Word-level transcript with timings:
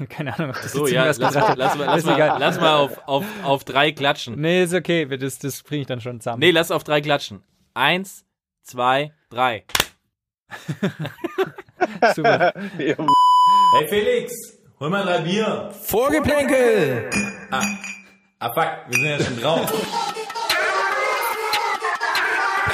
Keine 0.08 0.34
Ahnung, 0.34 0.50
ob 0.50 0.62
das 0.62 0.72
So, 0.72 0.86
ja, 0.86 1.04
lass, 1.04 1.18
gesagt 1.18 1.34
lass, 1.34 1.56
lass, 1.56 1.78
lass, 1.78 1.98
Ist 1.98 2.06
mal, 2.06 2.14
egal. 2.14 2.36
lass 2.38 2.60
mal 2.60 2.76
auf, 2.76 2.98
auf, 3.06 3.24
auf 3.44 3.64
drei 3.64 3.92
klatschen. 3.92 4.40
Nee, 4.40 4.64
ist 4.64 4.74
okay. 4.74 5.06
Das, 5.06 5.38
das 5.38 5.62
bringe 5.62 5.82
ich 5.82 5.86
dann 5.86 6.00
schon 6.00 6.20
zusammen. 6.20 6.40
Nee, 6.40 6.50
lass 6.50 6.70
auf 6.70 6.84
drei 6.84 7.00
klatschen. 7.00 7.42
Eins, 7.74 8.24
zwei, 8.62 9.12
drei. 9.30 9.64
Super. 12.14 12.52
Hey 12.76 13.88
Felix, 13.88 14.32
hol 14.80 14.90
mal 14.90 15.04
drei 15.04 15.18
Bier. 15.20 15.70
Vorgeplänkel! 15.82 17.08
Ah 17.50 18.52
fuck, 18.52 18.70
wir 18.88 18.94
sind 18.98 19.04
ja 19.04 19.24
schon 19.24 19.40
drauf. 19.40 19.72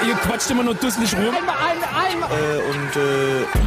Ihr 0.06 0.14
quatscht 0.14 0.50
immer 0.50 0.62
nur 0.62 0.74
dusselig 0.74 1.12
rum. 1.14 1.34
Äh, 1.34 2.56
und 2.70 2.96
äh, 2.96 3.65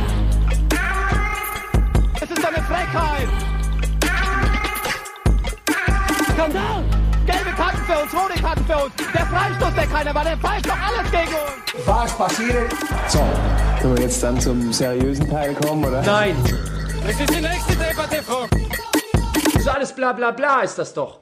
Skandal! 6.39 6.85
Gelbe 7.25 7.49
Karten 7.49 7.79
für 7.79 8.01
uns, 8.01 8.13
rote 8.13 8.41
Karten 8.41 8.63
für 8.63 8.85
uns. 8.85 8.95
Der 9.13 9.25
Freistoß, 9.25 9.75
der 9.75 9.87
keiner 9.87 10.15
war, 10.15 10.23
der 10.23 10.37
pfeift 10.37 10.67
doch 10.67 10.79
alles 10.79 11.11
gegen 11.11 11.35
uns. 11.35 11.85
Was 11.85 12.17
passiert? 12.17 12.71
So, 13.09 13.19
können 13.81 13.97
wir 13.97 14.03
jetzt 14.03 14.23
dann 14.23 14.39
zum 14.39 14.71
seriösen 14.71 15.29
Teil 15.29 15.53
kommen, 15.55 15.83
oder? 15.83 16.01
Nein, 16.01 16.37
das 17.05 17.19
ist 17.19 17.35
die 17.35 17.41
nächste 17.41 17.75
Debatte, 17.75 18.23
Frau. 18.23 18.47
das 19.43 19.55
ist 19.55 19.67
alles 19.67 19.93
bla 19.93 20.13
bla 20.13 20.31
bla 20.31 20.61
ist 20.61 20.79
das 20.79 20.93
doch. 20.93 21.19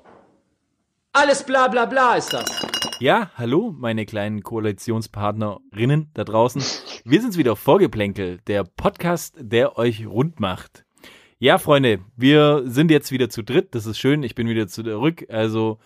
Alles 1.13 1.41
bla 1.41 1.67
bla 1.67 1.85
bla 1.85 2.13
ist 2.13 2.31
das. 2.33 2.67
Ja, 2.99 3.31
hallo, 3.37 3.73
meine 3.75 4.05
kleinen 4.05 4.43
Koalitionspartnerinnen 4.43 6.11
da 6.13 6.25
draußen. 6.25 6.61
Wir 7.05 7.21
sind's 7.21 7.37
wieder, 7.37 7.55
Vorgeplänkel, 7.55 8.37
der 8.45 8.65
Podcast, 8.65 9.33
der 9.39 9.79
euch 9.79 10.05
rund 10.05 10.39
macht. 10.39 10.85
Ja, 11.39 11.59
Freunde, 11.59 11.99
wir 12.15 12.63
sind 12.65 12.89
jetzt 12.89 13.11
wieder 13.11 13.29
zu 13.29 13.43
dritt. 13.43 13.75
Das 13.75 13.85
ist 13.85 13.99
schön. 13.99 14.23
Ich 14.23 14.33
bin 14.33 14.49
wieder 14.49 14.67
zurück. 14.67 15.23
Also, 15.29 15.77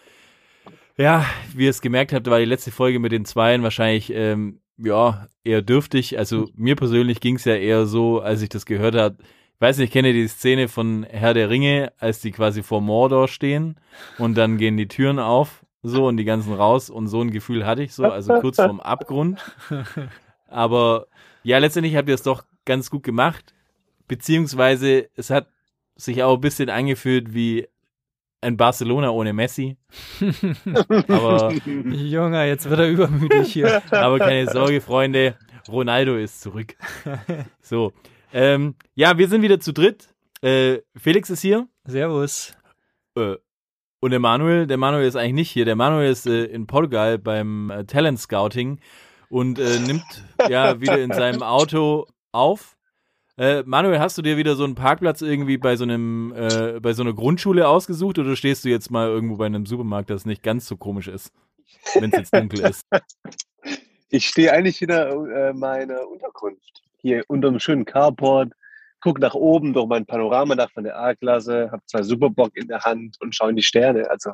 ja, 0.95 1.25
wie 1.53 1.66
ihr 1.66 1.70
es 1.70 1.81
gemerkt 1.81 2.14
habt, 2.14 2.30
war 2.30 2.39
die 2.39 2.45
letzte 2.45 2.72
Folge 2.72 3.00
mit 3.00 3.12
den 3.12 3.25
Zweien 3.25 3.62
wahrscheinlich, 3.62 4.14
ähm, 4.14 4.62
ja, 4.78 5.28
eher 5.44 5.62
dürftig. 5.62 6.17
Also, 6.17 6.48
mir 6.56 6.78
persönlich 6.78 7.20
ging's 7.20 7.44
ja 7.44 7.56
eher 7.56 7.86
so, 7.86 8.22
als 8.22 8.42
ich 8.42 8.48
das 8.48 8.66
gehört 8.66 8.95
habe. 8.95 9.17
Ich 9.20 9.62
weiß 9.62 9.78
nicht, 9.80 9.92
kennt 9.92 10.08
ihr 10.08 10.14
die 10.14 10.28
Szene 10.30 10.70
von 10.70 11.03
Herr 11.03 11.34
der 11.34 11.50
Ringe, 11.50 11.92
als 11.97 12.22
die 12.22 12.31
quasi 12.31 12.64
vor 12.64 12.80
Mordor 12.80 13.28
stehen 13.28 13.75
und 14.18 14.36
dann 14.36 14.58
gehen 14.58 14.78
die 14.78 14.88
Türen 14.88 15.20
auf, 15.20 15.66
so 15.84 16.08
und 16.08 16.16
die 16.16 16.23
ganzen 16.23 16.53
raus 16.53 16.90
und 16.90 17.09
so 17.09 17.22
ein 17.22 17.30
Gefühl 17.30 17.66
hatte 17.66 17.84
ich 17.84 17.94
so, 17.94 18.06
also 18.06 18.34
kurz 18.40 18.56
vorm 18.56 18.80
Abgrund. 18.80 19.40
Aber 20.47 21.08
ja, 21.44 21.58
letztendlich 21.58 21.95
habt 21.95 22.08
ihr 22.09 22.16
es 22.16 22.23
doch 22.23 22.44
ganz 22.66 22.90
gut 22.90 23.03
gemacht, 23.03 23.53
beziehungsweise 24.12 25.08
es 25.16 25.30
hat 25.30 25.48
sich 25.95 26.22
auch 26.22 26.36
ein 26.36 26.42
bisschen 26.42 26.70
angefühlt 26.70 27.34
wie 27.34 27.70
ein 28.42 28.58
Barcelona 28.58 29.09
ohne 29.12 29.31
Messi. 29.31 29.78
aber, 31.08 31.53
Junge, 31.53 32.45
jetzt 32.45 32.70
wird 32.70 32.81
er 32.81 32.90
übermütig 32.90 33.53
hier. 33.53 33.81
aber 33.92 34.20
keine 34.20 34.52
Sorge, 34.52 34.81
Freunde, 34.81 35.38
Ronaldo 35.70 36.18
ist 36.18 36.42
zurück. 36.42 36.76
So, 37.62 37.94
ähm, 38.34 38.76
ja, 38.95 39.18
wir 39.18 39.30
sind 39.30 39.44
wieder 39.44 39.62
zu 39.62 39.72
dritt. 39.72 40.09
Äh, 40.42 40.80
Felix 40.98 41.30
ist 41.30 41.42
hier. 41.42 41.70
Servus. 41.86 42.53
Äh, 43.16 43.36
und 44.02 44.12
der 44.12 44.20
Manuel, 44.20 44.68
der 44.68 44.78
Manuel 44.78 45.08
ist 45.08 45.16
eigentlich 45.16 45.36
nicht 45.36 45.52
hier. 45.52 45.64
Der 45.64 45.78
Manuel 45.78 46.12
ist 46.12 46.28
äh, 46.28 46.44
in 46.44 46.68
Portugal 46.68 47.18
beim 47.18 47.70
äh, 47.70 47.86
Talent 47.86 48.20
Scouting 48.20 48.81
und 49.30 49.58
äh, 49.58 49.80
nimmt 49.80 50.03
ja 50.50 50.81
wieder 50.81 51.00
in 51.00 51.14
seinem 51.14 51.44
Auto 51.44 52.08
auf. 52.34 52.75
Äh, 53.38 53.64
Manuel, 53.66 54.00
hast 54.00 54.18
du 54.18 54.22
dir 54.22 54.38
wieder 54.38 54.56
so 54.56 54.64
einen 54.64 54.76
Parkplatz 54.76 55.22
irgendwie 55.22 55.58
bei 55.58 55.76
so 55.76 55.84
einem 55.84 56.34
äh, 56.36 56.80
bei 56.80 56.94
so 56.94 57.02
einer 57.02 57.14
Grundschule 57.14 57.68
ausgesucht 57.68 58.20
oder 58.20 58.36
stehst 58.36 58.66
du 58.66 58.70
jetzt 58.70 58.92
mal 58.92 59.08
irgendwo 59.08 59.38
bei 59.38 59.46
einem 59.46 59.66
Supermarkt, 59.66 60.10
das 60.10 60.26
nicht 60.26 60.44
ganz 60.44 60.68
so 60.68 60.78
komisch 60.78 61.08
ist, 61.08 61.32
wenn 61.96 62.12
es 62.12 62.18
jetzt 62.18 62.36
dunkel 62.36 62.62
ist? 62.62 62.86
Ich 64.14 64.28
stehe 64.28 64.52
eigentlich 64.52 64.81
in 64.81 64.90
der, 64.90 65.09
äh, 65.09 65.53
meiner 65.53 66.06
Unterkunft. 66.06 66.84
Hier 66.97 67.24
unterm 67.30 67.62
schönen 67.62 67.86
Carport. 67.86 68.52
Guck 69.00 69.20
nach 69.20 69.34
oben 69.34 69.72
durch 69.72 69.88
mein 69.88 70.06
Panoramadach 70.06 70.70
von 70.70 70.84
der 70.84 71.00
A-Klasse, 71.00 71.70
hab 71.72 71.88
zwei 71.88 72.03
Superbock 72.03 72.56
in 72.56 72.68
der 72.68 72.81
Hand 72.81 73.16
und 73.22 73.34
schaue 73.34 73.52
in 73.52 73.56
die 73.56 73.64
Sterne. 73.64 74.09
Also 74.09 74.34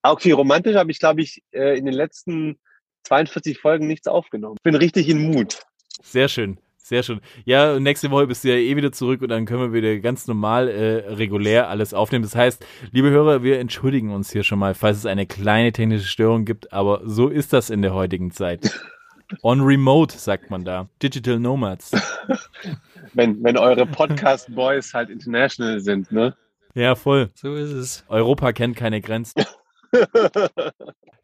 auch 0.00 0.20
viel 0.20 0.32
romantisch 0.32 0.76
habe 0.76 0.90
ich, 0.90 0.98
glaube 0.98 1.20
ich, 1.20 1.42
äh, 1.52 1.76
in 1.76 1.84
den 1.84 1.94
letzten 1.94 2.58
42 3.02 3.58
Folgen 3.58 3.86
nichts 3.86 4.08
aufgenommen. 4.08 4.56
Bin 4.62 4.74
richtig 4.74 5.10
in 5.10 5.30
Mut. 5.30 5.60
Sehr 6.02 6.28
schön, 6.28 6.58
sehr 6.88 7.02
schön. 7.02 7.20
Ja, 7.44 7.74
und 7.74 7.82
nächste 7.82 8.10
Woche 8.10 8.26
bist 8.26 8.44
du 8.44 8.48
ja 8.48 8.56
eh 8.56 8.74
wieder 8.76 8.92
zurück 8.92 9.22
und 9.22 9.28
dann 9.28 9.46
können 9.46 9.60
wir 9.60 9.72
wieder 9.72 9.98
ganz 9.98 10.26
normal, 10.26 10.68
äh, 10.68 11.12
regulär 11.12 11.68
alles 11.68 11.94
aufnehmen. 11.94 12.24
Das 12.24 12.34
heißt, 12.34 12.64
liebe 12.90 13.10
Hörer, 13.10 13.42
wir 13.42 13.58
entschuldigen 13.60 14.10
uns 14.10 14.32
hier 14.32 14.42
schon 14.42 14.58
mal, 14.58 14.74
falls 14.74 14.98
es 14.98 15.06
eine 15.06 15.26
kleine 15.26 15.72
technische 15.72 16.06
Störung 16.06 16.44
gibt, 16.44 16.72
aber 16.72 17.02
so 17.04 17.28
ist 17.28 17.52
das 17.52 17.70
in 17.70 17.82
der 17.82 17.94
heutigen 17.94 18.30
Zeit. 18.30 18.72
On 19.42 19.60
Remote, 19.60 20.16
sagt 20.16 20.50
man 20.50 20.64
da. 20.64 20.88
Digital 21.02 21.38
Nomads. 21.38 21.92
Wenn, 23.14 23.42
wenn 23.42 23.56
eure 23.56 23.86
Podcast-Boys 23.86 24.92
halt 24.92 25.08
international 25.08 25.80
sind, 25.80 26.12
ne? 26.12 26.36
Ja, 26.74 26.94
voll. 26.94 27.30
So 27.34 27.54
ist 27.54 27.72
es. 27.72 28.04
Europa 28.08 28.52
kennt 28.52 28.76
keine 28.76 29.00
Grenzen. 29.00 29.44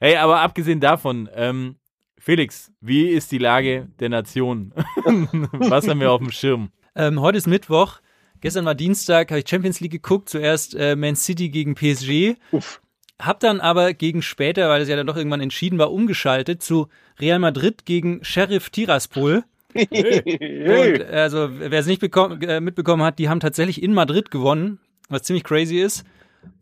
Hey, 0.00 0.16
aber 0.16 0.40
abgesehen 0.40 0.80
davon, 0.80 1.30
ähm, 1.34 1.76
Felix, 2.24 2.72
wie 2.80 3.10
ist 3.10 3.32
die 3.32 3.38
Lage 3.38 3.86
der 4.00 4.08
Nation? 4.08 4.72
Was 5.52 5.86
haben 5.86 6.00
wir 6.00 6.10
auf 6.10 6.22
dem 6.22 6.30
Schirm? 6.30 6.70
Ähm, 6.96 7.20
heute 7.20 7.36
ist 7.36 7.46
Mittwoch. 7.46 8.00
Gestern 8.40 8.64
war 8.64 8.74
Dienstag, 8.74 9.30
habe 9.30 9.40
ich 9.40 9.46
Champions 9.46 9.80
League 9.80 9.92
geguckt. 9.92 10.30
Zuerst 10.30 10.74
äh, 10.74 10.96
Man 10.96 11.16
City 11.16 11.50
gegen 11.50 11.74
PSG. 11.74 12.36
Uff. 12.50 12.80
Hab 13.20 13.40
dann 13.40 13.60
aber 13.60 13.92
gegen 13.92 14.22
später, 14.22 14.70
weil 14.70 14.80
es 14.80 14.88
ja 14.88 14.96
dann 14.96 15.06
doch 15.06 15.18
irgendwann 15.18 15.42
entschieden 15.42 15.78
war, 15.78 15.92
umgeschaltet 15.92 16.62
zu 16.62 16.88
Real 17.20 17.38
Madrid 17.38 17.84
gegen 17.84 18.24
Sheriff 18.24 18.70
Tiraspol. 18.70 19.44
Und 19.74 21.02
also, 21.02 21.50
wer 21.50 21.78
es 21.78 21.86
nicht 21.86 22.00
bekommen, 22.00 22.40
äh, 22.40 22.58
mitbekommen 22.58 23.02
hat, 23.02 23.18
die 23.18 23.28
haben 23.28 23.40
tatsächlich 23.40 23.82
in 23.82 23.92
Madrid 23.92 24.30
gewonnen, 24.30 24.78
was 25.10 25.24
ziemlich 25.24 25.44
crazy 25.44 25.76
ist. 25.76 26.06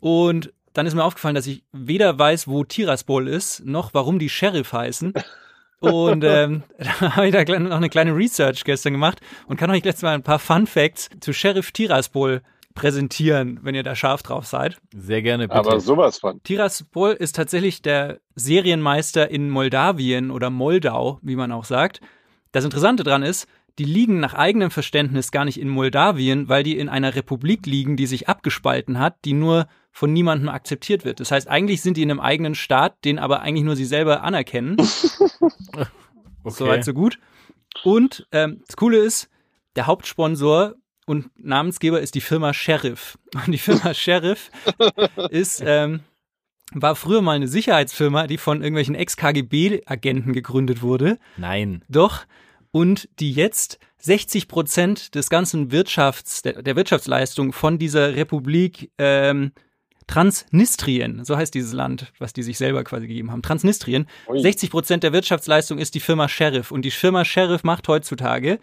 Und 0.00 0.52
dann 0.72 0.86
ist 0.86 0.94
mir 0.94 1.04
aufgefallen, 1.04 1.36
dass 1.36 1.46
ich 1.46 1.62
weder 1.70 2.18
weiß, 2.18 2.48
wo 2.48 2.64
Tiraspol 2.64 3.28
ist, 3.28 3.64
noch 3.64 3.94
warum 3.94 4.18
die 4.18 4.28
Sheriff 4.28 4.72
heißen. 4.72 5.12
Und 5.82 6.22
ähm, 6.24 6.62
da 6.78 7.16
habe 7.16 7.26
ich 7.26 7.32
da 7.32 7.58
noch 7.58 7.76
eine 7.76 7.88
kleine 7.88 8.14
Research 8.14 8.64
gestern 8.64 8.92
gemacht 8.92 9.20
und 9.48 9.56
kann 9.56 9.70
euch 9.70 9.84
jetzt 9.84 10.02
mal 10.02 10.14
ein 10.14 10.22
paar 10.22 10.38
Fun 10.38 10.66
Facts 10.66 11.10
zu 11.20 11.32
Sheriff 11.32 11.72
Tiraspol 11.72 12.40
präsentieren, 12.74 13.58
wenn 13.62 13.74
ihr 13.74 13.82
da 13.82 13.96
scharf 13.96 14.22
drauf 14.22 14.46
seid. 14.46 14.78
Sehr 14.96 15.22
gerne, 15.22 15.48
bitte. 15.48 15.58
Aber 15.58 15.80
sowas 15.80 16.18
von. 16.18 16.42
Tiraspol 16.44 17.12
ist 17.12 17.36
tatsächlich 17.36 17.82
der 17.82 18.20
Serienmeister 18.36 19.28
in 19.28 19.50
Moldawien 19.50 20.30
oder 20.30 20.50
Moldau, 20.50 21.18
wie 21.20 21.36
man 21.36 21.52
auch 21.52 21.64
sagt. 21.64 22.00
Das 22.52 22.64
Interessante 22.64 23.02
dran 23.02 23.22
ist, 23.22 23.48
die 23.78 23.84
liegen 23.84 24.20
nach 24.20 24.34
eigenem 24.34 24.70
Verständnis 24.70 25.32
gar 25.32 25.44
nicht 25.44 25.60
in 25.60 25.68
Moldawien, 25.68 26.48
weil 26.48 26.62
die 26.62 26.78
in 26.78 26.88
einer 26.88 27.14
Republik 27.14 27.66
liegen, 27.66 27.96
die 27.96 28.06
sich 28.06 28.28
abgespalten 28.28 28.98
hat, 28.98 29.16
die 29.24 29.32
nur 29.32 29.66
von 29.92 30.12
niemandem 30.12 30.48
akzeptiert 30.48 31.04
wird. 31.04 31.20
Das 31.20 31.30
heißt, 31.30 31.48
eigentlich 31.48 31.82
sind 31.82 31.96
die 31.96 32.02
in 32.02 32.10
einem 32.10 32.20
eigenen 32.20 32.54
Staat, 32.54 33.04
den 33.04 33.18
aber 33.18 33.42
eigentlich 33.42 33.64
nur 33.64 33.76
sie 33.76 33.84
selber 33.84 34.22
anerkennen. 34.22 34.76
okay. 35.72 35.86
Soweit, 36.46 36.84
so 36.84 36.94
gut. 36.94 37.18
Und 37.84 38.26
ähm, 38.32 38.62
das 38.66 38.76
Coole 38.76 38.98
ist, 38.98 39.28
der 39.76 39.86
Hauptsponsor 39.86 40.74
und 41.06 41.30
Namensgeber 41.36 42.00
ist 42.00 42.14
die 42.14 42.20
Firma 42.20 42.54
Sheriff. 42.54 43.18
Und 43.34 43.52
die 43.52 43.58
Firma 43.58 43.92
Sheriff 43.92 44.50
ist, 45.30 45.62
ähm, 45.64 46.00
war 46.72 46.96
früher 46.96 47.22
mal 47.22 47.36
eine 47.36 47.48
Sicherheitsfirma, 47.48 48.26
die 48.26 48.38
von 48.38 48.62
irgendwelchen 48.62 48.94
Ex-KGB-Agenten 48.94 50.32
gegründet 50.32 50.80
wurde. 50.80 51.18
Nein. 51.36 51.84
Doch. 51.88 52.24
Und 52.70 53.08
die 53.20 53.32
jetzt 53.32 53.78
60 53.98 54.48
Prozent 54.48 55.14
des 55.14 55.28
ganzen 55.28 55.70
Wirtschafts, 55.70 56.42
der, 56.42 56.62
der 56.62 56.76
Wirtschaftsleistung 56.76 57.52
von 57.52 57.78
dieser 57.78 58.16
Republik 58.16 58.90
ähm, 58.96 59.52
Transnistrien, 60.06 61.24
so 61.24 61.36
heißt 61.36 61.54
dieses 61.54 61.72
Land, 61.72 62.12
was 62.18 62.32
die 62.32 62.42
sich 62.42 62.58
selber 62.58 62.84
quasi 62.84 63.06
gegeben 63.06 63.30
haben, 63.30 63.42
Transnistrien, 63.42 64.06
Ui. 64.28 64.40
60 64.40 64.70
Prozent 64.70 65.02
der 65.02 65.12
Wirtschaftsleistung 65.12 65.78
ist 65.78 65.94
die 65.94 66.00
Firma 66.00 66.28
Sheriff. 66.28 66.70
Und 66.70 66.84
die 66.84 66.90
Firma 66.90 67.24
Sheriff 67.24 67.64
macht 67.64 67.88
heutzutage, 67.88 68.58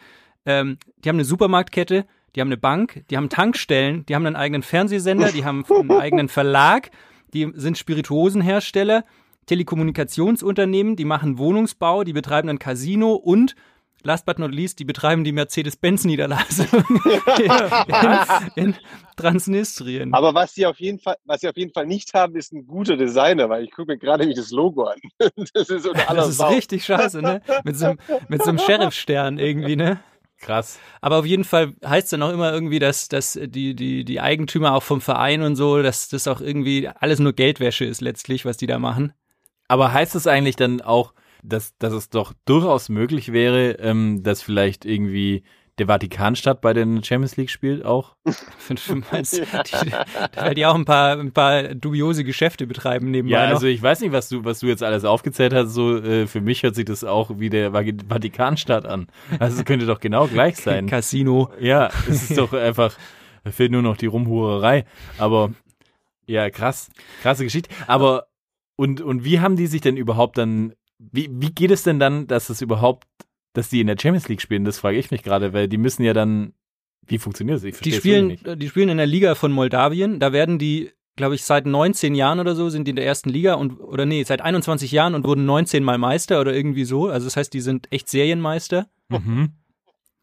ähm, 0.46 0.78
die 1.04 1.10
haben 1.10 1.18
eine 1.18 1.26
Supermarktkette, 1.26 2.06
die 2.36 2.42
haben 2.42 2.50
eine 2.50 2.58
Bank, 2.58 3.04
die 3.10 3.18
haben 3.18 3.30
Tankstellen, 3.30 4.06
die 4.06 4.16
haben 4.16 4.26
einen 4.26 4.36
eigenen 4.36 4.64
Fernsehsender, 4.64 5.32
die 5.32 5.46
haben 5.46 5.66
einen 5.68 5.92
eigenen 6.00 6.30
Verlag, 6.30 6.92
die 7.34 7.52
sind 7.56 7.78
Spirituosenhersteller, 7.78 9.04
Telekommunikationsunternehmen, 9.46 10.96
die 10.96 11.06
machen 11.06 11.38
Wohnungsbau, 11.38 12.04
die 12.04 12.14
betreiben 12.14 12.50
ein 12.50 12.60
Casino 12.60 13.14
und 13.14 13.56
last 14.04 14.26
but 14.26 14.40
not 14.40 14.52
least, 14.54 14.80
die 14.80 14.86
betreiben 14.86 15.24
die 15.24 15.32
Mercedes-Benz-Niederlassung 15.32 16.68
in, 18.56 18.64
in 18.70 18.76
Transnistrien. 19.16 20.14
Aber 20.14 20.34
was 20.34 20.54
sie 20.54 20.66
auf 20.66 20.80
jeden 20.80 21.00
Fall, 21.00 21.16
was 21.26 21.42
sie 21.42 21.50
auf 21.50 21.58
jeden 21.58 21.74
Fall 21.74 21.86
nicht 21.86 22.14
haben, 22.14 22.36
ist 22.36 22.54
ein 22.54 22.66
guter 22.66 22.98
Designer, 22.98 23.50
weil 23.50 23.64
ich 23.64 23.72
gucke 23.72 23.92
mir 23.94 23.98
gerade 23.98 24.20
nämlich 24.22 24.38
das 24.38 24.52
Logo 24.52 24.84
an. 24.84 24.98
Das 25.54 25.70
ist 25.70 25.86
Das 25.86 26.30
ist 26.30 26.42
richtig 26.42 26.86
scheiße, 26.86 27.22
ne? 27.22 27.42
Mit 27.64 27.78
so, 27.78 27.88
einem- 27.88 28.00
mit 28.28 28.42
so 28.44 28.50
einem 28.50 28.60
Sheriff-Stern 28.60 29.38
irgendwie, 29.38 29.76
ne? 29.76 30.00
Krass. 30.40 30.80
Aber 31.02 31.18
auf 31.18 31.26
jeden 31.26 31.44
Fall 31.44 31.74
heißt 31.86 32.06
es 32.06 32.10
dann 32.12 32.24
auch 32.24 32.32
immer 32.32 32.54
irgendwie, 32.54 32.80
dass, 32.80 33.10
dass 33.10 33.38
die, 33.42 33.76
die, 33.76 34.06
die 34.06 34.22
Eigentümer 34.22 34.74
auch 34.74 34.84
vom 34.84 35.02
Verein 35.02 35.42
und 35.42 35.58
so, 35.58 35.82
dass 35.82 36.08
das 36.08 36.28
auch 36.30 36.40
irgendwie 36.40 36.88
alles 36.88 37.20
nur 37.20 37.34
Geldwäsche 37.34 37.84
ist 37.84 38.00
letztlich, 38.00 38.46
was 38.46 38.56
die 38.56 38.68
da 38.68 38.80
machen. 38.80 39.12
Aber 39.68 39.92
heißt 39.92 40.16
es 40.16 40.28
eigentlich 40.28 40.56
dann 40.56 40.80
auch, 40.82 41.14
dass, 41.44 41.78
dass 41.78 41.94
es 41.94 42.10
doch 42.10 42.34
durchaus 42.46 42.90
möglich 42.90 43.32
wäre, 43.32 43.72
ähm, 43.80 44.24
dass 44.24 44.42
vielleicht 44.42 44.86
irgendwie 44.86 45.44
der 45.78 45.88
Vatikanstadt 45.88 46.60
bei 46.60 46.74
den 46.74 47.04
Champions 47.06 47.38
League 47.38 47.50
spielt 47.50 47.86
auch? 47.86 48.16
Meinst, 49.12 49.38
die, 49.38 49.92
weil 50.36 50.54
die 50.54 50.66
auch 50.66 50.76
ein 50.76 50.84
paar, 50.84 51.18
ein 51.18 51.32
paar 51.32 51.64
dubiose 51.76 52.26
Geschäfte 52.26 52.68
betreiben 52.68 53.12
nebenbei 53.12 53.38
Ja, 53.38 53.46
noch. 53.48 53.56
also 53.56 53.68
ich 53.68 53.82
weiß 53.82 54.02
nicht, 54.02 54.12
was 54.12 54.28
du, 54.30 54.44
was 54.44 54.60
du 54.60 54.68
jetzt 54.68 54.84
alles 54.84 55.06
aufgezählt 55.06 55.54
hast. 55.54 55.70
So 55.74 55.98
äh, 55.98 56.28
für 56.28 56.42
mich 56.42 56.64
hört 56.64 56.76
sich 56.76 56.84
das 56.86 57.04
auch 57.06 57.32
wie 57.40 57.50
der 57.50 57.72
Vati- 57.72 57.98
Vatikanstadt 58.08 58.86
an. 58.86 59.08
Also 59.40 59.60
es 59.60 59.66
könnte 59.66 59.86
doch 59.86 60.02
genau 60.02 60.28
gleich 60.28 60.58
sein. 60.62 60.88
Casino. 60.88 61.50
Ja, 61.62 61.90
es 62.10 62.30
ist 62.30 62.38
doch 62.38 62.52
einfach, 62.52 62.94
da 63.46 63.52
fehlt 63.52 63.72
nur 63.72 63.82
noch 63.82 63.96
die 63.96 64.08
Rumhurerei. 64.08 64.84
Aber 65.18 65.52
ja, 66.26 66.50
krass, 66.50 66.90
krasse 67.22 67.46
Geschichte. 67.46 67.70
Aber 67.88 68.28
und 68.76 69.00
und 69.00 69.24
wie 69.24 69.40
haben 69.40 69.56
die 69.56 69.68
sich 69.68 69.80
denn 69.82 69.96
überhaupt 69.98 70.38
dann? 70.38 70.74
Wie 71.00 71.30
wie 71.32 71.52
geht 71.52 71.72
es 71.72 71.84
denn 71.84 72.00
dann, 72.00 72.28
dass 72.28 72.50
es 72.50 72.62
überhaupt, 72.62 73.08
dass 73.54 73.70
die 73.70 73.82
in 73.82 73.88
der 73.88 73.96
Champions 74.00 74.28
League 74.28 74.42
spielen? 74.42 74.66
Das 74.66 74.80
frage 74.80 74.98
ich 74.98 75.12
mich 75.12 75.24
gerade, 75.24 75.54
weil 75.54 75.68
die 75.68 75.78
müssen 75.78 76.04
ja 76.04 76.14
dann. 76.14 76.54
Wie 77.08 77.18
funktioniert 77.18 77.58
das? 77.58 77.64
Ich 77.64 77.80
Die 77.80 77.94
spielen, 77.94 78.38
die 78.58 78.70
spielen 78.70 78.90
in 78.90 78.98
der 78.98 79.08
Liga 79.08 79.34
von 79.34 79.52
Moldawien. 79.52 80.20
Da 80.20 80.32
werden 80.32 80.60
die, 80.60 80.92
glaube 81.16 81.34
ich, 81.34 81.44
seit 81.44 81.66
19 81.66 82.14
Jahren 82.14 82.40
oder 82.40 82.54
so 82.54 82.70
sind 82.70 82.86
die 82.86 82.92
in 82.92 82.98
der 82.98 83.06
ersten 83.06 83.30
Liga 83.30 83.56
und 83.56 83.80
oder 83.80 84.06
nee, 84.06 84.24
seit 84.24 84.42
21 84.42 84.92
Jahren 84.92 85.16
und 85.16 85.26
wurden 85.26 85.46
19 85.46 85.84
Mal 85.84 85.98
Meister 85.98 86.40
oder 86.40 86.54
irgendwie 86.54 86.84
so. 86.84 87.08
Also 87.08 87.26
das 87.26 87.36
heißt, 87.36 87.54
die 87.54 87.62
sind 87.62 87.92
echt 87.92 88.10
Serienmeister. 88.10 88.88
Mhm. 89.08 89.54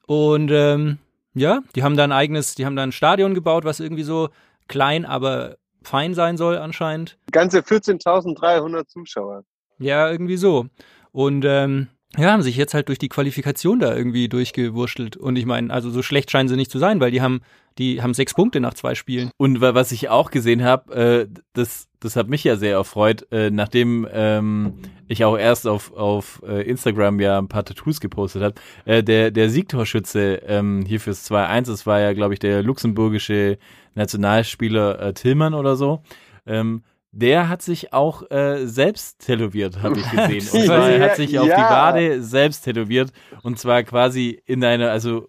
Und 0.07 0.51
ähm, 0.53 0.99
ja, 1.35 1.63
die 1.75 1.83
haben 1.83 1.97
da 1.97 2.05
ein 2.05 2.13
eigenes, 2.13 2.55
die 2.55 2.67
haben 2.67 2.77
da 2.77 2.85
ein 2.85 2.93
Stadion 2.93 3.35
gebaut, 3.35 3.65
was 3.65 3.81
irgendwie 3.81 4.05
so 4.05 4.29
klein, 4.69 5.05
aber 5.05 5.57
fein 5.83 6.15
sein 6.15 6.37
soll 6.37 6.59
anscheinend. 6.59 7.19
Ganze 7.33 7.61
14.300 7.61 8.87
Zuschauer. 8.87 9.45
Ja, 9.79 10.11
irgendwie 10.11 10.37
so. 10.37 10.67
Und 11.13 11.45
ähm, 11.47 11.89
ja, 12.17 12.31
haben 12.33 12.43
sich 12.43 12.57
jetzt 12.57 12.73
halt 12.73 12.89
durch 12.89 12.99
die 12.99 13.09
Qualifikation 13.09 13.79
da 13.79 13.95
irgendwie 13.95 14.29
durchgewurschtelt. 14.29 15.17
Und 15.17 15.37
ich 15.37 15.45
meine, 15.45 15.73
also 15.73 15.91
so 15.91 16.03
schlecht 16.03 16.31
scheinen 16.31 16.49
sie 16.49 16.57
nicht 16.57 16.71
zu 16.71 16.79
sein, 16.79 16.99
weil 17.01 17.11
die 17.11 17.21
haben, 17.21 17.41
die 17.79 18.01
haben 18.01 18.15
sechs 18.15 18.33
Punkte 18.33 18.61
nach 18.61 18.73
zwei 18.75 18.95
Spielen. 18.95 19.31
Und 19.37 19.61
wa- 19.61 19.75
was 19.75 19.93
ich 19.93 20.09
auch 20.09 20.31
gesehen 20.31 20.65
habe, 20.65 20.95
äh, 20.95 21.41
das, 21.53 21.89
das 22.01 22.17
hat 22.17 22.29
mich 22.29 22.43
ja 22.45 22.57
sehr 22.57 22.73
erfreut, 22.75 23.27
äh, 23.33 23.51
nachdem 23.51 24.07
ähm, 24.11 24.75
ich 25.09 25.25
auch 25.27 25.37
erst 25.37 25.67
auf, 25.67 25.93
auf 25.93 26.43
äh, 26.47 26.63
Instagram 26.63 27.21
ja 27.21 27.37
ein 27.39 27.49
paar 27.49 27.65
Tattoos 27.65 28.01
gepostet 28.01 28.43
habe. 28.43 28.55
Äh, 28.87 29.03
der, 29.03 29.31
der 29.31 29.51
Siegtorschütze 29.51 30.37
ähm, 30.47 30.85
hier 30.87 31.01
fürs 31.01 31.31
2-1, 31.31 31.67
das 31.67 31.87
war 31.87 32.01
ja, 32.01 32.15
glaube 32.15 32.33
ich, 32.33 32.41
der 32.41 32.63
luxemburgische 32.63 33.59
Nationalspieler 33.95 35.01
äh, 35.01 35.13
Tillmann 35.13 35.53
oder 35.53 35.77
so. 35.77 36.03
Ähm, 36.47 36.83
der 37.19 37.49
hat 37.49 37.63
sich 37.63 37.93
auch 37.93 38.31
äh, 38.31 38.67
selbst 38.67 39.21
tätowiert, 39.27 39.83
habe 39.83 39.99
ich 39.99 40.11
gesehen. 40.11 40.47
Und 40.53 40.67
zwar 40.67 40.91
er 40.91 41.11
hat 41.11 41.17
sich 41.17 41.39
auf 41.39 41.45
die 41.47 41.51
Ja. 41.51 41.71
Wade 41.71 42.23
selbst 42.23 42.63
tätowiert. 42.63 43.11
Und 43.43 43.59
zwar 43.59 43.83
quasi 43.85 44.41
in 44.45 44.63
einer, 44.65 44.91
also 44.91 45.29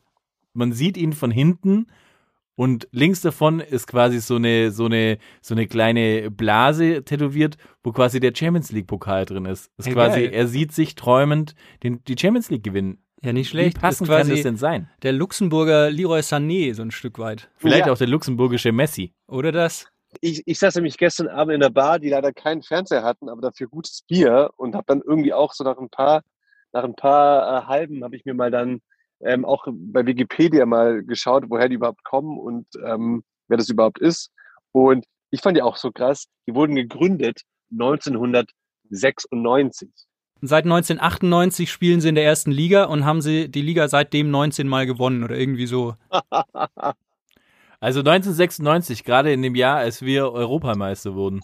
man 0.54 0.74
sieht 0.74 0.98
ihn 0.98 1.14
von 1.14 1.32
hinten 1.32 1.88
und 2.56 2.88
links 2.92 3.22
davon 3.22 3.60
ist 3.60 3.88
quasi 3.88 4.20
so 4.20 4.36
eine, 4.36 4.72
so 4.72 4.86
eine, 4.86 5.18
so 5.42 5.54
eine 5.54 5.68
kleine 5.68 6.32
Blase 6.32 7.04
tätowiert, 7.04 7.56
wo 7.84 7.92
quasi 7.92 8.20
der 8.20 8.34
Champions 8.36 8.72
League 8.72 8.88
Pokal 8.88 9.26
drin 9.26 9.46
ist. 9.46 9.70
Ist 9.78 9.88
Ja, 9.88 9.94
quasi, 9.94 10.22
geil. 10.24 10.34
er 10.34 10.48
sieht 10.48 10.72
sich 10.74 10.96
träumend 10.96 11.54
den, 11.84 12.04
die 12.06 12.16
Champions 12.20 12.50
League 12.50 12.64
gewinnen. 12.64 12.98
Ja, 13.24 13.34
nicht 13.34 13.48
Wie 13.48 13.50
schlecht. 13.52 13.80
passend 13.80 14.10
ist 14.10 14.16
kann 14.16 14.30
das 14.30 14.42
denn 14.42 14.58
sein? 14.58 14.90
der 15.04 15.12
Luxemburger 15.14 15.90
Leroy 15.90 16.20
Sané 16.20 16.74
so 16.74 16.82
ein 16.84 16.92
Stück 16.92 17.18
weit. 17.20 17.50
Vielleicht 17.58 17.86
Ja. 17.88 17.92
auch 17.94 17.98
der 17.98 18.08
luxemburgische 18.08 18.72
Messi. 18.72 19.14
Oder 19.28 19.52
das? 19.52 19.88
Ich, 20.22 20.44
ich 20.46 20.60
saß 20.60 20.76
nämlich 20.76 20.98
gestern 20.98 21.28
Abend 21.28 21.54
in 21.54 21.60
der 21.60 21.70
Bar, 21.70 22.00
die 22.00 22.10
leider 22.10 22.34
keinen 22.34 22.64
Fernseher 22.64 23.04
hatten, 23.04 23.30
aber 23.30 23.42
dafür 23.42 23.68
gutes 23.68 24.04
Bier 24.08 24.50
und 24.58 24.76
habe 24.76 24.86
dann 24.88 25.02
irgendwie 25.02 25.34
auch 25.34 25.54
so 25.54 25.64
nach 25.64 25.78
ein 25.78 25.90
paar, 25.90 26.22
nach 26.72 26.84
ein 26.84 26.96
paar 26.96 27.64
äh, 27.64 27.68
Halben 27.68 28.04
habe 28.04 28.16
ich 28.16 28.26
mir 28.26 28.34
mal 28.34 28.52
dann 28.52 28.82
ähm, 29.22 29.46
auch 29.46 29.66
bei 29.70 30.06
Wikipedia 30.06 30.66
mal 30.66 31.04
geschaut, 31.04 31.46
woher 31.50 31.70
die 31.70 31.76
überhaupt 31.76 32.04
kommen 32.04 32.38
und 32.38 32.68
ähm, 32.86 33.24
wer 33.48 33.58
das 33.58 33.70
überhaupt 33.70 34.00
ist. 34.00 34.32
Und 34.72 35.06
ich 35.32 35.42
fand 35.42 35.58
die 35.58 35.62
auch 35.62 35.78
so 35.78 35.92
krass, 35.92 36.26
die 36.48 36.56
wurden 36.56 36.76
gegründet 36.76 37.42
1996. 37.72 39.90
Seit 40.42 40.66
1998 40.66 41.72
spielen 41.72 42.00
sie 42.00 42.10
in 42.10 42.16
der 42.16 42.26
ersten 42.26 42.52
Liga 42.52 42.84
und 42.84 43.06
haben 43.06 43.22
sie 43.22 43.50
die 43.50 43.64
Liga 43.64 43.88
seitdem 43.88 44.30
19 44.30 44.68
Mal 44.68 44.86
gewonnen 44.86 45.24
oder 45.24 45.36
irgendwie 45.36 45.66
so. 45.66 45.96
Also 47.80 48.00
1996, 48.00 49.04
gerade 49.04 49.32
in 49.32 49.42
dem 49.42 49.56
Jahr, 49.56 49.78
als 49.78 50.02
wir 50.02 50.32
Europameister 50.32 51.14
wurden. 51.16 51.42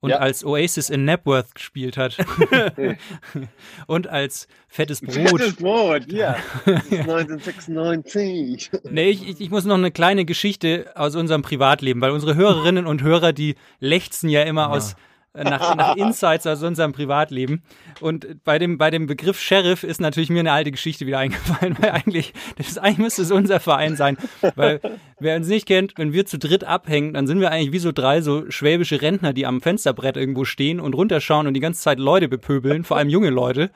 Und 0.00 0.10
Ja. 0.10 0.16
als 0.16 0.44
Oasis 0.44 0.90
in 0.90 1.04
Napworth 1.04 1.54
gespielt 1.54 1.96
hat. 1.96 2.16
und 3.86 4.08
als 4.08 4.48
fettes 4.66 4.98
Fettes 4.98 5.54
Brot. 5.54 5.56
Brot, 5.58 6.12
ja. 6.12 6.34
Das 6.64 6.84
ist 6.86 6.92
1996. 7.08 8.70
Nee, 8.90 9.10
ich, 9.10 9.40
ich- 9.40 9.50
muss 9.50 9.64
noch 9.64 9.76
eine 9.76 9.90
kleine 9.92 10.24
Geschichte 10.24 10.90
aus 10.96 11.14
unserem 11.14 11.42
Privatleben, 11.42 12.00
weil 12.00 12.10
unsere 12.10 12.34
Hörerinnen 12.34 12.86
und 12.86 13.02
Hörer, 13.02 13.32
die 13.32 13.54
lechzen 13.78 14.28
ja 14.28 14.42
immer 14.42 14.70
aus 14.70 14.94
äh, 14.94 14.96
nach, 15.34 15.74
nach 15.74 15.96
Insights 15.96 16.46
aus 16.46 16.62
unserem 16.62 16.92
Privatleben. 16.92 17.62
Und 18.00 18.44
bei 18.44 18.58
dem, 18.58 18.78
bei 18.78 18.90
dem 18.90 19.06
Begriff 19.06 19.40
Sheriff 19.40 19.82
ist 19.82 20.00
natürlich 20.00 20.30
mir 20.30 20.40
eine 20.40 20.52
alte 20.52 20.70
Geschichte 20.70 21.06
wieder 21.06 21.18
eingefallen, 21.20 21.76
weil 21.80 21.90
eigentlich, 21.90 22.32
das 22.56 22.68
ist, 22.68 22.78
eigentlich 22.78 22.98
müsste 22.98 23.22
es 23.22 23.30
unser 23.30 23.60
Verein 23.60 23.96
sein. 23.96 24.16
Weil, 24.54 24.80
wer 25.18 25.36
uns 25.36 25.48
nicht 25.48 25.66
kennt, 25.66 25.94
wenn 25.96 26.12
wir 26.12 26.26
zu 26.26 26.38
dritt 26.38 26.64
abhängen, 26.64 27.14
dann 27.14 27.26
sind 27.26 27.40
wir 27.40 27.50
eigentlich 27.50 27.72
wie 27.72 27.78
so 27.78 27.92
drei 27.92 28.20
so 28.20 28.50
schwäbische 28.50 29.00
Rentner, 29.00 29.32
die 29.32 29.46
am 29.46 29.60
Fensterbrett 29.60 30.16
irgendwo 30.16 30.44
stehen 30.44 30.80
und 30.80 30.94
runterschauen 30.94 31.46
und 31.46 31.54
die 31.54 31.60
ganze 31.60 31.82
Zeit 31.82 31.98
Leute 31.98 32.28
bepöbeln, 32.28 32.84
vor 32.84 32.96
allem 32.96 33.08
junge 33.08 33.30
Leute. 33.30 33.70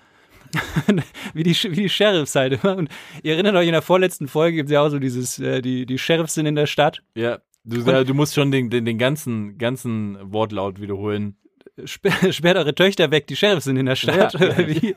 wie, 1.35 1.43
die, 1.43 1.55
wie 1.55 1.83
die 1.83 1.89
Sheriffs 1.89 2.35
halt 2.35 2.63
immer. 2.63 2.77
Und 2.77 2.89
ihr 3.23 3.33
erinnert 3.33 3.57
euch, 3.57 3.67
in 3.67 3.73
der 3.73 3.83
vorletzten 3.83 4.29
Folge 4.29 4.57
gibt 4.57 4.69
es 4.69 4.73
ja 4.73 4.81
auch 4.81 4.91
so 4.91 4.99
dieses, 4.99 5.39
äh, 5.39 5.61
die, 5.61 5.87
die 5.87 5.99
Sheriffs 5.99 6.35
sind 6.35 6.47
in 6.47 6.55
der 6.55 6.67
Stadt. 6.67 7.03
Ja, 7.15 7.41
du, 7.65 7.83
du 8.05 8.15
musst 8.15 8.35
schon 8.35 8.51
den, 8.51 8.71
den, 8.71 8.85
den 8.85 8.97
ganzen, 8.97 9.59
ganzen 9.59 10.19
Wortlaut 10.33 10.81
wiederholen. 10.81 11.37
Sperrt 11.85 12.57
eure 12.57 12.75
Töchter 12.75 13.11
weg, 13.11 13.27
die 13.27 13.37
Sheriffs 13.37 13.65
sind 13.65 13.77
in 13.77 13.87
der 13.87 13.97
Stadt. 13.97 14.35
Ja. 14.35 14.41
Oder 14.41 14.67
wie? 14.67 14.95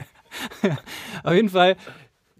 Auf 1.23 1.33
jeden 1.33 1.49
Fall 1.49 1.75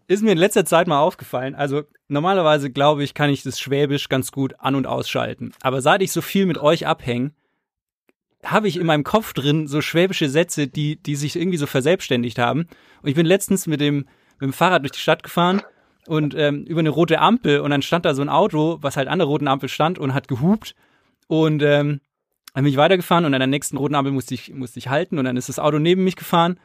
ist 0.08 0.24
mir 0.24 0.32
in 0.32 0.38
letzter 0.38 0.66
Zeit 0.66 0.88
mal 0.88 1.00
aufgefallen. 1.00 1.56
Also 1.56 1.84
normalerweise 2.08 2.72
glaube 2.72 3.04
ich, 3.04 3.14
kann 3.14 3.30
ich 3.30 3.44
das 3.44 3.60
Schwäbisch 3.60 4.10
ganz 4.10 4.32
gut 4.32 4.56
an- 4.60 4.76
und 4.76 4.88
ausschalten. 4.88 5.52
Aber 5.62 5.82
seit 5.82 6.02
ich 6.02 6.12
so 6.12 6.22
viel 6.22 6.46
mit 6.46 6.58
euch 6.58 6.88
abhänge, 6.88 7.32
habe 8.44 8.68
ich 8.68 8.78
in 8.78 8.86
meinem 8.86 9.04
Kopf 9.04 9.34
drin 9.34 9.68
so 9.68 9.82
schwäbische 9.82 10.30
Sätze, 10.30 10.68
die, 10.68 10.96
die 10.96 11.16
sich 11.16 11.36
irgendwie 11.36 11.58
so 11.58 11.68
verselbstständigt 11.68 12.40
haben. 12.40 12.68
Und 13.02 13.10
ich 13.10 13.16
bin 13.16 13.26
letztens 13.26 13.68
mit 13.68 13.82
dem, 13.82 14.08
mit 14.40 14.42
dem 14.42 14.54
Fahrrad 14.54 14.82
durch 14.82 14.94
die 14.94 15.00
Stadt 15.00 15.24
gefahren 15.24 15.62
und 16.08 16.34
ähm, 16.36 16.64
über 16.64 16.80
eine 16.80 16.90
rote 16.90 17.20
Ampel 17.20 17.60
und 17.60 17.72
dann 17.72 17.82
stand 17.82 18.06
da 18.06 18.14
so 18.16 18.22
ein 18.22 18.30
Auto, 18.30 18.78
was 18.82 18.98
halt 18.98 19.10
an 19.10 19.20
der 19.20 19.28
roten 19.28 19.48
Ampel 19.48 19.70
stand 19.70 20.00
und 20.00 20.14
hat 20.14 20.28
gehupt. 20.28 20.74
Und 21.28 21.62
ähm, 21.62 22.00
dann 22.60 22.66
bin 22.66 22.74
ich 22.74 22.78
weitergefahren 22.78 23.24
und 23.24 23.34
an 23.34 23.40
der 23.40 23.48
nächsten 23.48 23.78
roten 23.78 23.96
Ampel 23.96 24.12
musste 24.12 24.34
ich, 24.34 24.54
musste 24.54 24.80
ich 24.80 24.90
halten 24.90 25.18
und 25.18 25.24
dann 25.24 25.38
ist 25.38 25.48
das 25.48 25.60
Auto 25.60 25.80
neben 25.80 26.04
mich 26.04 26.18
gefahren 26.18 26.60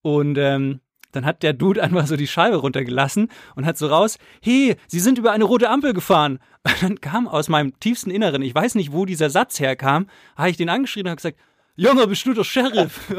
und 0.00 0.38
ähm, 0.38 0.78
dann 1.10 1.24
hat 1.24 1.42
der 1.42 1.54
Dude 1.54 1.82
einfach 1.82 2.06
so 2.06 2.16
die 2.16 2.28
Scheibe 2.28 2.54
runtergelassen 2.54 3.26
und 3.56 3.66
hat 3.66 3.76
so 3.76 3.88
raus, 3.88 4.18
hey, 4.40 4.76
Sie 4.86 5.00
sind 5.00 5.18
über 5.18 5.32
eine 5.32 5.42
rote 5.42 5.68
Ampel 5.68 5.92
gefahren. 5.92 6.38
Und 6.64 6.82
dann 6.82 7.00
kam 7.00 7.26
aus 7.26 7.48
meinem 7.48 7.80
tiefsten 7.80 8.10
Inneren, 8.10 8.42
ich 8.42 8.54
weiß 8.54 8.76
nicht, 8.76 8.92
wo 8.92 9.06
dieser 9.06 9.28
Satz 9.30 9.58
herkam, 9.58 10.06
habe 10.36 10.50
ich 10.50 10.56
den 10.56 10.68
angeschrien 10.68 11.06
und 11.06 11.10
habe 11.10 11.16
gesagt, 11.16 11.38
Junge, 11.76 12.06
bist 12.06 12.26
du 12.26 12.34
der 12.34 12.44
Sheriff? 12.44 13.00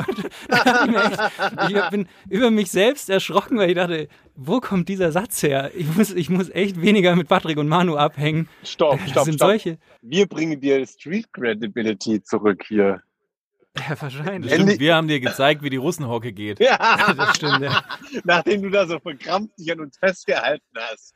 Ich, 0.49 0.95
echt, 0.95 1.21
ich 1.69 1.89
bin 1.89 2.07
über 2.29 2.51
mich 2.51 2.69
selbst 2.71 3.09
erschrocken, 3.09 3.57
weil 3.57 3.69
ich 3.69 3.75
dachte, 3.75 4.07
wo 4.35 4.59
kommt 4.59 4.89
dieser 4.89 5.11
Satz 5.11 5.41
her? 5.43 5.71
Ich 5.75 5.87
muss, 5.95 6.11
ich 6.11 6.29
muss 6.29 6.49
echt 6.49 6.81
weniger 6.81 7.15
mit 7.15 7.27
Patrick 7.27 7.57
und 7.57 7.67
Manu 7.67 7.95
abhängen. 7.95 8.47
Stopp, 8.63 8.99
Das 8.99 9.09
stopp, 9.11 9.25
sind 9.25 9.35
stopp. 9.35 9.49
solche. 9.49 9.77
Wir 10.01 10.27
bringen 10.27 10.59
dir 10.59 10.85
Street 10.85 11.31
Credibility 11.33 12.21
zurück 12.23 12.63
hier. 12.67 13.01
Ja, 13.77 13.99
wahrscheinlich. 14.01 14.53
Stimmt, 14.53 14.79
wir 14.79 14.95
haben 14.95 15.07
dir 15.07 15.19
gezeigt, 15.21 15.63
wie 15.63 15.69
die 15.69 15.77
Russenhocke 15.77 16.33
geht. 16.33 16.59
Ja, 16.59 17.13
Das 17.15 17.37
stimmt, 17.37 17.61
ja. 17.61 17.81
nachdem 18.25 18.63
du 18.63 18.69
da 18.69 18.85
so 18.85 18.99
verkrampft 18.99 19.57
dich 19.57 19.71
an 19.71 19.79
uns 19.79 19.97
festgehalten 19.97 20.65
hast. 20.75 21.13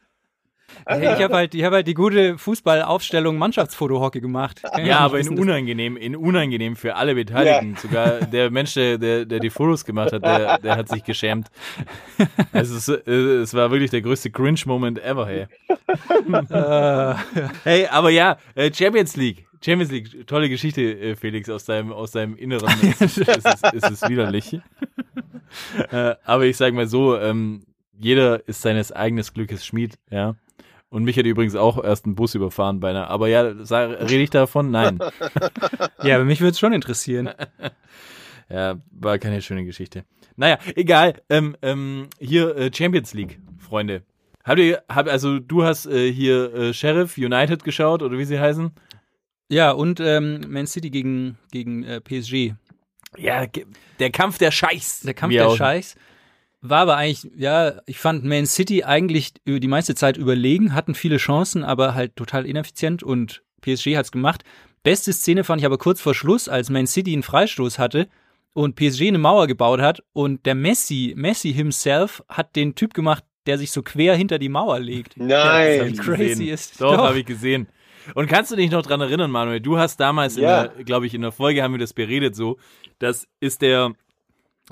Hey, 0.88 1.14
ich 1.16 1.24
habe 1.24 1.34
halt, 1.36 1.56
ich 1.56 1.64
hab 1.64 1.74
halt 1.74 1.88
die 1.88 1.94
gute 1.94 2.38
Fußballaufstellung 2.38 3.38
Mannschaftsfotohockey 3.38 4.20
gemacht. 4.22 4.62
Ja, 4.84 5.00
aber 5.00 5.20
in 5.20 5.40
unangenehm, 5.40 5.98
in 5.98 6.16
unangenehm 6.16 6.76
für 6.76 6.96
alle 6.96 7.16
Beteiligten. 7.16 7.76
Sogar 7.78 8.22
der 8.22 8.52
Mensch, 8.52 8.74
der, 8.74 8.98
der, 8.98 9.26
der 9.26 9.40
die 9.40 9.50
Fotos 9.50 9.86
gemacht 9.86 10.12
hat, 10.14 10.24
der, 10.24 10.58
der 10.60 10.76
hat 10.76 10.90
sich 10.90 11.04
geschämt. 11.04 11.48
Also 12.52 12.76
es, 12.78 12.88
äh, 12.88 13.12
es 13.12 13.54
war 13.54 13.72
wirklich 13.72 13.92
der 13.92 14.02
größte 14.02 14.32
Cringe-Moment 14.32 15.04
ever, 15.04 15.26
hey. 15.28 15.48
äh, 16.50 17.16
Hey, 17.64 17.88
aber 17.88 18.10
ja, 18.10 18.38
äh, 18.56 18.72
Champions 18.74 19.16
League. 19.16 19.48
Champions 19.64 19.92
League, 19.92 20.28
tolle 20.28 20.50
Geschichte, 20.50 21.16
Felix, 21.16 21.50
aus 21.50 21.66
deinem, 21.66 21.92
aus 21.92 22.12
deinem 22.12 22.36
Inneren. 22.36 22.70
Es, 23.00 23.18
ist- 23.18 23.28
es, 23.28 23.62
es 23.74 23.90
ist 23.90 24.10
widerlich. 24.10 24.60
aber 26.26 26.46
ich 26.46 26.58
sage 26.58 26.76
mal 26.76 26.88
so, 26.88 27.18
ähm, 27.18 27.64
jeder 27.98 28.48
ist 28.48 28.62
seines 28.62 28.92
eigenen 28.92 29.24
Glückes 29.34 29.66
Schmied, 29.66 29.96
ja. 30.12 30.36
Und 30.90 31.04
mich 31.04 31.18
hat 31.18 31.26
übrigens 31.26 31.56
auch 31.56 31.84
erst 31.84 32.06
ein 32.06 32.16
Bus 32.16 32.36
überfahren 32.36 32.80
beinahe. 32.80 33.08
Aber 33.08 33.28
ja, 33.28 33.42
rede 33.42 34.22
ich 34.24 34.30
davon? 34.30 34.72
Nein. 34.72 35.00
Ja, 36.04 36.16
aber 36.16 36.26
mich 36.26 36.40
würde 36.42 36.52
es 36.52 36.60
schon 36.60 36.74
interessieren. 36.74 37.30
Ja, 38.48 38.80
war 38.92 39.18
keine 39.18 39.42
schöne 39.42 39.66
Geschichte. 39.66 40.06
Naja, 40.36 40.60
egal. 40.76 41.16
Ähm, 41.32 41.58
ähm, 41.64 42.10
hier 42.20 42.56
äh, 42.56 42.72
Champions 42.72 43.16
League, 43.16 43.40
Freunde. 43.58 44.04
Habt 44.44 44.60
ihr, 44.60 44.84
hab, 44.88 45.08
also 45.08 45.40
du 45.40 45.64
hast 45.64 45.88
äh, 45.88 46.12
hier 46.14 46.54
äh, 46.54 46.72
Sheriff 46.72 47.18
United 47.18 47.64
geschaut 47.64 48.04
oder 48.04 48.20
wie 48.20 48.26
sie 48.26 48.40
heißen? 48.40 48.70
Ja, 49.50 49.72
und 49.72 50.00
ähm, 50.00 50.42
Man 50.48 50.68
City 50.68 50.92
gegen, 50.92 51.40
gegen 51.52 51.84
äh, 51.86 52.00
PSG. 52.02 52.54
Ja, 53.18 53.48
der 54.00 54.12
Kampf 54.12 54.38
der 54.38 54.52
Scheichs. 54.52 55.00
Der 55.02 55.16
Kampf 55.16 55.34
der 55.34 55.48
auch- 55.48 55.58
Scheichs 55.58 55.96
war 56.70 56.80
aber 56.82 56.98
eigentlich, 56.98 57.32
ja, 57.36 57.80
ich 57.86 57.98
fand 58.00 58.24
Man 58.24 58.46
City 58.46 58.84
eigentlich 58.84 59.34
über 59.46 59.60
die 59.60 59.68
meiste 59.68 59.96
Zeit 59.96 60.18
überlegen, 60.18 60.74
hatten 60.74 60.96
viele 60.96 61.18
Chancen, 61.18 61.64
aber 61.64 61.94
halt 61.96 62.16
total 62.16 62.46
ineffizient 62.46 63.04
und 63.04 63.44
PSG 63.62 63.96
hat's 63.98 64.12
gemacht. 64.12 64.44
Beste 64.84 65.12
Szene 65.14 65.44
fand 65.44 65.62
ich 65.62 65.66
aber 65.66 65.78
kurz 65.78 66.00
vor 66.02 66.14
Schluss, 66.14 66.48
als 66.48 66.70
Man 66.70 66.88
City 66.88 67.14
einen 67.14 67.24
Freistoß 67.24 67.80
hatte 67.80 68.08
und 68.54 68.76
PSG 68.76 69.08
eine 69.08 69.18
Mauer 69.18 69.48
gebaut 69.48 69.82
hat 69.82 70.04
und 70.14 70.46
der 70.46 70.56
Messi, 70.56 71.14
Messi 71.18 71.54
himself 71.54 72.24
hat 72.30 72.56
den 72.56 72.76
Typ 72.76 72.94
gemacht, 72.94 73.24
der 73.48 73.58
sich 73.58 73.72
so 73.72 73.82
quer 73.84 74.16
hinter 74.16 74.40
die 74.40 74.50
Mauer 74.50 74.80
legt. 74.80 75.18
Nein. 75.18 75.90
ich 75.94 75.98
Crazy 76.00 76.24
gesehen. 76.30 76.48
ist- 76.50 76.82
Doch, 76.82 76.96
doch. 76.98 77.04
habe 77.08 77.20
ich 77.20 77.26
gesehen. 77.26 77.68
Und 78.14 78.28
kannst 78.28 78.52
du 78.52 78.56
dich 78.56 78.70
noch 78.70 78.84
dran 78.84 79.02
erinnern, 79.02 79.32
Manuel? 79.32 79.60
Du 79.60 79.80
hast 79.80 80.00
damals, 80.00 80.36
Ja. 80.38 80.68
glaube 80.68 81.08
ich, 81.08 81.16
in 81.16 81.22
der 81.22 81.32
Folge 81.32 81.64
haben 81.64 81.74
wir 81.74 81.80
das 81.80 81.94
beredet 81.94 82.36
so. 82.36 82.58
Das 83.00 83.28
ist 83.40 83.64
der, 83.64 83.94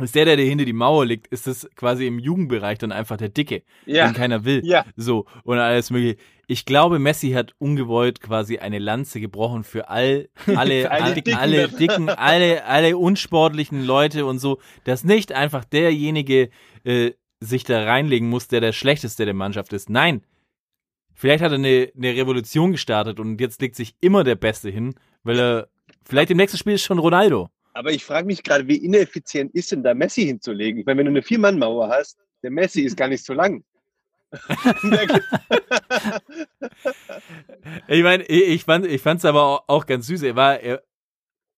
ist 0.02 0.16
der, 0.16 0.26
der 0.26 0.38
dir 0.38 0.46
hinter 0.46 0.66
die 0.66 0.74
Mauer 0.74 1.06
liegt, 1.06 1.28
ist 1.28 1.46
das 1.46 1.70
quasi 1.76 2.08
im 2.08 2.18
Jugendbereich 2.20 2.80
dann 2.80 2.92
einfach 2.92 3.18
der 3.18 3.30
Dicke, 3.30 3.64
Ja. 3.86 4.08
den 4.08 4.16
keiner 4.16 4.44
will. 4.44 4.62
Ja. 4.66 4.86
So, 4.96 5.26
und 5.44 5.60
alles 5.60 5.92
mögliche. 5.92 6.18
Ich 6.48 6.66
glaube, 6.66 7.00
Messi 7.00 7.32
hat 7.32 7.54
ungewollt 7.60 8.20
quasi 8.20 8.58
eine 8.58 8.80
Lanze 8.80 9.20
gebrochen 9.22 9.64
für 9.64 9.90
all, 9.90 10.30
alle, 10.48 10.90
alle 10.90 10.92
alle, 10.92 11.14
Dicken. 11.16 11.36
alle 11.36 11.68
Dicken, 11.70 12.10
alle, 12.10 12.66
alle 12.66 12.98
unsportlichen 12.98 13.84
Leute 13.86 14.26
und 14.26 14.40
so, 14.40 14.60
dass 14.84 15.04
nicht 15.04 15.32
einfach 15.32 15.64
derjenige 15.64 16.50
äh, 16.84 17.12
sich 17.40 17.64
da 17.64 17.84
reinlegen 17.84 18.30
muss, 18.30 18.48
der 18.48 18.62
der 18.62 18.74
Schlechteste 18.74 19.26
der 19.26 19.34
Mannschaft 19.34 19.74
ist. 19.74 19.90
Nein. 19.90 20.24
Vielleicht 21.14 21.44
hat 21.44 21.52
er 21.52 21.60
eine, 21.60 21.92
eine 21.96 22.16
Revolution 22.16 22.72
gestartet 22.72 23.20
und 23.20 23.40
jetzt 23.40 23.62
legt 23.62 23.76
sich 23.76 23.96
immer 24.02 24.24
der 24.24 24.36
Beste 24.36 24.70
hin, 24.70 24.96
weil 25.24 25.40
er, 25.40 25.68
vielleicht 26.04 26.32
im 26.32 26.38
nächsten 26.38 26.58
Spiel 26.58 26.74
ist 26.74 26.84
schon 26.84 27.00
Ronaldo. 27.00 27.50
Aber 27.74 27.92
ich 27.92 28.06
frage 28.06 28.28
mich 28.28 28.44
gerade, 28.44 28.68
wie 28.68 28.78
ineffizient 28.78 29.54
ist 29.54 29.72
denn 29.72 29.84
da 29.84 29.94
Messi 29.94 30.26
hinzulegen? 30.26 30.80
Ich 30.80 30.86
meine, 30.86 31.00
wenn 31.00 31.08
du 31.08 31.12
eine 31.12 31.24
Vier-Mann-Mauer 31.24 31.90
hast, 31.90 32.18
der 32.44 32.52
Messi 32.52 32.82
ist 32.82 32.96
gar 32.96 33.08
nicht 33.08 33.26
so 33.26 33.34
lang. 33.34 33.64
Ich 37.88 38.04
meine, 38.04 38.24
ich, 38.24 38.64
fand 38.64 38.86
ich 38.86 39.02
fand's 39.02 39.26
aber 39.26 39.44
auch, 39.44 39.64
auch 39.68 39.86
ganz 39.86 40.08
süß. 40.08 40.24
Er 40.24 40.36
war, 40.36 40.60
er, 40.60 40.82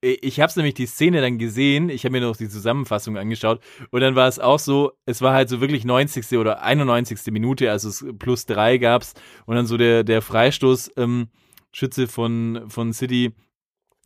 ich 0.01 0.39
habe 0.39 0.53
nämlich 0.57 0.74
die 0.75 0.86
Szene 0.86 1.22
dann 1.22 1.38
gesehen. 1.38 1.89
Ich 1.89 2.03
habe 2.03 2.12
mir 2.12 2.22
noch 2.22 2.36
die 2.36 2.50
Zusammenfassung 2.50 3.17
angeschaut 3.17 3.62
und 3.91 4.01
dann 4.01 4.15
war 4.15 4.27
es 4.27 4.39
auch 4.39 4.60
so. 4.60 4.91
Es 5.05 5.22
war 5.22 5.34
halt 5.34 5.50
so 5.50 5.62
wirklich 5.62 5.86
90. 5.86 6.38
oder 6.38 6.62
91. 6.62 7.31
Minute, 7.31 7.72
also 7.72 7.89
es 7.89 8.05
plus 8.19 8.45
drei 8.45 8.77
gab's 8.77 9.13
und 9.45 9.55
dann 9.55 9.65
so 9.65 9.77
der 9.77 10.03
der 10.03 10.22
Freistoß 10.22 10.91
ähm, 10.98 11.29
Schütze 11.72 12.07
von 12.07 12.65
von 12.67 12.93
City. 12.93 13.34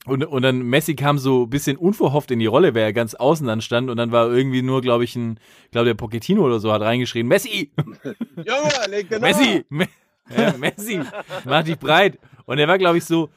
Und, 0.10 0.26
und 0.26 0.42
dann 0.42 0.62
Messi 0.64 0.96
kam 0.96 1.18
so 1.18 1.44
ein 1.44 1.50
bisschen 1.50 1.78
unverhofft 1.78 2.32
in 2.32 2.40
die 2.40 2.46
Rolle, 2.46 2.74
weil 2.76 2.84
er 2.84 2.94
ganz 2.94 3.16
außen 3.16 3.46
dann 3.48 3.62
stand 3.62 3.90
und 3.90 3.98
dann 3.98 4.12
war 4.12 4.30
irgendwie 4.30 4.62
nur, 4.62 4.82
glaube 4.82 5.04
ich, 5.04 5.16
ein, 5.16 5.40
glaube 5.72 5.86
der 5.86 5.94
Pochettino 5.94 6.44
oder 6.44 6.60
so 6.60 6.72
hat 6.72 6.82
reingeschrien, 6.82 7.28
Messi! 7.28 7.72
Junge, 8.36 8.90
leg 8.90 9.10
den 9.10 9.22
Messi! 9.22 9.66
Me 9.70 9.88
ja, 10.38 10.56
Messi! 10.58 11.02
Mach 11.46 11.64
dich 11.64 11.78
breit! 11.78 12.20
Und 12.46 12.58
er 12.60 12.68
war, 12.68 12.78
glaube 12.78 12.98
ich, 12.98 13.06
so, 13.06 13.30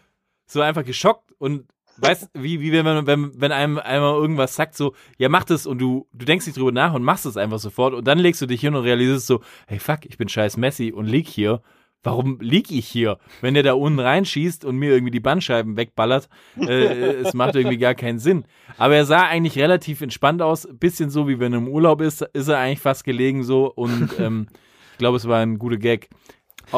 so 0.46 0.60
einfach 0.60 0.84
geschockt 0.84 1.32
und 1.38 1.66
weißt, 1.98 2.30
wie, 2.34 2.60
wie 2.60 2.72
wenn 2.72 2.84
man, 2.84 3.06
wenn, 3.06 3.40
wenn 3.40 3.52
einem 3.52 3.78
einmal 3.78 4.14
irgendwas 4.14 4.54
sagt, 4.54 4.76
so, 4.76 4.94
ja, 5.18 5.28
mach 5.28 5.44
das 5.44 5.66
und 5.66 5.78
du, 5.78 6.06
du 6.12 6.24
denkst 6.24 6.46
nicht 6.46 6.56
drüber 6.56 6.72
nach 6.72 6.94
und 6.94 7.02
machst 7.02 7.26
es 7.26 7.36
einfach 7.36 7.58
sofort 7.58 7.94
und 7.94 8.06
dann 8.06 8.18
legst 8.18 8.40
du 8.40 8.46
dich 8.46 8.60
hin 8.60 8.74
und 8.74 8.84
realisierst 8.84 9.26
so, 9.26 9.40
hey 9.66 9.78
fuck, 9.78 10.00
ich 10.04 10.18
bin 10.18 10.28
scheiß 10.28 10.56
Messi 10.56 10.92
und 10.92 11.06
lieg 11.06 11.28
hier. 11.28 11.62
Warum 12.04 12.40
lieg 12.40 12.70
ich 12.72 12.88
hier? 12.88 13.18
Wenn 13.40 13.54
der 13.54 13.62
da 13.62 13.74
unten 13.74 14.00
reinschießt 14.00 14.64
und 14.64 14.76
mir 14.76 14.90
irgendwie 14.90 15.12
die 15.12 15.20
Bandscheiben 15.20 15.76
wegballert, 15.76 16.28
äh, 16.58 17.12
es 17.22 17.32
macht 17.32 17.54
irgendwie 17.54 17.78
gar 17.78 17.94
keinen 17.94 18.18
Sinn. 18.18 18.44
Aber 18.76 18.96
er 18.96 19.04
sah 19.04 19.26
eigentlich 19.28 19.56
relativ 19.58 20.00
entspannt 20.00 20.42
aus, 20.42 20.68
bisschen 20.72 21.10
so 21.10 21.28
wie 21.28 21.38
wenn 21.38 21.52
er 21.52 21.58
im 21.58 21.68
Urlaub 21.68 22.00
ist, 22.00 22.22
ist 22.32 22.48
er 22.48 22.58
eigentlich 22.58 22.80
fast 22.80 23.04
gelegen 23.04 23.44
so 23.44 23.66
und 23.72 24.18
ähm, 24.18 24.48
ich 24.92 24.98
glaube, 24.98 25.16
es 25.16 25.28
war 25.28 25.40
ein 25.40 25.58
guter 25.58 25.76
Gag. 25.76 26.08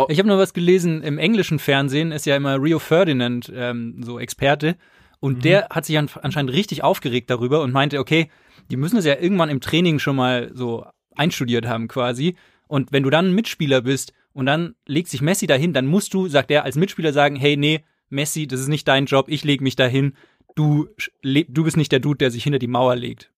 Ich 0.08 0.18
habe 0.18 0.28
noch 0.28 0.38
was 0.38 0.54
gelesen, 0.54 1.02
im 1.02 1.18
englischen 1.18 1.58
Fernsehen 1.58 2.10
ist 2.10 2.26
ja 2.26 2.36
immer 2.36 2.60
Rio 2.60 2.78
Ferdinand 2.78 3.50
ähm, 3.54 4.02
so 4.02 4.18
Experte 4.18 4.76
und 5.20 5.44
der 5.44 5.68
hat 5.70 5.86
sich 5.86 5.96
an, 5.96 6.10
anscheinend 6.20 6.52
richtig 6.52 6.82
aufgeregt 6.82 7.30
darüber 7.30 7.62
und 7.62 7.72
meinte, 7.72 7.98
okay, 7.98 8.28
die 8.70 8.76
müssen 8.76 8.98
es 8.98 9.04
ja 9.04 9.16
irgendwann 9.18 9.50
im 9.50 9.60
Training 9.60 10.00
schon 10.00 10.16
mal 10.16 10.50
so 10.52 10.84
einstudiert 11.14 11.66
haben 11.66 11.88
quasi 11.88 12.36
und 12.66 12.92
wenn 12.92 13.04
du 13.04 13.10
dann 13.10 13.28
ein 13.28 13.34
Mitspieler 13.34 13.82
bist 13.82 14.12
und 14.34 14.46
dann 14.46 14.74
legt 14.86 15.08
sich 15.08 15.22
Messi 15.22 15.46
dahin, 15.46 15.72
dann 15.72 15.86
musst 15.86 16.12
du, 16.12 16.28
sagt 16.28 16.50
er, 16.50 16.64
als 16.64 16.76
Mitspieler 16.76 17.12
sagen, 17.12 17.36
hey, 17.36 17.56
nee, 17.56 17.82
Messi, 18.10 18.46
das 18.46 18.60
ist 18.60 18.68
nicht 18.68 18.86
dein 18.86 19.06
Job, 19.06 19.26
ich 19.28 19.44
leg 19.44 19.60
mich 19.60 19.76
dahin, 19.76 20.16
du, 20.54 20.88
du 21.22 21.64
bist 21.64 21.76
nicht 21.76 21.90
der 21.92 22.00
Dude, 22.00 22.18
der 22.18 22.30
sich 22.30 22.44
hinter 22.44 22.58
die 22.58 22.66
Mauer 22.66 22.96
legt. 22.96 23.30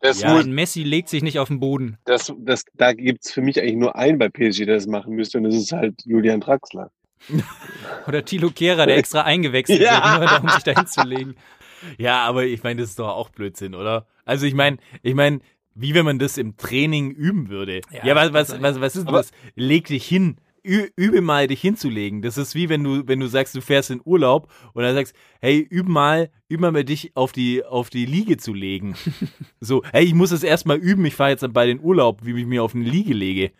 Das 0.00 0.20
Ja, 0.20 0.34
muss, 0.34 0.46
Messi 0.46 0.82
legt 0.82 1.08
sich 1.08 1.22
nicht 1.22 1.38
auf 1.38 1.48
den 1.48 1.60
Boden. 1.60 1.96
das, 2.04 2.32
das, 2.38 2.64
da 2.74 2.92
gibt's 2.92 3.32
für 3.32 3.40
mich 3.40 3.60
eigentlich 3.60 3.76
nur 3.76 3.96
einen 3.96 4.18
bei 4.18 4.28
PSG, 4.28 4.66
der 4.66 4.74
das 4.74 4.86
machen 4.86 5.14
müsste, 5.14 5.38
und 5.38 5.44
das 5.44 5.54
ist 5.54 5.72
halt 5.72 6.04
Julian 6.04 6.40
Draxler. 6.40 6.90
Oder 8.08 8.24
Tilo 8.24 8.50
Kehrer, 8.50 8.86
der 8.86 8.96
extra 8.96 9.22
eingewechselt 9.22 9.80
Ja. 9.80 10.04
wird, 10.04 10.20
nur 10.20 10.28
darum 10.28 10.50
sich 10.50 10.64
dahin 10.64 10.86
zu 10.86 11.02
legen. 11.02 11.36
Ja, 11.98 12.24
aber 12.26 12.44
ich 12.44 12.62
meine, 12.62 12.80
das 12.80 12.90
ist 12.90 12.98
doch 12.98 13.08
auch 13.08 13.28
Blödsinn, 13.30 13.74
oder? 13.74 14.06
Also 14.24 14.46
ich 14.46 14.54
meine, 14.54 14.78
ich 15.02 15.14
meine, 15.14 15.40
wie 15.74 15.94
wenn 15.94 16.04
man 16.04 16.18
das 16.18 16.38
im 16.38 16.56
Training 16.56 17.10
üben 17.10 17.48
würde. 17.48 17.80
Ja, 17.90 18.06
Ja, 18.06 18.14
was, 18.14 18.32
was, 18.32 18.62
was, 18.62 18.80
was 18.80 18.96
ist 18.96 19.06
denn 19.06 19.14
das? 19.14 19.30
Leg 19.54 19.86
dich 19.86 20.06
hin. 20.06 20.36
Ü 20.64 20.86
übe 20.94 21.20
mal, 21.22 21.48
dich 21.48 21.60
hinzulegen. 21.60 22.22
Das 22.22 22.38
ist 22.38 22.54
wie 22.54 22.68
wenn 22.68 22.84
du, 22.84 23.08
wenn 23.08 23.18
du 23.18 23.26
sagst, 23.26 23.54
du 23.56 23.60
fährst 23.60 23.90
in 23.90 24.00
Urlaub 24.04 24.48
und 24.74 24.84
dann 24.84 24.94
sagst, 24.94 25.14
hey, 25.40 25.66
üb 25.68 25.88
mal, 25.88 26.30
üb 26.48 26.60
mal 26.60 26.70
mit 26.70 26.88
dich 26.88 27.16
auf 27.16 27.32
die, 27.32 27.64
auf 27.64 27.90
die 27.90 28.06
Liege 28.06 28.36
zu 28.36 28.54
legen. 28.54 28.94
so, 29.60 29.82
hey, 29.92 30.04
ich 30.04 30.14
muss 30.14 30.30
das 30.30 30.44
erstmal 30.44 30.78
üben, 30.78 31.04
ich 31.04 31.16
fahre 31.16 31.30
jetzt 31.30 31.52
bei 31.52 31.66
den 31.66 31.80
Urlaub, 31.80 32.24
wie 32.24 32.40
ich 32.40 32.46
mir 32.46 32.62
auf 32.62 32.76
eine 32.76 32.84
Liege 32.84 33.12
lege. 33.12 33.50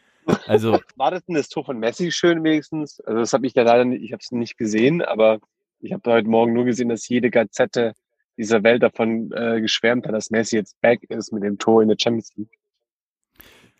Also, 0.47 0.78
War 0.97 1.11
das 1.11 1.25
denn 1.25 1.35
das 1.35 1.49
Tor 1.49 1.64
von 1.64 1.78
Messi 1.78 2.12
schön 2.12 2.45
wenigstens? 2.45 3.00
Also 3.00 3.19
das 3.19 3.33
habe 3.33 3.49
ich 3.49 3.54
ja 3.54 3.64
leider 3.64 3.85
nicht, 3.85 4.02
ich 4.02 4.12
habe 4.12 4.21
es 4.23 4.31
nicht 4.31 4.57
gesehen, 4.57 5.02
aber 5.02 5.40
ich 5.81 5.92
habe 5.92 6.09
heute 6.09 6.28
Morgen 6.28 6.52
nur 6.52 6.64
gesehen, 6.64 6.88
dass 6.88 7.09
jede 7.09 7.31
Gazette 7.31 7.95
dieser 8.37 8.62
Welt 8.62 8.83
davon 8.83 9.31
äh, 9.33 9.61
geschwärmt 9.61 10.07
hat, 10.07 10.15
dass 10.15 10.31
Messi 10.31 10.57
jetzt 10.57 10.81
back 10.81 11.03
ist 11.05 11.33
mit 11.33 11.43
dem 11.43 11.59
Tor 11.59 11.83
in 11.83 11.89
der 11.89 11.97
Champions 12.01 12.33
League. 12.37 12.59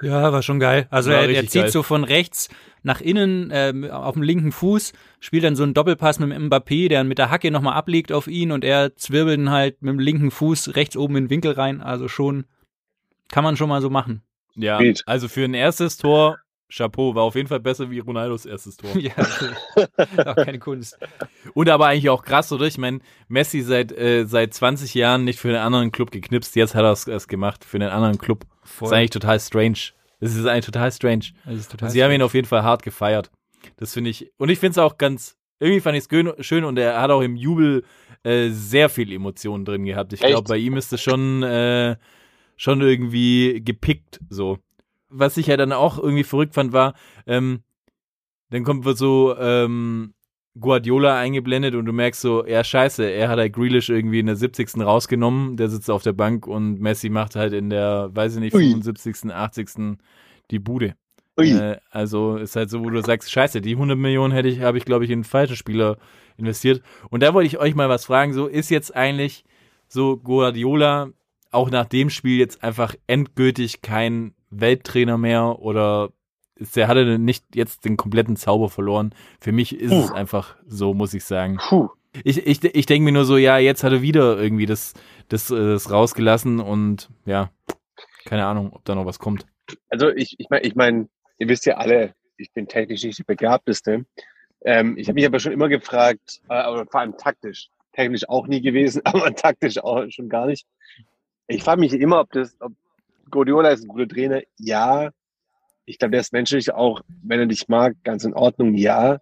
Ja, 0.01 0.33
war 0.33 0.43
schon 0.43 0.59
geil. 0.59 0.89
Also 0.91 1.11
War 1.11 1.23
er, 1.23 1.31
er 1.31 1.47
zieht 1.47 1.63
geil. 1.63 1.71
so 1.71 1.83
von 1.83 2.03
rechts 2.03 2.49
nach 2.83 3.01
innen 3.01 3.51
ähm, 3.53 3.89
auf 3.89 4.15
dem 4.15 4.23
linken 4.23 4.51
Fuß, 4.51 4.93
spielt 5.21 5.45
dann 5.45 5.55
so 5.55 5.63
einen 5.63 5.75
Doppelpass 5.75 6.19
mit 6.19 6.33
dem 6.33 6.49
Mbappé, 6.49 6.89
der 6.89 7.05
mit 7.05 7.19
der 7.19 7.31
Hacke 7.31 7.53
nochmal 7.53 7.75
ablegt 7.75 8.11
auf 8.11 8.27
ihn 8.27 8.51
und 8.51 8.65
er 8.65 8.97
zwirbelt 8.97 9.39
ihn 9.39 9.51
halt 9.51 9.81
mit 9.81 9.93
dem 9.93 10.01
linken 10.01 10.33
Fuß 10.33 10.75
rechts 10.75 10.97
oben 10.97 11.17
in 11.17 11.25
den 11.25 11.31
Winkel 11.31 11.53
rein. 11.53 11.81
Also 11.81 12.09
schon, 12.09 12.47
kann 13.31 13.45
man 13.45 13.57
schon 13.57 13.69
mal 13.69 13.81
so 13.81 13.91
machen. 13.91 14.23
ja, 14.57 14.81
also 15.07 15.29
für 15.29 15.45
ein 15.45 15.55
erstes 15.55 15.99
Tor, 15.99 16.39
Chapeau, 16.75 17.15
war 17.15 17.25
auf 17.25 17.35
jeden 17.35 17.49
Fall 17.49 17.61
besser 17.61 17.91
wie 17.91 17.99
Ronaldos 17.99 18.47
erstes 18.47 18.77
Tor. 18.79 18.91
ja, 18.97 19.13
auch 20.25 20.37
keine 20.37 20.59
Kunst. 20.59 20.99
Und 21.55 21.69
aber 21.69 21.87
eigentlich 21.87 22.09
auch 22.09 22.25
krass, 22.25 22.51
oder? 22.51 22.67
Ich 22.67 22.79
meine, 22.79 23.01
Messi 23.29 23.61
seit, 23.61 23.93
äh, 23.93 24.25
seit 24.25 24.55
20 24.55 24.95
Jahren 24.95 25.25
nicht 25.25 25.39
für 25.39 25.49
einen 25.49 25.59
anderen 25.59 25.93
Club 25.93 26.11
geknipst, 26.11 26.57
jetzt 26.57 26.75
hat 26.75 26.85
er 26.85 26.93
es 26.93 27.07
erst 27.07 27.29
gemacht 27.29 27.65
für 27.65 27.77
einen 27.77 27.91
anderen 27.91 28.19
Club. 28.19 28.47
Voll. 28.63 28.87
Das 28.87 28.93
ist 28.93 28.99
eigentlich 28.99 29.11
total 29.11 29.41
strange. 29.41 29.79
Das 30.21 30.35
ist 30.35 30.47
eigentlich 30.47 30.67
total 30.67 30.93
strange. 30.93 31.25
Das 31.45 31.57
ist 31.57 31.71
total 31.71 31.91
sie 31.91 32.03
haben 32.03 32.13
ihn 32.13 32.23
auf 32.23 32.35
jeden 32.35 32.47
Fall 32.47 32.63
hart 32.63 32.83
gefeiert. 32.83 33.31
Das 33.77 33.93
finde 33.93 34.11
ich. 34.11 34.31
Und 34.39 34.49
ich 34.49 34.59
finde 34.59 34.73
es 34.73 34.79
auch 34.79 34.97
ganz. 34.97 35.37
Irgendwie 35.59 35.81
fand 35.81 35.97
ich 35.97 36.07
es 36.11 36.47
schön 36.47 36.65
und 36.65 36.79
er 36.79 37.01
hat 37.01 37.11
auch 37.11 37.21
im 37.21 37.37
Jubel 37.37 37.85
äh, 38.25 38.51
sehr 38.51 38.89
viel 38.89 39.13
Emotionen 39.13 39.65
drin 39.65 39.85
gehabt. 39.85 40.13
Ich 40.13 40.21
glaube, 40.21 40.49
bei 40.49 40.57
ihm 40.57 40.77
ist 40.77 40.93
es 40.93 41.01
schon, 41.01 41.43
äh, 41.43 41.97
schon 42.57 42.81
irgendwie 42.81 43.61
gepickt 43.65 44.21
so. 44.29 44.59
Was 45.13 45.37
ich 45.37 45.47
ja 45.47 45.57
dann 45.57 45.73
auch 45.73 45.99
irgendwie 45.99 46.25
verrückt 46.25 46.55
fand, 46.55 46.73
war, 46.73 46.95
ähm, 47.27 47.63
dann 48.51 48.65
kommt 48.65 48.85
so 48.97 49.37
ähm, 49.39 50.15
Guardiola 50.59 51.19
eingeblendet 51.19 51.75
und 51.75 51.87
du 51.87 51.93
merkst 51.93 52.21
so, 52.21 52.47
ja 52.47 52.63
scheiße, 52.63 53.05
er 53.05 53.29
hat 53.29 53.39
halt 53.39 53.55
Grealish 53.55 53.89
irgendwie 53.89 54.19
in 54.19 54.27
der 54.27 54.37
70. 54.37 54.77
rausgenommen, 54.81 55.57
der 55.57 55.71
sitzt 55.71 55.91
auf 55.91 56.03
der 56.03 56.13
Bank 56.13 56.47
und 56.47 56.81
Messi 56.81 57.09
macht 57.09 57.37
halt 57.37 57.55
in 57.55 57.71
der, 57.71 58.11
weiß 58.13 58.35
ich 58.35 58.41
nicht, 58.41 58.55
Ui. 58.55 58.71
75., 58.71 59.33
80. 59.33 59.99
die 60.51 60.59
Bude. 60.59 60.95
Äh, 61.53 61.79
also 61.91 62.37
ist 62.37 62.57
halt 62.57 62.69
so, 62.69 62.85
wo 62.85 62.91
du 62.91 63.01
sagst, 63.03 63.33
scheiße, 63.33 63.63
die 63.63 63.73
100 63.73 63.97
Millionen 63.97 64.35
hätte 64.35 64.49
ich, 64.49 64.61
habe 64.61 64.77
ich, 64.77 64.85
glaube 64.85 65.05
ich, 65.05 65.11
in 65.11 65.21
einen 65.21 65.25
falschen 65.25 65.57
Spieler 65.57 65.97
investiert. 66.37 66.83
Und 67.09 67.23
da 67.23 67.33
wollte 67.33 67.47
ich 67.47 67.59
euch 67.59 67.75
mal 67.75 67.89
was 67.89 68.05
fragen, 68.05 68.35
so 68.35 68.47
ist 68.47 68.71
jetzt 68.71 68.95
eigentlich 68.95 69.45
so 69.89 70.19
Guardiola 70.19 71.11
auch 71.51 71.71
nach 71.71 71.87
dem 71.87 72.11
Spiel 72.11 72.39
jetzt 72.39 72.63
einfach 72.63 72.95
endgültig 73.07 73.81
kein 73.83 74.35
Welttrainer 74.53 75.19
mehr 75.19 75.59
oder 75.61 76.11
ist, 76.57 76.77
der 76.77 76.89
hatte 76.89 77.19
nicht 77.19 77.45
jetzt 77.55 77.85
den 77.85 77.97
kompletten 77.97 78.37
Zauber 78.37 78.69
verloren. 78.69 79.15
Für 79.41 79.53
mich 79.53 79.79
ist 79.79 79.91
Puh. 79.91 80.05
es 80.05 80.11
einfach 80.13 80.57
so, 80.67 80.95
muss 80.95 81.15
ich 81.15 81.25
sagen. 81.25 81.59
Puh. 81.69 81.89
Ich, 82.25 82.47
ich, 82.47 82.63
ich 82.63 82.87
denke 82.87 83.05
mir 83.05 83.13
nur 83.13 83.25
so, 83.25 83.39
ja, 83.39 83.59
jetzt 83.59 83.85
hat 83.85 83.93
er 83.93 84.03
wieder 84.03 84.39
irgendwie 84.39 84.67
das, 84.67 84.93
das, 85.29 85.51
äh, 85.51 85.57
das 85.57 85.91
rausgelassen 85.91 86.61
und 86.61 87.09
ja, 87.25 87.51
keine 88.27 88.47
Ahnung, 88.47 88.73
ob 88.73 88.85
da 88.85 88.95
noch 88.95 89.07
was 89.07 89.19
kommt. 89.19 89.47
Also 89.89 90.11
ich, 90.11 90.39
ich 90.39 90.51
meine, 90.51 90.63
ich 90.65 90.75
mein, 90.75 91.09
ihr 91.39 91.49
wisst 91.49 91.65
ja 91.65 91.79
alle, 91.79 92.15
ich 92.37 92.53
bin 92.53 92.69
technisch 92.69 93.03
nicht 93.03 93.19
die 93.19 93.25
Begabteste. 93.25 94.05
Ähm, 94.65 94.97
ich 94.99 95.09
habe 95.09 95.15
mich 95.15 95.27
aber 95.27 95.41
schon 95.41 95.53
immer 95.53 95.69
gefragt, 95.69 96.43
äh, 96.51 96.55
aber 96.55 96.87
vor 96.87 97.01
allem 97.01 97.17
taktisch, 97.17 97.71
technisch 97.93 98.29
auch 98.29 98.47
nie 98.47 98.61
gewesen, 98.61 99.01
aber 99.05 99.35
taktisch 99.35 99.79
auch 99.79 100.05
schon 100.11 100.29
gar 100.29 100.47
nicht. 100.47 100.67
Ich 101.49 101.63
frage 101.63 101.81
mich 101.81 101.93
immer, 101.95 102.21
ob 102.21 102.31
das, 102.33 102.57
ob 102.61 102.73
Guardiola 103.33 103.71
ist 103.71 103.83
ein 103.83 103.89
guter 103.89 104.07
Trainer, 104.07 104.43
ja. 104.59 105.11
Ich 105.85 105.99
glaube, 105.99 106.13
der 106.13 106.21
ist 106.21 106.33
menschlich 106.33 106.73
auch, 106.73 107.01
wenn 107.25 107.41
er 107.41 107.47
dich 107.47 107.67
mag, 107.67 107.97
ganz 108.05 108.23
in 108.25 108.35
Ordnung, 108.35 108.75
ja. 108.75 109.21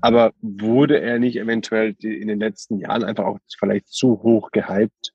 Aber 0.00 0.32
wurde 0.40 1.00
er 1.00 1.18
nicht 1.18 1.36
eventuell 1.36 1.96
in 2.00 2.28
den 2.28 2.38
letzten 2.38 2.78
Jahren 2.78 3.02
einfach 3.02 3.24
auch 3.24 3.38
vielleicht 3.58 3.88
zu 3.88 4.22
hoch 4.22 4.52
gehypt? 4.52 5.12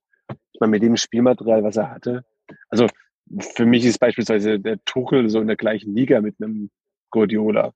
Ich 0.51 0.59
meine, 0.59 0.71
mit 0.71 0.83
dem 0.83 0.97
Spielmaterial, 0.97 1.63
was 1.63 1.77
er 1.77 1.89
hatte. 1.89 2.25
Also 2.67 2.87
für 3.39 3.65
mich 3.65 3.85
ist 3.85 3.99
beispielsweise 3.99 4.59
der 4.59 4.83
Tuchel 4.83 5.29
so 5.29 5.39
in 5.39 5.47
der 5.47 5.55
gleichen 5.55 5.95
Liga 5.95 6.19
mit 6.19 6.35
einem 6.41 6.69
Guardiola. 7.11 7.71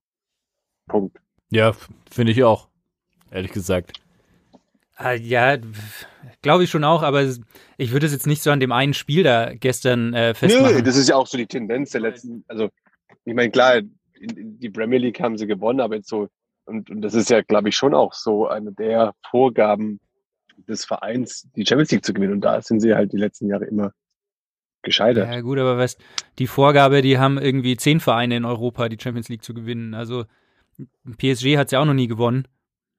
Punkt. 0.87 1.17
Ja, 1.49 1.73
finde 2.11 2.33
ich 2.33 2.43
auch. 2.43 2.67
Ehrlich 3.31 3.51
gesagt. 3.51 3.93
Ah, 4.99 5.13
ja, 5.13 5.57
glaube 6.41 6.63
ich 6.63 6.71
schon 6.71 6.83
auch, 6.83 7.03
aber 7.03 7.23
ich 7.77 7.91
würde 7.91 8.07
es 8.07 8.13
jetzt 8.13 8.25
nicht 8.25 8.41
so 8.41 8.49
an 8.49 8.59
dem 8.59 8.71
einen 8.71 8.95
Spiel 8.95 9.21
da 9.21 9.53
gestern 9.53 10.15
äh, 10.15 10.33
festmachen. 10.33 10.77
Nö, 10.77 10.81
das 10.81 10.97
ist 10.97 11.09
ja 11.09 11.15
auch 11.15 11.27
so 11.27 11.37
die 11.37 11.45
Tendenz 11.45 11.91
der 11.91 12.01
letzten, 12.01 12.43
also 12.47 12.69
ich 13.23 13.35
meine, 13.35 13.51
klar, 13.51 13.81
die 14.19 14.69
Premier 14.71 14.97
League 14.97 15.19
haben 15.19 15.37
sie 15.37 15.45
gewonnen, 15.45 15.81
aber 15.81 15.97
jetzt 15.97 16.09
so, 16.09 16.29
und, 16.65 16.89
und 16.89 17.01
das 17.01 17.13
ist 17.13 17.29
ja, 17.29 17.41
glaube 17.41 17.69
ich, 17.69 17.75
schon 17.75 17.93
auch 17.93 18.13
so 18.13 18.47
eine 18.47 18.71
der 18.73 19.13
Vorgaben 19.29 19.99
des 20.67 20.85
Vereins, 20.85 21.47
die 21.55 21.65
Champions 21.65 21.91
League 21.91 22.05
zu 22.05 22.13
gewinnen. 22.13 22.33
Und 22.33 22.41
da 22.41 22.61
sind 22.61 22.79
sie 22.79 22.95
halt 22.95 23.13
die 23.13 23.17
letzten 23.17 23.47
Jahre 23.47 23.65
immer 23.65 23.91
gescheitert. 24.81 25.29
Ja, 25.29 25.41
gut, 25.41 25.59
aber 25.59 25.77
weißt 25.77 25.99
die 26.39 26.47
Vorgabe, 26.47 27.01
die 27.01 27.19
haben 27.19 27.37
irgendwie 27.37 27.77
zehn 27.77 27.99
Vereine 27.99 28.37
in 28.37 28.45
Europa, 28.45 28.89
die 28.89 28.97
Champions 28.99 29.29
League 29.29 29.43
zu 29.43 29.53
gewinnen. 29.53 29.93
Also 29.93 30.25
PSG 31.17 31.57
hat 31.57 31.67
es 31.67 31.71
ja 31.71 31.79
auch 31.79 31.85
noch 31.85 31.93
nie 31.93 32.07
gewonnen. 32.07 32.47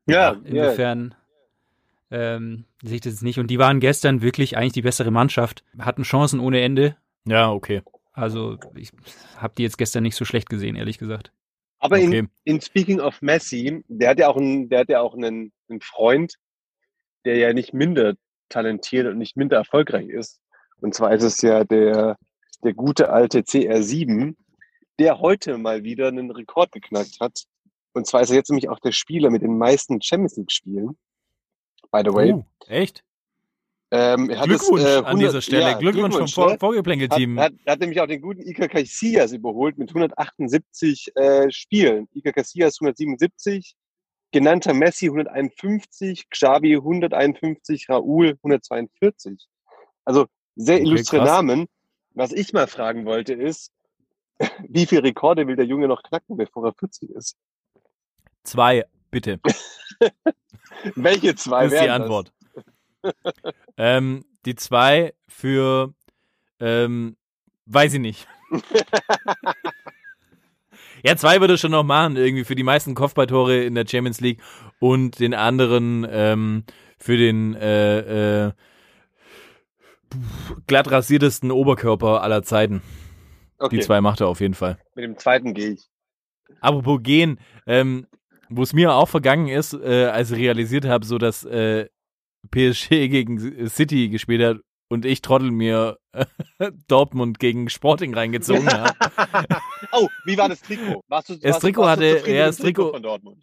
Ja, 0.07 0.37
insofern 0.45 1.11
ja. 1.11 1.18
Ähm, 2.11 2.65
sehe 2.83 2.97
ich 2.97 3.01
das 3.01 3.23
nicht. 3.23 3.39
Und 3.39 3.49
die 3.49 3.59
waren 3.59 3.81
gestern 3.81 4.23
wirklich 4.23 4.57
eigentlich 4.57 4.73
die 4.73 4.83
bessere 4.83 5.11
Mannschaft, 5.11 5.65
hatten 5.79 6.03
Chancen 6.03 6.41
ohne 6.41 6.61
Ende. 6.61 6.97
Ja, 7.27 7.51
okay. 7.51 7.83
Also 8.13 8.59
ich 8.75 8.91
habe 9.37 9.55
die 9.57 9.63
jetzt 9.63 9.79
gestern 9.79 10.03
nicht 10.03 10.17
so 10.17 10.25
schlecht 10.25 10.49
gesehen, 10.49 10.77
ehrlich 10.77 10.99
gesagt. 10.99 11.33
Aber 11.79 11.97
okay. 11.97 12.19
in, 12.19 12.31
in 12.45 12.61
Speaking 12.61 13.01
of 13.01 13.23
Messi, 13.23 13.85
der 13.89 14.11
hat 14.11 14.19
ja 14.19 14.29
auch 14.29 14.37
einen, 14.37 14.69
der 14.69 14.81
hat 14.81 14.89
ja 14.89 15.01
auch 15.01 15.15
einen, 15.15 15.53
einen 15.69 15.81
Freund, 15.81 16.35
der 17.25 17.37
ja 17.37 17.53
nicht 17.53 17.73
minder 17.73 18.15
talentiert 18.49 19.07
und 19.07 19.19
nicht 19.19 19.37
minder 19.37 19.59
erfolgreich 19.59 20.09
ist. 20.09 20.41
Und 20.81 20.95
zwar 20.95 21.13
ist 21.13 21.23
es 21.23 21.43
ja 21.43 21.65
der, 21.65 22.17
der 22.65 22.75
gute 22.75 23.11
alte 23.11 23.41
CR7, 23.41 24.35
der 24.99 25.21
heute 25.21 25.59
mal 25.59 25.85
wieder 25.85 26.09
einen 26.09 26.31
Rekord 26.31 26.73
geknackt 26.73 27.21
hat. 27.21 27.45
Und 27.93 28.07
zwar 28.07 28.23
ist 28.23 28.31
er 28.31 28.37
jetzt 28.37 28.51
nämlich 28.51 28.69
auch 28.69 28.81
der 28.81 28.93
Spieler 28.93 29.31
mit 29.31 29.43
den 29.43 29.59
meisten 29.59 30.01
Champions 30.03 30.37
League-Spielen. 30.37 30.97
By 31.91 32.03
the 32.05 32.13
way. 32.13 32.33
Oh, 32.33 32.45
echt? 32.67 33.05
Ähm, 33.91 34.29
Glückwunsch 34.29 34.83
es, 34.83 34.87
äh, 34.87 34.99
100, 34.99 35.07
an 35.07 35.19
dieser 35.19 35.41
Stelle. 35.41 35.63
Ja, 35.63 35.79
Glückwunsch, 35.79 36.11
Glückwunsch 36.11 36.35
vom 36.35 36.53
ne? 36.53 36.59
Vorgeplänkel-Team. 36.59 37.41
Hat, 37.41 37.53
hat, 37.53 37.67
hat, 37.67 37.81
nämlich 37.81 38.01
auch 38.01 38.07
den 38.07 38.21
guten 38.21 38.43
Iker 38.43 38.69
Casillas 38.69 39.33
überholt 39.33 39.79
mit 39.79 39.89
178 39.91 41.17
äh, 41.17 41.51
Spielen. 41.51 42.07
Iker 42.13 42.33
Casillas 42.33 42.77
177, 42.81 43.75
genannter 44.31 44.75
Messi 44.75 45.07
151, 45.07 46.29
Xavi 46.29 46.77
151, 46.77 47.89
Raúl 47.89 48.37
142. 48.43 49.49
Also 50.05 50.27
sehr 50.57 50.81
illustre 50.81 51.21
okay, 51.21 51.27
Namen. 51.27 51.67
Was 52.13 52.33
ich 52.33 52.53
mal 52.53 52.67
fragen 52.67 53.07
wollte 53.07 53.33
ist, 53.33 53.73
wie 54.69 54.85
viele 54.85 55.05
Rekorde 55.05 55.47
will 55.47 55.57
der 55.57 55.67
Junge 55.67 55.89
noch 55.89 56.03
knacken, 56.03 56.37
bevor 56.37 56.67
er 56.67 56.75
40 56.75 57.11
ist? 57.11 57.37
Zwei, 58.45 58.85
bitte. 59.11 59.41
Welche 60.95 61.35
zwei 61.35 61.65
das 61.65 61.73
ist 61.75 61.83
die 61.83 61.89
Antwort. 61.89 62.33
ähm, 63.77 64.25
die 64.45 64.55
zwei 64.55 65.15
für, 65.27 65.95
ähm, 66.61 67.17
weiß 67.67 67.95
ich 67.95 68.01
nicht. 68.01 68.29
ja, 71.03 71.17
zwei 71.17 71.41
würde 71.41 71.59
schon 71.59 71.71
noch 71.71 71.85
machen, 71.85 72.17
irgendwie 72.17 72.45
für 72.45 72.55
die 72.55 72.63
meisten 72.63 72.95
Kopfballtore 72.95 73.65
in 73.65 73.75
der 73.75 73.87
Champions 73.87 74.21
League 74.21 74.41
und 74.79 75.19
den 75.19 75.35
anderen 75.35 76.07
ähm, 76.11 76.65
für 76.99 77.17
den 77.17 77.55
äh, 77.55 78.47
äh, 78.47 78.53
glatt 80.67 80.91
rasiertesten 80.91 81.51
Oberkörper 81.51 82.23
aller 82.23 82.43
Zeiten. 82.43 82.83
Okay. 83.59 83.77
Die 83.77 83.83
zwei 83.83 84.01
macht 84.01 84.21
er 84.21 84.29
auf 84.29 84.41
jeden 84.41 84.55
Fall. 84.55 84.79
Mit 84.95 85.05
dem 85.05 85.19
zweiten 85.19 85.55
gehe 85.55 85.73
ich. 85.73 85.89
Apropos 86.61 87.01
gehen, 87.03 87.39
ähm, 87.67 88.07
wo 88.49 88.63
es 88.63 88.73
mir 88.73 88.95
auch 88.95 89.09
vergangen 89.09 89.49
ist, 89.49 89.75
äh, 89.75 90.07
als 90.07 90.31
ich 90.31 90.39
realisiert 90.39 90.85
habe, 90.85 91.05
so 91.05 91.19
dass 91.19 91.45
äh, 91.45 91.89
PSG 92.51 92.89
gegen 93.09 93.69
City 93.69 94.09
gespielt 94.09 94.43
hat 94.43 94.59
und 94.89 95.05
ich 95.05 95.23
Trottel 95.23 95.51
mir 95.51 95.99
äh, 96.13 96.27
Dortmund 96.89 97.39
gegen 97.39 97.69
Sporting 97.69 98.15
reingezogen 98.15 98.69
habe. 98.71 98.95
oh, 99.93 100.09
wie 100.25 100.37
war 100.37 100.49
das 100.49 100.63
Trikot? 100.63 101.03
Warst 101.09 101.29
du, 101.29 101.35
das 101.35 101.45
warst 101.45 101.61
Trikot 101.61 101.87
hatte, 101.87 102.23
ja, 102.27 102.47
das 102.47 102.57
Trikot 102.57 102.93
von 102.93 103.03
Dortmund. 103.03 103.43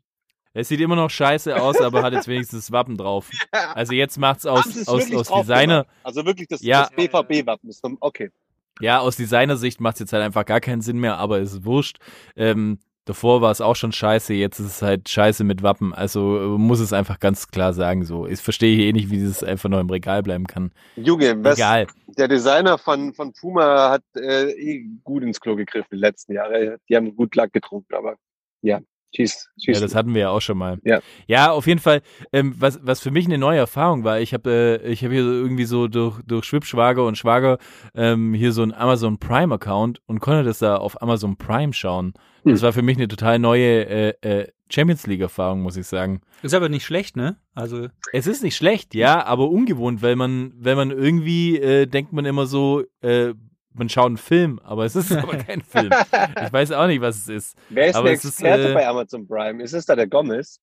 Es 0.58 0.70
sieht 0.70 0.80
immer 0.80 0.96
noch 0.96 1.10
scheiße 1.10 1.62
aus, 1.62 1.82
aber 1.82 2.02
hat 2.02 2.14
jetzt 2.14 2.30
wenigstens 2.30 2.68
das 2.68 2.72
Wappen 2.72 2.96
drauf. 2.96 3.30
Also 3.52 3.94
jetzt 3.94 4.18
macht's 4.18 4.46
aus, 4.46 4.88
aus, 4.88 5.14
aus 5.14 5.28
Designer. 5.28 5.86
Also 6.02 6.26
wirklich 6.26 6.48
das, 6.48 6.62
ja, 6.62 6.84
das 6.84 6.92
BVB-Wappen. 6.92 7.98
Okay. 8.00 8.32
Ja, 8.80 9.00
aus 9.00 9.18
Designersicht 9.18 9.82
macht 9.82 9.96
es 9.96 10.00
jetzt 10.00 10.14
halt 10.14 10.24
einfach 10.24 10.46
gar 10.46 10.62
keinen 10.62 10.82
Sinn 10.82 10.98
mehr, 10.98 11.18
aber 11.18 11.42
es 11.42 11.52
ist 11.52 11.66
wurscht. 11.66 11.98
Ähm, 12.38 12.80
davor 13.06 13.42
war 13.42 13.52
es 13.52 13.62
auch 13.62 13.76
schon 13.76 13.92
scheiße, 13.92 14.34
jetzt 14.34 14.60
ist 14.60 14.66
es 14.66 14.82
halt 14.82 15.08
scheiße 15.08 15.44
mit 15.44 15.64
Wappen. 15.64 15.94
Also 15.94 16.40
äh, 16.40 16.58
muss 16.58 16.80
es 16.80 16.92
einfach 16.92 17.20
ganz 17.20 17.48
klar 17.48 17.74
sagen 17.74 18.04
so. 18.04 18.28
Ich 18.28 18.42
verstehe 18.42 18.88
eh 18.88 18.92
nicht, 18.92 19.10
wie 19.10 19.18
dieses 19.18 19.44
einfach 19.44 19.70
nur 19.70 19.80
im 19.80 19.90
Regal 19.90 20.24
bleiben 20.24 20.48
kann. 20.48 20.72
Junge, 20.96 21.44
was, 21.44 21.58
Egal. 21.58 21.88
der 22.08 22.28
Designer 22.28 22.78
von, 22.78 23.14
von 23.14 23.32
Puma 23.34 23.92
hat 23.92 24.04
äh, 24.18 24.52
eh 24.52 24.86
gut 25.04 25.24
ins 25.24 25.40
Klo 25.40 25.56
gegriffen 25.56 25.88
die 25.92 25.98
letzten 25.98 26.34
Jahre. 26.34 26.80
Die 26.90 26.96
haben 26.96 27.16
gut 27.16 27.36
Lack 27.36 27.54
getrunken, 27.54 27.94
aber 27.94 28.16
ja. 28.62 28.82
Schieß, 29.16 29.50
schieß. 29.64 29.76
Ja, 29.76 29.82
das 29.82 29.96
hatten 29.96 30.14
wir 30.14 30.22
ja 30.22 30.30
auch 30.30 30.42
schon 30.42 30.58
mal. 30.58 30.78
Ja, 30.84 31.00
ja 31.28 31.52
auf 31.52 31.68
jeden 31.68 31.80
Fall. 31.80 32.02
Ähm, 32.34 32.54
was, 32.58 32.80
was 32.84 33.00
für 33.00 33.12
mich 33.12 33.26
eine 33.26 33.38
neue 33.38 33.60
Erfahrung 33.60 34.04
war, 34.04 34.20
ich 34.20 34.34
habe 34.34 34.82
äh, 34.84 34.92
ich 34.92 35.04
hab 35.04 35.12
hier 35.12 35.22
irgendwie 35.22 35.66
so 35.66 35.88
durch, 35.88 36.22
durch 36.26 36.46
Schwibschwager 36.46 37.06
und 37.06 37.18
Schwager 37.18 37.58
ähm, 37.94 38.34
hier 38.34 38.52
so 38.52 38.62
einen 38.62 38.74
Amazon 38.74 39.18
Prime 39.18 39.54
Account 39.54 40.02
und 40.06 40.20
konnte 40.20 40.44
das 40.44 40.60
da 40.60 40.76
auf 40.76 41.02
Amazon 41.02 41.38
Prime 41.38 41.72
schauen. 41.72 42.14
Das 42.44 42.60
hm. 42.60 42.62
war 42.62 42.74
für 42.74 42.82
mich 42.82 42.98
eine 42.98 43.08
total 43.08 43.40
neue 43.40 43.86
äh, 43.88 44.14
äh, 44.22 44.48
Champions 44.70 45.08
League 45.08 45.22
Erfahrung, 45.22 45.62
muss 45.62 45.78
ich 45.78 45.88
sagen. 45.88 46.22
Ist 46.42 46.54
aber 46.54 46.70
nicht 46.70 46.86
schlecht, 46.86 47.16
ne? 47.16 47.38
Also 47.54 47.88
es 48.12 48.28
ist 48.28 48.44
nicht 48.44 48.56
schlecht, 48.56 48.96
ja, 48.96 49.26
aber 49.26 49.50
ungewohnt, 49.50 50.02
weil 50.02 50.16
man, 50.16 50.54
wenn 50.58 50.76
man 50.76 50.92
irgendwie 50.92 51.58
äh, 51.58 51.86
denkt 51.88 52.14
man 52.14 52.26
immer 52.26 52.48
so, 52.48 52.84
äh, 53.02 53.34
man 53.76 53.90
schaut 53.90 54.08
einen 54.08 54.18
Film, 54.18 54.60
aber 54.64 54.86
es 54.86 54.96
ist 54.96 55.12
aber 55.12 55.38
kein 55.38 55.62
Film. 55.64 55.92
Ich 55.92 56.54
weiß 56.54 56.72
auch 56.72 56.88
nicht, 56.88 57.02
was 57.02 57.18
es 57.18 57.28
ist. 57.28 57.58
Wer 57.70 57.88
ist 57.88 57.96
aber 57.96 58.06
der 58.06 58.14
Experte 58.14 58.62
ist, 58.62 58.70
äh, 58.70 58.74
bei 58.74 58.88
Amazon 58.88 59.28
Prime? 59.28 59.62
Ist 59.62 59.74
es 59.74 59.86
da 59.86 59.96
der 59.96 60.08
Gomez? 60.08 60.60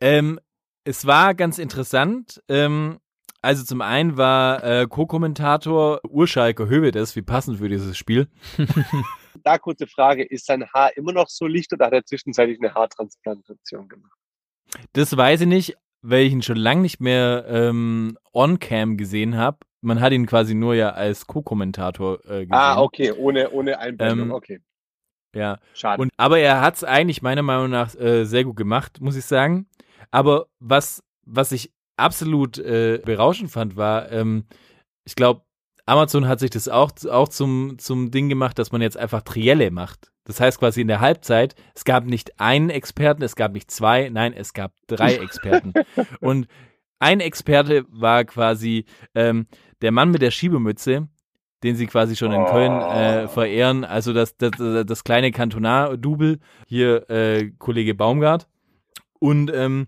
Ähm, 0.00 0.38
es 0.84 1.06
war 1.06 1.34
ganz 1.34 1.58
interessant. 1.58 2.42
Ähm, 2.48 2.98
also 3.42 3.64
zum 3.64 3.82
einen 3.82 4.16
war 4.16 4.64
äh, 4.64 4.86
Co-Kommentator 4.88 6.00
Urschalke 6.08 6.68
Hövedes, 6.68 7.16
wie 7.16 7.22
passend 7.22 7.58
für 7.58 7.68
dieses 7.68 7.96
Spiel. 7.96 8.28
da 9.44 9.58
kurze 9.58 9.86
Frage, 9.86 10.24
ist 10.24 10.46
sein 10.46 10.66
Haar 10.72 10.96
immer 10.96 11.12
noch 11.12 11.28
so 11.28 11.46
licht 11.46 11.72
oder 11.72 11.86
hat 11.86 11.92
er 11.92 12.04
zwischenzeitlich 12.04 12.58
eine 12.60 12.74
Haartransplantation 12.74 13.88
gemacht? 13.88 14.12
Das 14.92 15.16
weiß 15.16 15.42
ich 15.42 15.46
nicht, 15.46 15.76
weil 16.02 16.26
ich 16.26 16.32
ihn 16.32 16.42
schon 16.42 16.56
lange 16.56 16.82
nicht 16.82 17.00
mehr 17.00 17.46
ähm, 17.48 18.18
on-cam 18.32 18.96
gesehen 18.96 19.36
habe 19.36 19.58
man 19.80 20.00
hat 20.00 20.12
ihn 20.12 20.26
quasi 20.26 20.54
nur 20.54 20.74
ja 20.74 20.90
als 20.90 21.26
Co-Kommentator 21.26 22.18
äh, 22.24 22.46
gesehen. 22.46 22.52
Ah, 22.52 22.80
okay, 22.80 23.12
ohne, 23.12 23.50
ohne 23.50 23.78
Einblendung, 23.78 24.28
ähm, 24.28 24.32
okay. 24.32 24.60
Ja. 25.34 25.58
Schade. 25.74 26.02
Und, 26.02 26.10
aber 26.16 26.38
er 26.38 26.60
hat 26.60 26.76
es 26.76 26.84
eigentlich 26.84 27.22
meiner 27.22 27.42
Meinung 27.42 27.70
nach 27.70 27.94
äh, 27.94 28.24
sehr 28.24 28.44
gut 28.44 28.56
gemacht, 28.56 29.00
muss 29.00 29.16
ich 29.16 29.24
sagen. 29.24 29.66
Aber 30.10 30.46
was, 30.58 31.02
was 31.26 31.52
ich 31.52 31.72
absolut 31.96 32.58
äh, 32.58 33.00
berauschend 33.04 33.50
fand, 33.50 33.76
war, 33.76 34.10
ähm, 34.10 34.44
ich 35.04 35.14
glaube, 35.14 35.42
Amazon 35.86 36.28
hat 36.28 36.38
sich 36.38 36.50
das 36.50 36.68
auch, 36.68 36.90
auch 37.10 37.28
zum, 37.28 37.78
zum 37.78 38.10
Ding 38.10 38.28
gemacht, 38.28 38.58
dass 38.58 38.72
man 38.72 38.82
jetzt 38.82 38.96
einfach 38.96 39.22
Trielle 39.22 39.70
macht. 39.70 40.10
Das 40.24 40.38
heißt 40.40 40.58
quasi 40.58 40.82
in 40.82 40.88
der 40.88 41.00
Halbzeit, 41.00 41.54
es 41.74 41.84
gab 41.84 42.04
nicht 42.04 42.38
einen 42.38 42.68
Experten, 42.68 43.22
es 43.22 43.36
gab 43.36 43.52
nicht 43.52 43.70
zwei, 43.70 44.10
nein, 44.10 44.34
es 44.34 44.52
gab 44.52 44.72
drei 44.86 45.14
Experten. 45.16 45.72
Und 46.20 46.46
ein 46.98 47.20
Experte 47.20 47.86
war 47.88 48.24
quasi 48.24 48.84
ähm, 49.14 49.46
der 49.82 49.92
Mann 49.92 50.10
mit 50.10 50.22
der 50.22 50.30
Schiebemütze, 50.30 51.08
den 51.62 51.76
sie 51.76 51.86
quasi 51.86 52.16
schon 52.16 52.32
in 52.32 52.44
Köln 52.46 52.72
äh, 52.72 53.28
verehren. 53.28 53.84
Also 53.84 54.12
das, 54.12 54.36
das, 54.36 54.52
das 54.58 55.04
kleine 55.04 55.32
Kantonar-Double, 55.32 56.38
hier 56.66 57.08
äh, 57.10 57.50
Kollege 57.58 57.94
Baumgart. 57.94 58.48
Und 59.18 59.52
ähm, 59.52 59.86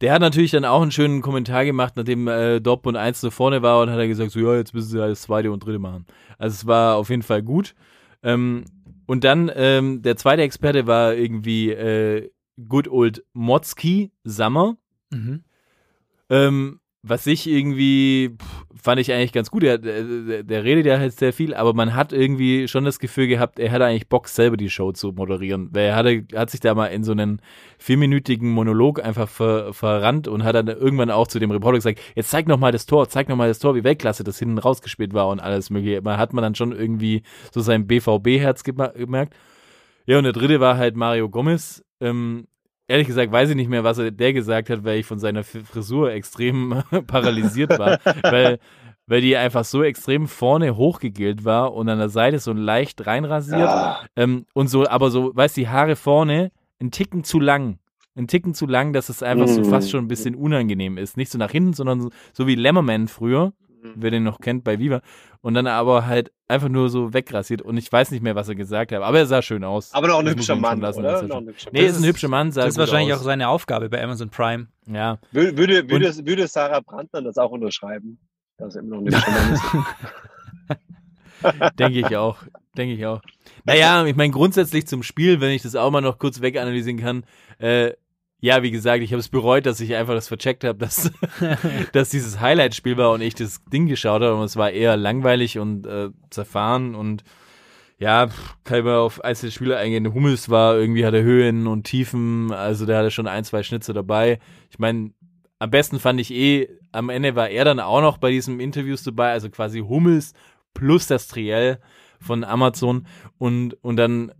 der 0.00 0.12
hat 0.12 0.20
natürlich 0.20 0.52
dann 0.52 0.64
auch 0.64 0.82
einen 0.82 0.92
schönen 0.92 1.22
Kommentar 1.22 1.64
gemacht, 1.64 1.94
nachdem 1.96 2.28
äh, 2.28 2.60
Dortmund 2.60 2.96
1 2.96 3.20
so 3.20 3.30
vorne 3.30 3.62
war 3.62 3.80
und 3.80 3.90
hat 3.90 3.98
er 3.98 4.06
gesagt, 4.06 4.30
so 4.30 4.40
ja, 4.40 4.54
jetzt 4.56 4.74
müssen 4.74 4.90
sie 4.90 5.02
alles 5.02 5.22
zweite 5.22 5.50
und 5.50 5.64
dritte 5.64 5.78
machen. 5.78 6.06
Also 6.38 6.54
es 6.54 6.66
war 6.66 6.96
auf 6.96 7.10
jeden 7.10 7.22
Fall 7.22 7.42
gut. 7.42 7.74
Ähm, 8.22 8.64
und 9.06 9.24
dann 9.24 9.50
ähm, 9.54 10.02
der 10.02 10.16
zweite 10.16 10.42
Experte 10.42 10.86
war 10.86 11.14
irgendwie 11.14 11.70
äh, 11.70 12.30
Good 12.68 12.88
Old 12.88 13.24
Motzki 13.32 14.12
Sammer. 14.22 14.76
Mhm. 15.10 15.42
Ähm, 16.30 16.80
was 17.02 17.26
ich 17.26 17.48
irgendwie 17.48 18.36
pff, 18.36 18.64
fand 18.82 19.00
ich 19.00 19.12
eigentlich 19.12 19.32
ganz 19.32 19.50
gut. 19.50 19.62
Der, 19.62 19.78
der, 19.78 20.42
der 20.42 20.64
redet 20.64 20.86
ja 20.86 20.98
halt 20.98 21.12
sehr 21.12 21.32
viel, 21.32 21.54
aber 21.54 21.72
man 21.72 21.94
hat 21.94 22.12
irgendwie 22.12 22.68
schon 22.68 22.84
das 22.84 22.98
Gefühl 22.98 23.28
gehabt, 23.28 23.58
er 23.58 23.70
hatte 23.70 23.84
eigentlich 23.84 24.08
Bock, 24.08 24.28
selber 24.28 24.56
die 24.56 24.70
Show 24.70 24.92
zu 24.92 25.12
moderieren. 25.12 25.68
Weil 25.72 25.86
er 25.86 25.96
hatte, 25.96 26.24
hat 26.34 26.50
sich 26.50 26.60
da 26.60 26.74
mal 26.74 26.86
in 26.86 27.04
so 27.04 27.12
einen 27.12 27.40
vierminütigen 27.78 28.50
Monolog 28.50 29.02
einfach 29.02 29.28
ver, 29.28 29.72
verrannt 29.72 30.28
und 30.28 30.44
hat 30.44 30.56
dann 30.56 30.68
irgendwann 30.68 31.10
auch 31.10 31.28
zu 31.28 31.38
dem 31.38 31.50
Reporter 31.50 31.78
gesagt, 31.78 32.00
jetzt 32.14 32.30
zeig 32.30 32.48
noch 32.48 32.58
mal 32.58 32.72
das 32.72 32.86
Tor, 32.86 33.08
zeig 33.08 33.28
noch 33.28 33.36
mal 33.36 33.48
das 33.48 33.58
Tor, 33.58 33.74
wie 33.74 33.84
Weltklasse 33.84 34.24
das 34.24 34.38
hinten 34.38 34.58
rausgespielt 34.58 35.14
war 35.14 35.28
und 35.28 35.40
alles 35.40 35.70
mögliche. 35.70 36.02
Man 36.02 36.18
hat 36.18 36.32
man 36.32 36.42
dann 36.42 36.54
schon 36.54 36.72
irgendwie 36.72 37.22
so 37.52 37.60
sein 37.60 37.86
BVB-Herz 37.86 38.64
gemerkt. 38.64 39.34
Ja, 40.06 40.18
und 40.18 40.24
der 40.24 40.32
dritte 40.32 40.60
war 40.60 40.76
halt 40.76 40.96
Mario 40.96 41.28
Gomez. 41.28 41.84
Ähm, 42.00 42.46
ehrlich 42.88 43.06
gesagt 43.06 43.30
weiß 43.30 43.50
ich 43.50 43.56
nicht 43.56 43.68
mehr, 43.70 43.84
was 43.84 43.98
er 43.98 44.10
der 44.10 44.32
gesagt 44.32 44.70
hat, 44.70 44.84
weil 44.84 44.98
ich 44.98 45.06
von 45.06 45.18
seiner 45.18 45.44
Frisur 45.44 46.10
extrem 46.12 46.82
paralysiert 47.06 47.78
war, 47.78 47.98
weil 48.22 48.58
weil 49.06 49.22
die 49.22 49.36
einfach 49.38 49.64
so 49.64 49.82
extrem 49.82 50.26
vorne 50.28 50.76
hochgegelt 50.76 51.44
war 51.46 51.72
und 51.72 51.88
an 51.88 51.98
der 51.98 52.10
Seite 52.10 52.38
so 52.40 52.52
leicht 52.52 53.06
reinrasiert 53.06 53.58
Ja. 53.60 54.00
ähm, 54.16 54.44
und 54.52 54.68
so, 54.68 54.86
aber 54.86 55.10
so, 55.10 55.34
weißt 55.34 55.56
die 55.56 55.68
Haare 55.68 55.96
vorne 55.96 56.50
ein 56.80 56.90
Ticken 56.90 57.24
zu 57.24 57.40
lang. 57.40 57.78
Ein 58.16 58.26
Ticken 58.26 58.52
zu 58.52 58.66
lang, 58.66 58.92
dass 58.92 59.08
es 59.08 59.22
einfach 59.22 59.48
so 59.48 59.62
Mhm. 59.62 59.64
fast 59.64 59.90
schon 59.90 60.04
ein 60.04 60.08
bisschen 60.08 60.34
unangenehm 60.34 60.98
ist. 60.98 61.16
Nicht 61.16 61.30
so 61.30 61.38
nach 61.38 61.50
hinten, 61.52 61.72
sondern 61.72 62.00
so, 62.02 62.10
so 62.34 62.46
wie 62.46 62.54
Lemmerman 62.54 63.08
früher, 63.08 63.52
wer 63.96 64.10
den 64.10 64.24
noch 64.24 64.40
kennt 64.40 64.64
bei 64.64 64.78
Viva. 64.78 65.00
Und 65.40 65.54
dann 65.54 65.66
aber 65.66 66.06
halt 66.06 66.32
einfach 66.48 66.68
nur 66.68 66.88
so 66.90 67.12
wegrasiert. 67.14 67.62
Und 67.62 67.76
ich 67.76 67.90
weiß 67.90 68.10
nicht 68.10 68.22
mehr, 68.22 68.34
was 68.34 68.48
er 68.48 68.54
gesagt 68.56 68.90
hat. 68.92 69.02
Aber 69.02 69.18
er 69.18 69.26
sah 69.26 69.40
schön 69.42 69.62
aus. 69.64 69.92
Aber 69.94 70.08
noch 70.08 70.18
ein 70.18 70.28
hübscher 70.28 70.56
Mann, 70.56 70.80
lassen, 70.80 71.00
oder? 71.00 71.22
Noch 71.22 71.36
ein 71.38 71.46
hübscher 71.48 71.70
Nee, 71.72 71.82
Mann. 71.82 71.90
ist 71.90 71.98
ein 71.98 72.04
hübscher 72.04 72.28
Mann, 72.28 72.52
sah 72.52 72.62
Das 72.64 72.70
ist 72.74 72.78
wahrscheinlich 72.78 73.12
aus. 73.14 73.20
auch 73.20 73.24
seine 73.24 73.48
Aufgabe 73.48 73.88
bei 73.88 74.02
Amazon 74.02 74.30
Prime. 74.30 74.66
Ja. 74.86 75.18
Würde, 75.32 75.56
würde, 75.56 75.88
würde, 75.88 76.26
würde 76.26 76.46
Sarah 76.48 76.80
Brandner 76.80 77.22
das 77.22 77.38
auch 77.38 77.50
unterschreiben? 77.50 78.18
Dass 78.56 78.74
er 78.74 78.82
immer 78.82 78.96
noch 78.96 79.02
ein 79.02 79.14
hübscher 79.14 79.30
Mann 79.30 79.52
ist. 79.54 79.62
Denke 81.78 82.00
ich 82.00 82.16
auch. 82.16 82.38
Denke 82.76 82.94
ich 82.94 83.06
auch. 83.06 83.20
Naja, 83.64 84.04
ich 84.06 84.16
meine, 84.16 84.32
grundsätzlich 84.32 84.86
zum 84.86 85.02
Spiel, 85.02 85.40
wenn 85.40 85.50
ich 85.50 85.62
das 85.62 85.76
auch 85.76 85.90
mal 85.90 86.00
noch 86.00 86.18
kurz 86.18 86.40
weganalysieren 86.40 86.98
kann, 87.00 87.24
äh, 87.58 87.92
ja, 88.40 88.62
wie 88.62 88.70
gesagt, 88.70 89.02
ich 89.02 89.12
habe 89.12 89.20
es 89.20 89.28
bereut, 89.28 89.66
dass 89.66 89.80
ich 89.80 89.94
einfach 89.94 90.14
das 90.14 90.28
vercheckt 90.28 90.64
habe, 90.64 90.78
dass, 90.78 91.10
dass 91.92 92.10
dieses 92.10 92.40
Highlight-Spiel 92.40 92.96
war 92.96 93.12
und 93.12 93.20
ich 93.20 93.34
das 93.34 93.64
Ding 93.64 93.86
geschaut 93.86 94.22
habe 94.22 94.36
und 94.36 94.44
es 94.44 94.56
war 94.56 94.70
eher 94.70 94.96
langweilig 94.96 95.58
und 95.58 95.86
äh, 95.86 96.10
zerfahren 96.30 96.94
und 96.94 97.24
ja, 97.98 98.28
kann 98.62 98.78
ich 98.78 98.84
mal 98.84 98.98
auf 98.98 99.24
einzelne 99.24 99.50
Spiele 99.50 99.76
eingehen. 99.76 100.14
Hummels 100.14 100.48
war 100.48 100.76
irgendwie, 100.76 101.04
hatte 101.04 101.22
Höhen 101.22 101.66
und 101.66 101.82
Tiefen, 101.82 102.52
also 102.52 102.86
der 102.86 102.98
hatte 102.98 103.10
schon 103.10 103.26
ein, 103.26 103.42
zwei 103.42 103.64
Schnitze 103.64 103.92
dabei. 103.92 104.38
Ich 104.70 104.78
meine, 104.78 105.10
am 105.58 105.70
besten 105.70 105.98
fand 105.98 106.20
ich 106.20 106.32
eh, 106.32 106.68
am 106.92 107.10
Ende 107.10 107.34
war 107.34 107.48
er 107.48 107.64
dann 107.64 107.80
auch 107.80 108.00
noch 108.00 108.18
bei 108.18 108.30
diesem 108.30 108.60
Interviews 108.60 109.02
dabei, 109.02 109.32
also 109.32 109.50
quasi 109.50 109.80
Hummels 109.80 110.32
plus 110.74 111.08
das 111.08 111.26
Triell 111.26 111.80
von 112.20 112.44
Amazon 112.44 113.06
und, 113.36 113.74
und 113.82 113.96
dann, 113.96 114.32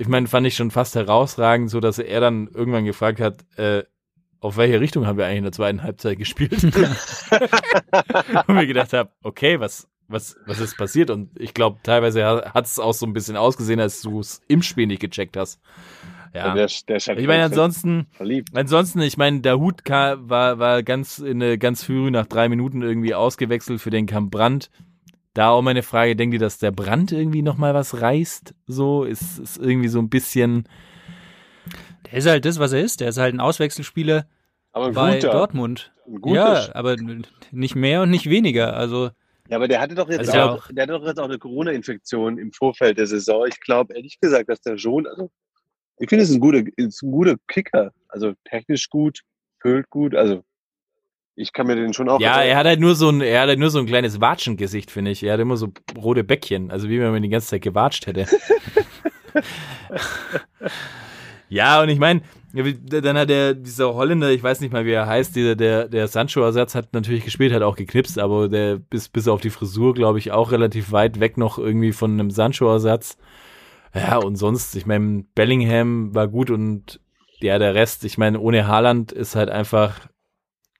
ich 0.00 0.08
meine, 0.08 0.28
fand 0.28 0.46
ich 0.46 0.56
schon 0.56 0.70
fast 0.70 0.94
herausragend, 0.94 1.68
so 1.68 1.78
dass 1.78 1.98
er 1.98 2.20
dann 2.20 2.48
irgendwann 2.48 2.86
gefragt 2.86 3.20
hat, 3.20 3.44
äh, 3.58 3.84
auf 4.40 4.56
welche 4.56 4.80
Richtung 4.80 5.06
haben 5.06 5.18
wir 5.18 5.26
eigentlich 5.26 5.38
in 5.38 5.44
der 5.44 5.52
zweiten 5.52 5.82
Halbzeit 5.82 6.18
gespielt? 6.18 6.64
und 8.46 8.54
mir 8.54 8.66
gedacht 8.66 8.94
habe, 8.94 9.10
okay, 9.22 9.60
was, 9.60 9.88
was, 10.08 10.36
was 10.46 10.58
ist 10.58 10.78
passiert? 10.78 11.10
Und 11.10 11.38
ich 11.38 11.52
glaube, 11.52 11.80
teilweise 11.82 12.24
hat 12.24 12.64
es 12.64 12.78
auch 12.78 12.94
so 12.94 13.04
ein 13.04 13.12
bisschen 13.12 13.36
ausgesehen, 13.36 13.78
als 13.78 14.00
du 14.00 14.20
es 14.20 14.40
im 14.48 14.62
Spiel 14.62 14.86
nicht 14.86 15.00
gecheckt 15.00 15.36
hast. 15.36 15.60
Ja. 16.32 16.54
Der, 16.54 16.68
der 16.88 16.98
halt 16.98 17.18
Ich 17.18 17.26
meine, 17.26 17.44
ansonsten, 17.44 18.06
verliebt. 18.12 18.56
Ansonsten, 18.56 19.02
ich 19.02 19.18
meine, 19.18 19.40
der 19.40 19.58
Hut 19.58 19.82
war, 19.86 20.58
war 20.58 20.82
ganz, 20.82 21.18
in, 21.18 21.42
eine- 21.42 21.58
ganz 21.58 21.84
früh 21.84 22.10
nach 22.10 22.26
drei 22.26 22.48
Minuten 22.48 22.80
irgendwie 22.80 23.14
ausgewechselt 23.14 23.82
für 23.82 23.90
den 23.90 24.06
Kamp 24.06 24.30
Brandt. 24.30 24.70
Da 25.34 25.50
auch 25.50 25.62
meine 25.62 25.82
Frage, 25.82 26.16
denkt 26.16 26.34
ihr, 26.34 26.40
dass 26.40 26.58
der 26.58 26.72
Brand 26.72 27.12
irgendwie 27.12 27.42
nochmal 27.42 27.72
was 27.74 28.00
reißt? 28.00 28.54
So, 28.66 29.04
ist, 29.04 29.38
ist 29.38 29.58
irgendwie 29.58 29.88
so 29.88 30.00
ein 30.00 30.08
bisschen, 30.10 30.66
Der 32.06 32.14
ist 32.18 32.26
halt 32.26 32.44
das, 32.44 32.58
was 32.58 32.72
er 32.72 32.80
ist. 32.80 33.00
Der 33.00 33.08
ist 33.08 33.18
halt 33.18 33.34
ein 33.34 33.40
Auswechselspieler 33.40 34.26
Aber 34.72 34.86
ein 34.86 34.94
bei 34.94 35.14
guter. 35.16 35.30
Dortmund. 35.32 35.92
Ein 36.06 36.20
guter. 36.20 36.34
Ja, 36.66 36.74
aber 36.74 36.96
nicht 37.52 37.76
mehr 37.76 38.02
und 38.02 38.10
nicht 38.10 38.28
weniger. 38.28 38.76
Also 38.76 39.10
Ja, 39.48 39.56
aber 39.56 39.68
der 39.68 39.80
hatte 39.80 39.94
doch 39.94 40.08
jetzt 40.08 40.30
Also 40.30 40.40
auch, 40.40 40.68
der 40.72 40.82
hatte 40.82 40.92
doch 40.94 41.06
jetzt 41.06 41.20
auch 41.20 41.24
eine 41.24 41.38
Corona-Infektion 41.38 42.38
im 42.38 42.52
Vorfeld 42.52 42.98
der 42.98 43.06
Saison. 43.06 43.46
Ich 43.46 43.60
glaube 43.60 43.94
ehrlich 43.94 44.18
gesagt, 44.20 44.48
dass 44.48 44.60
der 44.62 44.78
schon, 44.78 45.06
also 45.06 45.30
ich 45.98 46.08
finde, 46.08 46.24
es 46.24 46.30
ist 46.30 46.36
ein 46.36 46.40
guter, 46.40 46.62
ist 46.76 47.02
ein 47.02 47.12
guter 47.12 47.36
Kicker. 47.46 47.92
Also 48.08 48.32
technisch 48.44 48.88
gut, 48.88 49.20
fühlt 49.60 49.88
gut. 49.90 50.14
Also 50.14 50.42
ich 51.40 51.52
kann 51.52 51.66
mir 51.66 51.76
den 51.76 51.92
schon 51.94 52.08
auch. 52.08 52.20
ja, 52.20 52.42
er 52.42 52.56
hat 52.56 52.66
halt 52.66 52.80
nur 52.80 52.94
so 52.94 53.08
ein, 53.08 53.20
er 53.20 53.42
hat 53.42 53.48
halt 53.48 53.58
nur 53.58 53.70
so 53.70 53.78
ein 53.78 53.86
kleines 53.86 54.20
Watschengesicht, 54.20 54.90
finde 54.90 55.10
ich. 55.10 55.22
Er 55.22 55.34
hat 55.34 55.40
immer 55.40 55.56
so 55.56 55.72
rote 55.96 56.22
Bäckchen, 56.22 56.70
also 56.70 56.88
wie 56.88 57.00
wenn 57.00 57.10
man 57.10 57.22
die 57.22 57.28
ganze 57.28 57.48
Zeit 57.48 57.62
gewatscht 57.62 58.06
hätte. 58.06 58.26
ja, 61.48 61.82
und 61.82 61.88
ich 61.88 61.98
meine, 61.98 62.20
dann 62.52 63.16
hat 63.16 63.30
der, 63.30 63.54
dieser 63.54 63.94
Holländer, 63.94 64.30
ich 64.30 64.42
weiß 64.42 64.60
nicht 64.60 64.72
mal, 64.72 64.84
wie 64.84 64.92
er 64.92 65.06
heißt, 65.06 65.34
dieser, 65.34 65.56
der, 65.56 65.88
der 65.88 66.08
Sancho-Ersatz 66.08 66.74
hat 66.74 66.92
natürlich 66.92 67.24
gespielt, 67.24 67.52
hat 67.52 67.62
auch 67.62 67.76
geknipst, 67.76 68.18
aber 68.18 68.48
der 68.48 68.76
bis, 68.76 69.08
bis 69.08 69.28
auf 69.28 69.40
die 69.40 69.50
Frisur, 69.50 69.94
glaube 69.94 70.18
ich, 70.18 70.32
auch 70.32 70.52
relativ 70.52 70.92
weit 70.92 71.20
weg 71.20 71.36
noch 71.38 71.58
irgendwie 71.58 71.92
von 71.92 72.12
einem 72.12 72.30
Sancho-Ersatz. 72.30 73.16
Ja, 73.94 74.18
und 74.18 74.36
sonst, 74.36 74.76
ich 74.76 74.86
meine, 74.86 75.24
Bellingham 75.34 76.14
war 76.14 76.28
gut 76.28 76.50
und 76.50 77.00
ja, 77.40 77.58
der 77.58 77.74
Rest, 77.74 78.04
ich 78.04 78.18
meine, 78.18 78.38
ohne 78.38 78.66
Haaland 78.66 79.12
ist 79.12 79.34
halt 79.34 79.48
einfach 79.48 80.09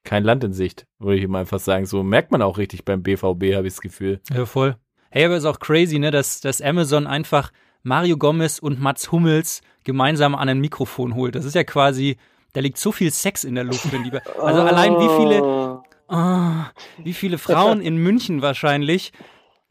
kein 0.05 0.25
Land 0.25 0.45
in 0.45 0.53
Sicht, 0.53 0.87
würde 0.99 1.17
ich 1.19 1.25
ihm 1.25 1.35
einfach 1.35 1.61
sagen. 1.61 1.87
So 1.87 2.03
merkt 2.03 2.33
man 2.33 2.43
auch 2.43 2.59
richtig 2.59 2.85
beim 2.85 3.03
BVB, 3.03 3.55
habe 3.55 3.67
ich 3.67 3.75
das 3.75 3.81
Gefühl. 3.81 4.21
Ja, 4.33 4.47
voll. 4.47 4.77
Hey, 5.11 5.25
aber 5.25 5.37
ist 5.37 5.45
auch 5.45 5.59
crazy, 5.59 5.99
ne, 5.99 6.11
dass, 6.11 6.41
dass 6.41 6.63
Amazon 6.63 7.07
einfach 7.07 7.53
Mario 7.83 8.17
Gomez 8.17 8.59
und 8.59 8.81
Mats 8.81 9.11
Hummels 9.13 9.63
gemeinsam 9.85 10.35
an 10.35 10.49
ein 10.49 10.61
Mikrofon 10.61 11.15
holt. 11.15 11.35
Das 11.35 11.45
ist 11.45 11.55
ja 11.55 11.65
quasi, 11.65 12.17
da 12.53 12.61
liegt 12.61 12.79
so 12.79 12.93
viel 12.93 13.11
Sex 13.11 13.45
in 13.45 13.55
der 13.55 13.65
Luft, 13.65 13.93
mein 13.93 14.05
Lieber. 14.05 14.21
Also 14.41 14.63
allein 14.63 14.95
wie 14.95 15.23
viele, 15.23 15.83
ah, 16.09 16.71
wie 16.99 17.15
viele 17.15 17.39
Frauen 17.39 17.81
in 17.81 17.97
München 17.97 18.43
wahrscheinlich 18.43 19.13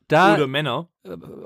da 0.07 0.33
Oder 0.33 0.47
Männer. 0.47 0.87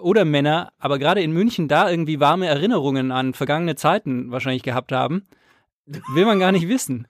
oder 0.01 0.23
Männer, 0.25 0.71
aber 0.79 0.97
gerade 0.97 1.21
in 1.21 1.33
München 1.33 1.67
da 1.67 1.89
irgendwie 1.89 2.19
warme 2.21 2.47
Erinnerungen 2.47 3.11
an 3.11 3.33
vergangene 3.33 3.75
Zeiten 3.75 4.31
wahrscheinlich 4.31 4.63
gehabt 4.63 4.91
haben, 4.93 5.23
will 5.85 6.25
man 6.25 6.39
gar 6.39 6.53
nicht 6.53 6.67
wissen. 6.69 7.07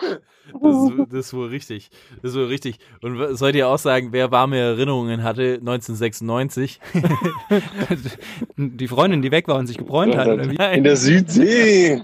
Das, 0.00 0.76
ist- 0.76 1.12
das 1.12 1.26
ist 1.26 1.34
wohl 1.34 1.48
richtig. 1.48 1.90
Das 2.22 2.32
ist 2.32 2.36
wohl 2.36 2.46
richtig. 2.46 2.78
Und 3.02 3.36
sollt 3.36 3.54
ihr 3.54 3.68
auch 3.68 3.78
sagen, 3.78 4.08
wer 4.12 4.30
warme 4.30 4.58
Erinnerungen 4.58 5.22
hatte 5.22 5.54
1996? 5.60 6.80
Die 8.56 8.88
Freundin, 8.88 9.22
die 9.22 9.30
weg 9.30 9.48
war 9.48 9.56
und 9.56 9.66
sich 9.66 9.78
gebräunt 9.78 10.16
hat, 10.16 10.26
oder 10.28 10.50
wie? 10.50 10.56
In 10.76 10.84
der 10.84 10.96
Südsee. 10.96 12.02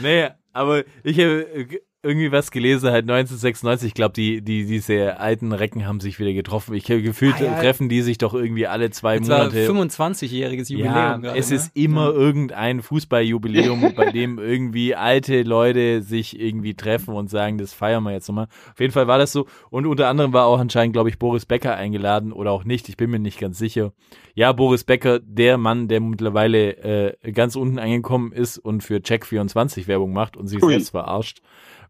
Nee, 0.02 0.28
aber 0.52 0.84
ich 1.02 1.18
habe 1.18 1.46
äh, 1.54 1.80
irgendwie 2.04 2.30
was 2.30 2.50
gelesen, 2.50 2.90
halt 2.90 3.04
1996. 3.04 3.88
Ich 3.88 3.94
glaube, 3.94 4.12
die, 4.12 4.42
die, 4.42 4.66
diese 4.66 5.18
alten 5.18 5.52
Recken 5.52 5.86
haben 5.86 6.00
sich 6.00 6.18
wieder 6.18 6.32
getroffen. 6.32 6.74
Ich 6.74 6.90
habe 6.90 7.02
gefühlt, 7.02 7.34
Ah, 7.40 7.44
ja. 7.44 7.60
treffen 7.60 7.88
die 7.88 8.02
sich 8.02 8.18
doch 8.18 8.34
irgendwie 8.34 8.66
alle 8.66 8.90
zwei 8.90 9.20
war 9.26 9.38
Monate. 9.48 9.68
25-jähriges 9.68 10.70
Jubiläum. 10.70 10.94
Ja, 10.94 11.16
gerade, 11.16 11.38
es 11.38 11.50
ne? 11.50 11.56
ist 11.56 11.76
immer 11.76 12.10
irgendein 12.12 12.82
Fußballjubiläum, 12.82 13.92
bei 13.96 14.10
dem 14.10 14.38
irgendwie 14.38 14.94
alte 14.94 15.42
Leute 15.42 16.02
sich 16.02 16.38
irgendwie 16.38 16.74
treffen 16.74 17.14
und 17.14 17.30
sagen, 17.30 17.58
das 17.58 17.72
feiern 17.72 18.02
wir 18.04 18.12
jetzt 18.12 18.28
nochmal. 18.28 18.48
Auf 18.72 18.80
jeden 18.80 18.92
Fall 18.92 19.06
war 19.06 19.18
das 19.18 19.32
so. 19.32 19.46
Und 19.70 19.86
unter 19.86 20.08
anderem 20.08 20.32
war 20.32 20.46
auch 20.46 20.58
anscheinend, 20.58 20.92
glaube 20.92 21.08
ich, 21.08 21.18
Boris 21.18 21.46
Becker 21.46 21.74
eingeladen 21.76 22.32
oder 22.32 22.50
auch 22.52 22.64
nicht. 22.64 22.88
Ich 22.88 22.96
bin 22.96 23.10
mir 23.10 23.18
nicht 23.18 23.38
ganz 23.40 23.58
sicher. 23.58 23.92
Ja, 24.34 24.52
Boris 24.52 24.84
Becker, 24.84 25.20
der 25.20 25.58
Mann, 25.58 25.86
der 25.88 26.00
mittlerweile 26.00 27.14
äh, 27.22 27.32
ganz 27.32 27.54
unten 27.56 27.78
angekommen 27.78 28.32
ist 28.32 28.58
und 28.58 28.82
für 28.82 28.96
Check24 28.96 29.86
Werbung 29.86 30.12
macht 30.12 30.36
und 30.36 30.48
sich 30.48 30.62
Ui. 30.62 30.72
selbst 30.72 30.90
verarscht, 30.90 31.40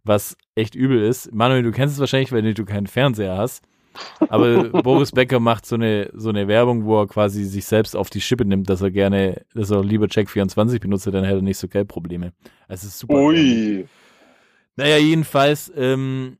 was 0.05 0.37
echt 0.55 0.75
übel 0.75 1.03
ist. 1.03 1.33
Manuel, 1.33 1.63
du 1.63 1.73
kennst 1.73 1.95
es 1.95 2.01
wahrscheinlich, 2.01 2.33
weil 2.33 2.55
du 2.55 2.65
keinen 2.65 2.87
Fernseher 2.87 3.37
hast. 3.37 3.65
Aber 4.29 4.65
Boris 4.83 5.13
Becker 5.13 5.41
macht 5.41 5.67
so 5.67 5.77
eine, 5.77 6.11
so 6.15 6.29
eine 6.29 6.49
Werbung, 6.49 6.85
wo 6.85 7.01
er 7.01 7.07
quasi 7.07 7.45
sich 7.45 7.65
selbst 7.65 7.97
auf 7.97 8.11
die 8.11 8.21
Schippe 8.21 8.45
nimmt, 8.45 8.69
dass 8.69 8.83
er 8.83 8.91
gerne, 8.91 9.43
dass 9.55 9.71
er 9.71 9.85
lieber 9.85 10.07
Check24 10.07 10.81
benutzt, 10.81 11.07
dann 11.07 11.25
hätte 11.25 11.39
er 11.39 11.43
nicht 11.43 11.59
so 11.59 11.69
Geldprobleme. 11.69 12.33
Es 12.69 12.85
ist 12.85 12.99
super. 12.99 13.15
Ui. 13.15 13.87
Naja, 14.77 14.99
jedenfalls, 14.99 15.73
ähm, 15.77 16.39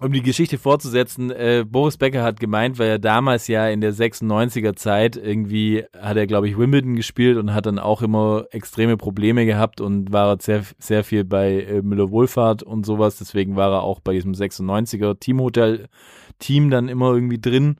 um 0.00 0.12
die 0.12 0.22
Geschichte 0.22 0.58
fortzusetzen, 0.58 1.30
äh, 1.30 1.64
Boris 1.66 1.96
Becker 1.96 2.22
hat 2.22 2.38
gemeint, 2.38 2.78
weil 2.78 2.88
er 2.88 2.98
damals 2.98 3.48
ja 3.48 3.68
in 3.68 3.80
der 3.80 3.94
96er 3.94 4.76
Zeit 4.76 5.16
irgendwie 5.16 5.84
hat 5.98 6.18
er, 6.18 6.26
glaube 6.26 6.48
ich, 6.48 6.58
Wimbledon 6.58 6.96
gespielt 6.96 7.38
und 7.38 7.54
hat 7.54 7.66
dann 7.66 7.78
auch 7.78 8.02
immer 8.02 8.44
extreme 8.50 8.98
Probleme 8.98 9.46
gehabt 9.46 9.80
und 9.80 10.12
war 10.12 10.36
sehr, 10.40 10.64
sehr 10.78 11.02
viel 11.02 11.24
bei 11.24 11.62
äh, 11.62 11.82
Müller 11.82 12.10
Wohlfahrt 12.10 12.62
und 12.62 12.84
sowas. 12.84 13.16
Deswegen 13.16 13.56
war 13.56 13.72
er 13.72 13.82
auch 13.82 14.00
bei 14.00 14.12
diesem 14.12 14.32
96er 14.32 15.18
Teamhotel-Team 15.18 16.70
dann 16.70 16.88
immer 16.88 17.14
irgendwie 17.14 17.40
drin. 17.40 17.76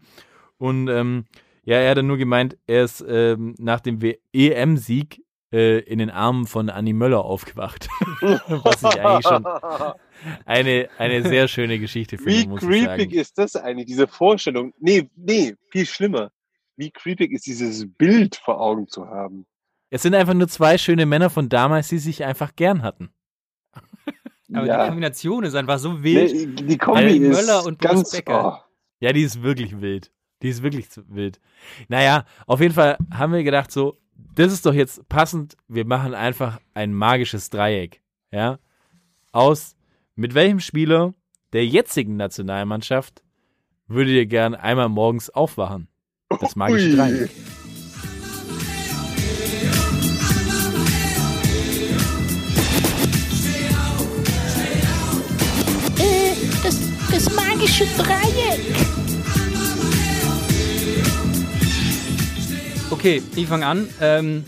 Und 0.56 0.88
ähm, 0.88 1.26
ja, 1.64 1.76
er 1.76 1.90
hat 1.90 1.98
dann 1.98 2.06
nur 2.06 2.16
gemeint, 2.16 2.56
er 2.66 2.84
ist 2.84 3.04
ähm, 3.06 3.54
nach 3.58 3.80
dem 3.80 4.00
EM-Sieg 4.32 5.22
äh, 5.52 5.80
in 5.80 5.98
den 5.98 6.10
Armen 6.10 6.46
von 6.46 6.70
Annie 6.70 6.94
Möller 6.94 7.24
aufgewacht. 7.24 7.88
Was 8.20 8.82
ich 8.82 9.00
eigentlich 9.00 9.26
schon 9.26 9.44
eine, 10.44 10.88
eine 10.98 11.22
sehr 11.22 11.48
schöne 11.48 11.78
Geschichte 11.78 12.18
finde, 12.18 12.32
Wie 12.32 12.46
muss 12.46 12.62
ich 12.62 12.68
creepy 12.68 12.86
sagen. 12.86 13.10
ist 13.10 13.38
das 13.38 13.56
eigentlich, 13.56 13.86
diese 13.86 14.06
Vorstellung? 14.06 14.72
Nee, 14.78 15.08
nee, 15.16 15.54
viel 15.70 15.86
schlimmer. 15.86 16.30
Wie 16.76 16.90
creepy 16.90 17.26
ist 17.26 17.46
dieses 17.46 17.86
Bild 17.96 18.36
vor 18.36 18.60
Augen 18.60 18.86
zu 18.88 19.06
haben? 19.06 19.46
Es 19.90 20.02
sind 20.02 20.14
einfach 20.14 20.34
nur 20.34 20.48
zwei 20.48 20.78
schöne 20.78 21.06
Männer 21.06 21.30
von 21.30 21.48
damals, 21.48 21.88
die 21.88 21.98
sich 21.98 22.24
einfach 22.24 22.54
gern 22.56 22.82
hatten. 22.82 23.10
Aber 24.52 24.62
die 24.62 24.68
ja. 24.68 24.86
Kombination 24.86 25.44
ist 25.44 25.54
einfach 25.54 25.78
so 25.78 26.02
wild. 26.02 26.32
Nee, 26.32 26.64
die 26.66 26.78
Kombi 26.78 27.16
ist 27.16 27.46
Möller 27.46 27.64
und 27.64 27.80
ganz, 27.80 28.12
Becker. 28.12 28.60
oh. 28.60 28.72
Ja, 29.00 29.12
die 29.12 29.22
ist 29.22 29.42
wirklich 29.42 29.80
wild. 29.80 30.12
Die 30.42 30.48
ist 30.48 30.62
wirklich 30.62 30.86
wild. 31.08 31.40
Naja, 31.88 32.24
auf 32.46 32.60
jeden 32.60 32.74
Fall 32.74 32.96
haben 33.12 33.32
wir 33.32 33.42
gedacht, 33.42 33.72
so, 33.72 33.98
das 34.34 34.52
ist 34.52 34.64
doch 34.66 34.74
jetzt 34.74 35.08
passend. 35.08 35.56
Wir 35.68 35.86
machen 35.86 36.14
einfach 36.14 36.60
ein 36.74 36.92
magisches 36.92 37.50
Dreieck. 37.50 38.02
Ja. 38.30 38.58
Aus, 39.32 39.75
mit 40.16 40.34
welchem 40.34 40.60
Spieler 40.60 41.14
der 41.52 41.66
jetzigen 41.66 42.16
Nationalmannschaft 42.16 43.22
würdet 43.86 44.14
ihr 44.14 44.26
gern 44.26 44.54
einmal 44.54 44.88
morgens 44.88 45.30
aufwachen? 45.30 45.88
Das 46.40 46.56
magische. 46.56 46.96
Dreieck. 46.96 47.30
Äh, 55.98 56.34
das, 56.62 56.80
das 57.10 57.36
magische 57.36 57.84
Dreieck. 57.98 58.74
Okay, 62.90 63.22
ich 63.36 63.46
fange 63.46 63.66
an. 63.66 63.88
Ähm, 64.00 64.44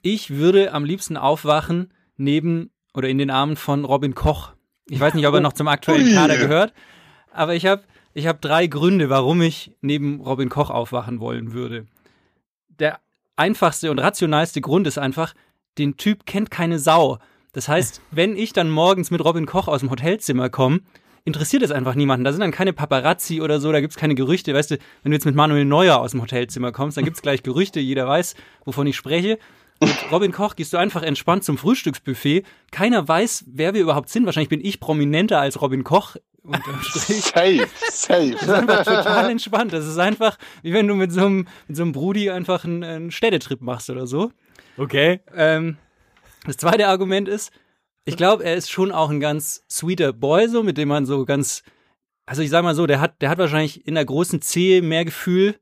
ich 0.00 0.30
würde 0.30 0.72
am 0.72 0.84
liebsten 0.84 1.18
aufwachen 1.18 1.92
neben 2.16 2.70
oder 2.94 3.08
in 3.08 3.18
den 3.18 3.30
Armen 3.30 3.56
von 3.56 3.84
Robin 3.84 4.14
Koch. 4.14 4.54
Ich 4.88 5.00
weiß 5.00 5.14
nicht, 5.14 5.26
ob 5.26 5.34
er 5.34 5.40
noch 5.40 5.52
zum 5.52 5.68
aktuellen. 5.68 6.14
Kader 6.14 6.36
gehört, 6.36 6.72
aber 7.32 7.54
ich 7.54 7.66
habe 7.66 7.82
ich 8.14 8.26
hab 8.26 8.40
drei 8.40 8.66
Gründe, 8.66 9.10
warum 9.10 9.42
ich 9.42 9.72
neben 9.80 10.20
Robin 10.20 10.48
Koch 10.48 10.70
aufwachen 10.70 11.20
wollen 11.20 11.52
würde. 11.52 11.86
Der 12.78 12.98
einfachste 13.36 13.90
und 13.90 13.98
rationalste 13.98 14.60
Grund 14.60 14.86
ist 14.86 14.98
einfach, 14.98 15.34
den 15.78 15.96
Typ 15.96 16.26
kennt 16.26 16.50
keine 16.50 16.78
Sau. 16.78 17.18
Das 17.52 17.68
heißt, 17.68 18.00
wenn 18.10 18.36
ich 18.36 18.52
dann 18.52 18.70
morgens 18.70 19.10
mit 19.10 19.24
Robin 19.24 19.46
Koch 19.46 19.68
aus 19.68 19.80
dem 19.80 19.90
Hotelzimmer 19.90 20.48
komme, 20.48 20.80
interessiert 21.24 21.62
es 21.62 21.70
einfach 21.70 21.94
niemanden. 21.94 22.24
Da 22.24 22.32
sind 22.32 22.40
dann 22.40 22.50
keine 22.50 22.72
Paparazzi 22.72 23.40
oder 23.40 23.60
so, 23.60 23.70
da 23.70 23.80
gibt's 23.80 23.96
keine 23.96 24.14
Gerüchte. 24.14 24.54
Weißt 24.54 24.70
du, 24.70 24.78
wenn 25.02 25.12
du 25.12 25.16
jetzt 25.16 25.26
mit 25.26 25.34
Manuel 25.34 25.64
Neuer 25.64 25.98
aus 25.98 26.12
dem 26.12 26.22
Hotelzimmer 26.22 26.72
kommst, 26.72 26.96
dann 26.96 27.04
gibt's 27.04 27.22
gleich 27.22 27.42
Gerüchte, 27.42 27.80
jeder 27.80 28.08
weiß, 28.08 28.34
wovon 28.64 28.86
ich 28.86 28.96
spreche. 28.96 29.38
Mit 29.80 30.12
Robin 30.12 30.32
Koch 30.32 30.56
gehst 30.56 30.72
du 30.72 30.76
einfach 30.76 31.02
entspannt 31.02 31.44
zum 31.44 31.56
Frühstücksbuffet. 31.56 32.44
Keiner 32.72 33.06
weiß, 33.06 33.44
wer 33.46 33.74
wir 33.74 33.82
überhaupt 33.82 34.08
sind. 34.08 34.26
Wahrscheinlich 34.26 34.48
bin 34.48 34.64
ich 34.64 34.80
prominenter 34.80 35.40
als 35.40 35.60
Robin 35.60 35.84
Koch. 35.84 36.16
Unterm 36.42 36.80
Strich. 36.82 37.22
Safe, 37.24 37.68
safe. 37.90 38.30
Das 38.32 38.42
ist 38.42 38.50
einfach 38.50 38.84
total 38.84 39.30
entspannt. 39.30 39.72
Das 39.72 39.86
ist 39.86 39.98
einfach, 39.98 40.38
wie 40.62 40.72
wenn 40.72 40.88
du 40.88 40.94
mit 40.94 41.12
so 41.12 41.26
einem, 41.26 41.48
mit 41.68 41.76
so 41.76 41.82
einem 41.82 41.92
Brudi 41.92 42.30
einfach 42.30 42.64
einen, 42.64 42.82
einen 42.82 43.10
Städtetrip 43.10 43.60
machst 43.60 43.90
oder 43.90 44.06
so. 44.06 44.32
Okay. 44.76 45.20
Ähm, 45.34 45.76
das 46.46 46.56
zweite 46.56 46.88
Argument 46.88 47.28
ist, 47.28 47.52
ich 48.04 48.16
glaube, 48.16 48.44
er 48.44 48.54
ist 48.54 48.70
schon 48.70 48.90
auch 48.90 49.10
ein 49.10 49.20
ganz 49.20 49.64
sweeter 49.70 50.12
Boy, 50.12 50.48
so, 50.48 50.62
mit 50.62 50.78
dem 50.78 50.88
man 50.88 51.04
so 51.04 51.24
ganz, 51.24 51.62
also 52.26 52.42
ich 52.42 52.50
sag 52.50 52.64
mal 52.64 52.74
so, 52.74 52.86
der 52.86 53.00
hat, 53.00 53.20
der 53.20 53.28
hat 53.28 53.38
wahrscheinlich 53.38 53.86
in 53.86 53.94
der 53.94 54.04
großen 54.04 54.40
Zehe 54.40 54.80
mehr 54.80 55.04
Gefühl 55.04 55.56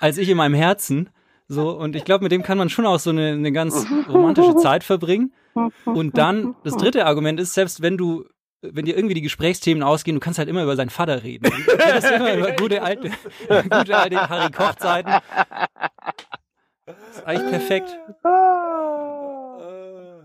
als 0.00 0.18
ich 0.18 0.28
in 0.28 0.36
meinem 0.36 0.54
Herzen. 0.54 1.10
So, 1.48 1.70
und 1.70 1.94
ich 1.94 2.04
glaube, 2.04 2.24
mit 2.24 2.32
dem 2.32 2.42
kann 2.42 2.56
man 2.58 2.70
schon 2.70 2.86
auch 2.86 2.98
so 2.98 3.10
eine, 3.10 3.32
eine 3.32 3.52
ganz 3.52 3.86
romantische 4.08 4.56
Zeit 4.56 4.82
verbringen. 4.84 5.32
Und 5.84 6.16
dann, 6.16 6.56
das 6.64 6.76
dritte 6.76 7.06
Argument 7.06 7.38
ist, 7.38 7.54
selbst 7.54 7.82
wenn 7.82 7.96
du, 7.96 8.24
wenn 8.62 8.86
dir 8.86 8.96
irgendwie 8.96 9.14
die 9.14 9.20
Gesprächsthemen 9.22 9.82
ausgehen, 9.82 10.14
du 10.14 10.20
kannst 10.20 10.38
halt 10.38 10.48
immer 10.48 10.62
über 10.62 10.74
seinen 10.74 10.90
Vater 10.90 11.22
reden. 11.22 11.44
Du 11.44 11.72
redest 11.72 12.10
immer 12.10 12.34
über 12.34 12.52
gute 12.52 12.82
alte, 12.82 13.10
gute 13.48 13.96
alte 13.96 14.28
Harry 14.28 14.50
Koch-Zeiten. 14.50 15.12
Das 16.86 16.96
ist 17.12 17.26
eigentlich 17.26 17.50
perfekt. 17.50 17.98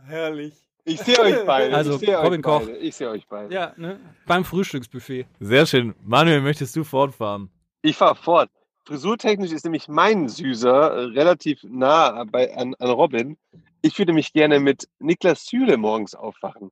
herrlich. 0.08 0.54
Ich 0.86 1.02
sehe 1.02 1.20
euch 1.20 1.46
beide. 1.46 1.76
Also, 1.76 1.96
ich 1.96 2.00
sehe 2.00 2.18
Robin 2.18 2.40
euch 2.40 2.42
Koch. 2.42 2.60
beide. 2.66 2.78
Ich 2.78 2.96
sehe 2.96 3.10
euch 3.10 3.28
beide. 3.28 3.54
Ja, 3.54 3.74
ne? 3.78 4.00
Beim 4.26 4.44
Frühstücksbuffet. 4.44 5.28
Sehr 5.40 5.66
schön. 5.66 5.94
Manuel, 6.04 6.42
möchtest 6.42 6.76
du 6.76 6.84
fortfahren? 6.84 7.50
Ich 7.82 7.96
fahre 7.96 8.16
fort. 8.16 8.50
Frisurtechnisch 8.90 9.52
ist 9.52 9.66
nämlich 9.66 9.88
mein 9.88 10.28
Süßer 10.28 10.92
äh, 10.94 11.04
relativ 11.12 11.64
nah 11.64 12.24
bei, 12.24 12.56
an, 12.58 12.74
an 12.80 12.90
Robin. 12.90 13.38
Ich 13.84 14.00
würde 14.00 14.14
mich 14.14 14.34
gerne 14.34 14.60
mit 14.60 14.90
Niklas 14.98 15.46
Süle 15.46 15.78
morgens 15.78 16.16
aufwachen. 16.16 16.72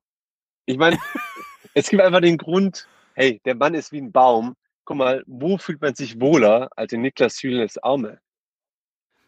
Ich 0.66 0.76
meine, 0.78 0.98
es 1.74 1.88
gibt 1.88 2.02
einfach 2.02 2.20
den 2.20 2.36
Grund, 2.36 2.88
hey, 3.14 3.40
der 3.44 3.54
Mann 3.54 3.74
ist 3.74 3.92
wie 3.92 4.00
ein 4.00 4.10
Baum. 4.10 4.56
Guck 4.84 4.96
mal, 4.96 5.22
wo 5.28 5.58
fühlt 5.58 5.80
man 5.80 5.94
sich 5.94 6.20
wohler 6.20 6.68
als 6.74 6.92
in 6.92 7.02
Niklas 7.02 7.36
Süles 7.36 7.78
Arme? 7.78 8.18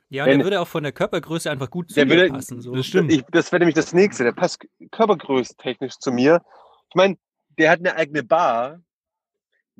Ja, 0.08 0.24
und 0.24 0.30
Wenn- 0.30 0.38
der 0.38 0.46
würde 0.46 0.60
auch 0.60 0.66
von 0.66 0.82
der 0.82 0.90
Körpergröße 0.90 1.48
einfach 1.48 1.70
gut 1.70 1.92
zu 1.92 2.04
mir 2.04 2.10
würde- 2.10 2.30
passen. 2.30 2.60
So. 2.60 2.74
Das 2.74 2.86
stimmt. 2.86 3.12
Ich, 3.12 3.22
das 3.30 3.52
wäre 3.52 3.60
nämlich 3.60 3.76
das 3.76 3.92
nächste. 3.92 4.24
Der 4.24 4.32
passt 4.32 4.66
körpergrößentechnisch 4.90 5.96
zu 6.00 6.10
mir. 6.10 6.42
Ich 6.88 6.96
meine, 6.96 7.16
der 7.56 7.70
hat 7.70 7.78
eine 7.78 7.94
eigene 7.94 8.24
Bar, 8.24 8.80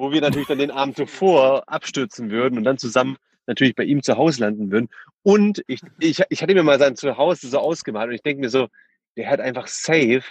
wo 0.01 0.13
wir 0.13 0.21
natürlich 0.21 0.49
dann 0.49 0.59
den 0.59 0.71
Abend 0.71 0.97
zuvor 0.97 1.65
abstürzen 1.69 2.31
würden 2.31 2.59
und 2.59 2.65
dann 2.65 2.79
zusammen 2.79 3.17
natürlich 3.47 3.75
bei 3.75 3.85
ihm 3.85 4.03
zu 4.03 4.17
Hause 4.17 4.41
landen 4.41 4.71
würden. 4.71 4.89
Und 5.23 5.63
ich, 5.67 5.81
ich, 5.99 6.23
ich 6.29 6.43
hatte 6.43 6.55
mir 6.55 6.63
mal 6.63 6.79
sein 6.79 6.97
Zuhause 6.97 7.49
so 7.49 7.59
ausgemalt 7.59 8.09
und 8.09 8.15
ich 8.15 8.23
denke 8.23 8.41
mir 8.41 8.49
so, 8.49 8.69
der 9.17 9.29
hat 9.29 9.41
einfach 9.41 9.67
safe 9.67 10.23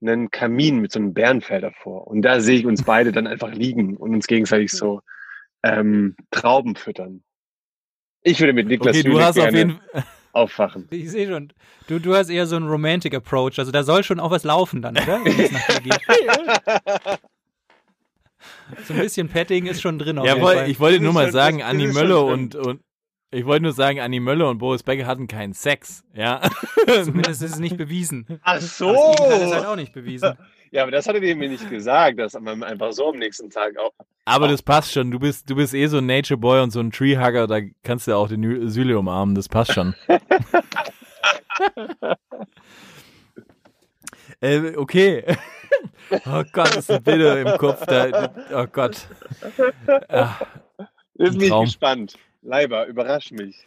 einen 0.00 0.30
Kamin 0.30 0.80
mit 0.80 0.90
so 0.90 0.98
einem 0.98 1.14
Bärenfell 1.14 1.60
davor. 1.60 2.08
Und 2.08 2.22
da 2.22 2.40
sehe 2.40 2.58
ich 2.58 2.66
uns 2.66 2.82
beide 2.84 3.12
dann 3.12 3.26
einfach 3.26 3.52
liegen 3.52 3.96
und 3.96 4.14
uns 4.14 4.26
gegenseitig 4.26 4.72
so 4.72 5.00
ähm, 5.62 6.16
Trauben 6.30 6.74
füttern. 6.74 7.22
Ich 8.22 8.40
würde 8.40 8.52
mit 8.52 8.66
Niklas 8.66 8.96
Okay, 8.96 9.04
du 9.04 9.12
Süle 9.12 9.24
hast 9.24 9.38
auf 9.38 9.52
jeden 9.52 9.80
aufwachen. 10.32 10.88
Ich 10.90 11.10
sehe 11.10 11.28
schon. 11.28 11.52
Du, 11.86 12.00
du 12.00 12.14
hast 12.16 12.30
eher 12.30 12.46
so 12.46 12.56
einen 12.56 12.68
Romantic 12.68 13.14
Approach. 13.14 13.58
Also 13.58 13.70
da 13.70 13.84
soll 13.84 14.02
schon 14.02 14.18
auch 14.18 14.30
was 14.30 14.44
laufen 14.44 14.82
dann, 14.82 14.96
oder? 14.96 15.20
Wenn 15.24 15.38
es 15.38 15.52
nach 15.52 15.66
dir 15.66 15.80
geht. 15.80 17.20
So 18.86 18.94
ein 18.94 19.00
bisschen 19.00 19.28
Petting 19.28 19.66
ist 19.66 19.80
schon 19.82 19.98
drin. 19.98 20.18
Auf 20.18 20.26
Ja, 20.26 20.32
jeden 20.34 20.44
woll, 20.44 20.54
Fall. 20.56 20.70
ich 20.70 20.80
wollte 20.80 21.00
nur 21.00 21.12
mal 21.12 21.24
schon- 21.24 21.32
sagen, 21.32 21.60
schon 21.60 21.92
Möller 21.92 22.24
und, 22.24 22.54
und 22.54 22.80
ich 23.30 23.46
wollte 23.46 23.62
nur 23.62 23.72
sagen, 23.72 23.98
Annie 24.00 24.20
Möller 24.20 24.50
und 24.50 24.58
Boris 24.58 24.82
Becker 24.82 25.06
hatten 25.06 25.26
keinen 25.26 25.54
Sex. 25.54 26.04
Ja. 26.14 26.40
Zumindest 27.04 27.42
ist 27.42 27.52
es 27.52 27.58
nicht 27.58 27.76
bewiesen. 27.78 28.26
Ach 28.42 28.52
Aber 28.52 28.60
so! 28.60 28.92
Das 28.92 29.16
Gegenteil 29.16 29.42
ist 29.48 29.54
halt 29.54 29.66
auch 29.66 29.76
nicht 29.76 29.92
bewiesen. 29.92 30.34
Ja, 30.74 30.84
aber 30.84 30.90
das 30.90 31.06
hat 31.06 31.14
er 31.16 31.36
mir 31.36 31.50
nicht 31.50 31.68
gesagt, 31.68 32.18
dass 32.18 32.32
man 32.32 32.62
einfach 32.62 32.92
so 32.92 33.10
am 33.10 33.18
nächsten 33.18 33.50
Tag 33.50 33.76
auch. 33.76 33.92
Aber 34.24 34.48
das 34.48 34.62
passt 34.62 34.90
schon. 34.90 35.10
Du 35.10 35.18
bist, 35.18 35.50
du 35.50 35.54
bist 35.54 35.74
eh 35.74 35.86
so 35.86 35.98
ein 35.98 36.06
Nature 36.06 36.38
Boy 36.40 36.62
und 36.62 36.70
so 36.70 36.80
ein 36.80 36.90
Treehugger, 36.90 37.46
da 37.46 37.58
kannst 37.82 38.08
du 38.08 38.14
auch 38.16 38.26
den 38.28 38.70
Süle 38.70 38.98
umarmen. 38.98 39.34
Das 39.34 39.50
passt 39.50 39.74
schon. 39.74 39.94
äh, 44.40 44.76
okay. 44.76 45.24
Oh 46.26 46.42
Gott, 46.52 46.76
das 46.76 46.86
sind 46.86 47.04
Bilder 47.04 47.40
im 47.40 47.58
Kopf. 47.58 47.84
Da, 47.86 48.32
oh 48.54 48.66
Gott. 48.70 49.06
Ah. 50.08 50.36
Ich 51.14 51.48
Traum. 51.48 51.64
gespannt. 51.66 52.14
Leiber, 52.42 52.86
überrasch 52.86 53.30
mich. 53.30 53.64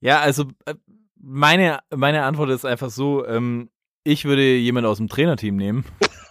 Ja, 0.00 0.20
also 0.20 0.44
äh, 0.64 0.74
meine, 1.20 1.80
meine 1.94 2.22
Antwort 2.24 2.50
ist 2.50 2.64
einfach 2.64 2.90
so, 2.90 3.26
ähm, 3.26 3.70
ich 4.04 4.24
würde 4.24 4.42
jemand 4.56 4.86
aus 4.86 4.98
dem 4.98 5.08
Trainerteam 5.08 5.56
nehmen. 5.56 5.84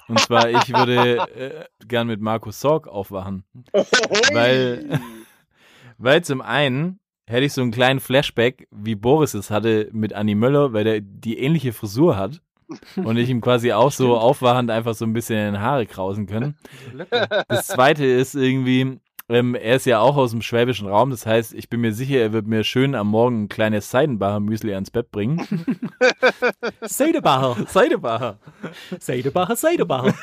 Und 0.08 0.20
zwar, 0.20 0.50
ich 0.50 0.70
würde 0.74 1.18
äh, 1.36 1.66
gern 1.88 2.08
mit 2.08 2.22
Markus 2.22 2.60
Sorg 2.60 2.88
aufwachen. 2.88 3.44
Weil- 4.32 5.00
Weil 5.98 6.24
zum 6.26 6.42
einen 6.42 7.00
hätte 7.26 7.46
ich 7.46 7.54
so 7.54 7.62
einen 7.62 7.72
kleinen 7.72 8.02
Flashback, 8.02 8.68
wie 8.70 8.96
Boris 8.96 9.34
es 9.34 9.50
hatte 9.50 9.88
mit 9.94 10.12
Annie 10.14 10.36
Möller, 10.36 10.74
weil 10.74 10.84
der 10.84 11.00
die 11.02 11.40
ähnliche 11.40 11.72
Frisur 11.72 12.18
hat. 12.18 12.42
Und 12.96 13.18
ich 13.18 13.30
ihm 13.30 13.42
quasi 13.42 13.72
auch 13.72 13.92
so 13.92 14.18
aufwachend 14.18 14.72
einfach 14.72 14.96
so 14.96 15.06
ein 15.06 15.14
bisschen 15.14 15.38
in 15.38 15.54
den 15.54 15.62
Haare 15.62 15.86
krausen 15.86 16.26
können. 16.26 16.58
Das 17.48 17.68
zweite 17.68 18.06
ist 18.06 18.36
irgendwie, 18.36 19.00
ähm, 19.28 19.56
er 19.56 19.76
ist 19.76 19.86
ja 19.86 20.00
auch 20.00 20.18
aus 20.18 20.32
dem 20.32 20.42
schwäbischen 20.42 20.88
Raum, 20.88 21.10
das 21.10 21.26
heißt, 21.26 21.54
ich 21.54 21.70
bin 21.70 21.82
mir 21.82 21.94
sicher, 21.94 22.20
er 22.20 22.34
wird 22.34 22.46
mir 22.46 22.64
schön 22.64 22.94
am 22.94 23.08
Morgen 23.08 23.44
ein 23.44 23.50
kleines 23.50 23.90
Seidenbacher 23.90 24.40
Müsli 24.40 24.74
ans 24.74 24.92
Bett 24.92 25.10
bringen. 25.12 25.42
Seidebacher, 26.82 27.58
Seidenbacher. 27.68 28.40
Seidebacher, 29.00 29.56
Seidebacher. 29.56 30.14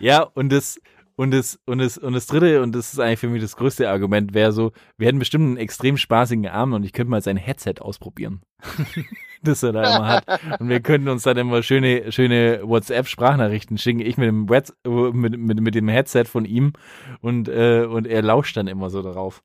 Ja, 0.00 0.22
und 0.22 0.50
das, 0.50 0.80
und 1.14 1.30
das, 1.30 1.60
und 1.64 1.78
das, 1.78 1.96
und 1.96 2.12
das 2.12 2.26
dritte, 2.26 2.62
und 2.62 2.74
das 2.74 2.92
ist 2.92 2.98
eigentlich 2.98 3.20
für 3.20 3.28
mich 3.28 3.42
das 3.42 3.56
größte 3.56 3.88
Argument, 3.88 4.34
wäre 4.34 4.50
so, 4.50 4.72
wir 4.98 5.06
hätten 5.06 5.20
bestimmt 5.20 5.44
einen 5.44 5.56
extrem 5.56 5.96
spaßigen 5.96 6.48
Abend 6.48 6.74
und 6.74 6.84
ich 6.84 6.92
könnte 6.92 7.10
mal 7.10 7.22
sein 7.22 7.36
Headset 7.36 7.74
ausprobieren. 7.80 8.42
das 9.46 9.62
er 9.62 9.72
da 9.72 9.82
immer 9.96 10.08
hat. 10.08 10.60
Und 10.60 10.68
wir 10.68 10.80
könnten 10.80 11.08
uns 11.08 11.22
dann 11.22 11.36
immer 11.36 11.62
schöne, 11.62 12.10
schöne 12.12 12.60
WhatsApp-Sprachnachrichten 12.62 13.78
schicken. 13.78 14.00
Ich 14.00 14.16
mit 14.18 14.28
dem, 14.28 14.46
äh, 14.50 14.62
mit, 15.12 15.38
mit, 15.38 15.60
mit 15.60 15.74
dem 15.74 15.88
Headset 15.88 16.24
von 16.24 16.44
ihm 16.44 16.72
und, 17.20 17.48
äh, 17.48 17.84
und 17.88 18.06
er 18.06 18.22
lauscht 18.22 18.56
dann 18.56 18.66
immer 18.68 18.90
so 18.90 19.02
darauf. 19.02 19.42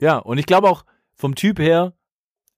Ja, 0.00 0.18
und 0.18 0.38
ich 0.38 0.46
glaube 0.46 0.68
auch, 0.68 0.84
vom 1.14 1.34
Typ 1.34 1.58
her 1.58 1.92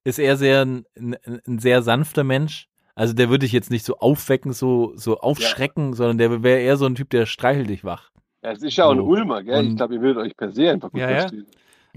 ist 0.03 0.19
er 0.19 0.37
sehr 0.37 0.61
ein, 0.63 0.85
ein, 0.97 1.15
ein 1.47 1.59
sehr 1.59 1.81
sanfter 1.81 2.23
Mensch. 2.23 2.67
Also 2.95 3.13
der 3.13 3.29
würde 3.29 3.39
dich 3.39 3.51
jetzt 3.51 3.71
nicht 3.71 3.85
so 3.85 3.97
aufwecken, 3.97 4.53
so, 4.53 4.93
so 4.95 5.19
aufschrecken, 5.19 5.93
sondern 5.93 6.17
der 6.17 6.43
wäre 6.43 6.59
eher 6.59 6.77
so 6.77 6.85
ein 6.85 6.95
Typ, 6.95 7.09
der 7.09 7.25
streichelt 7.25 7.69
dich 7.69 7.83
wach. 7.83 8.11
Ja, 8.43 8.51
es 8.51 8.61
ist 8.63 8.77
ja 8.77 8.85
auch 8.85 8.91
ein 8.91 8.97
So. 8.99 9.03
Ulmer, 9.05 9.43
gell? 9.43 9.59
Und- 9.59 9.71
Ich 9.71 9.75
glaube, 9.75 9.95
ihr 9.95 10.01
würdet 10.01 10.23
euch 10.23 10.37
per 10.37 10.51
se 10.51 10.69
einfach 10.71 10.91
gut 10.91 11.01
Ja, 11.01 11.09
ja. 11.11 11.27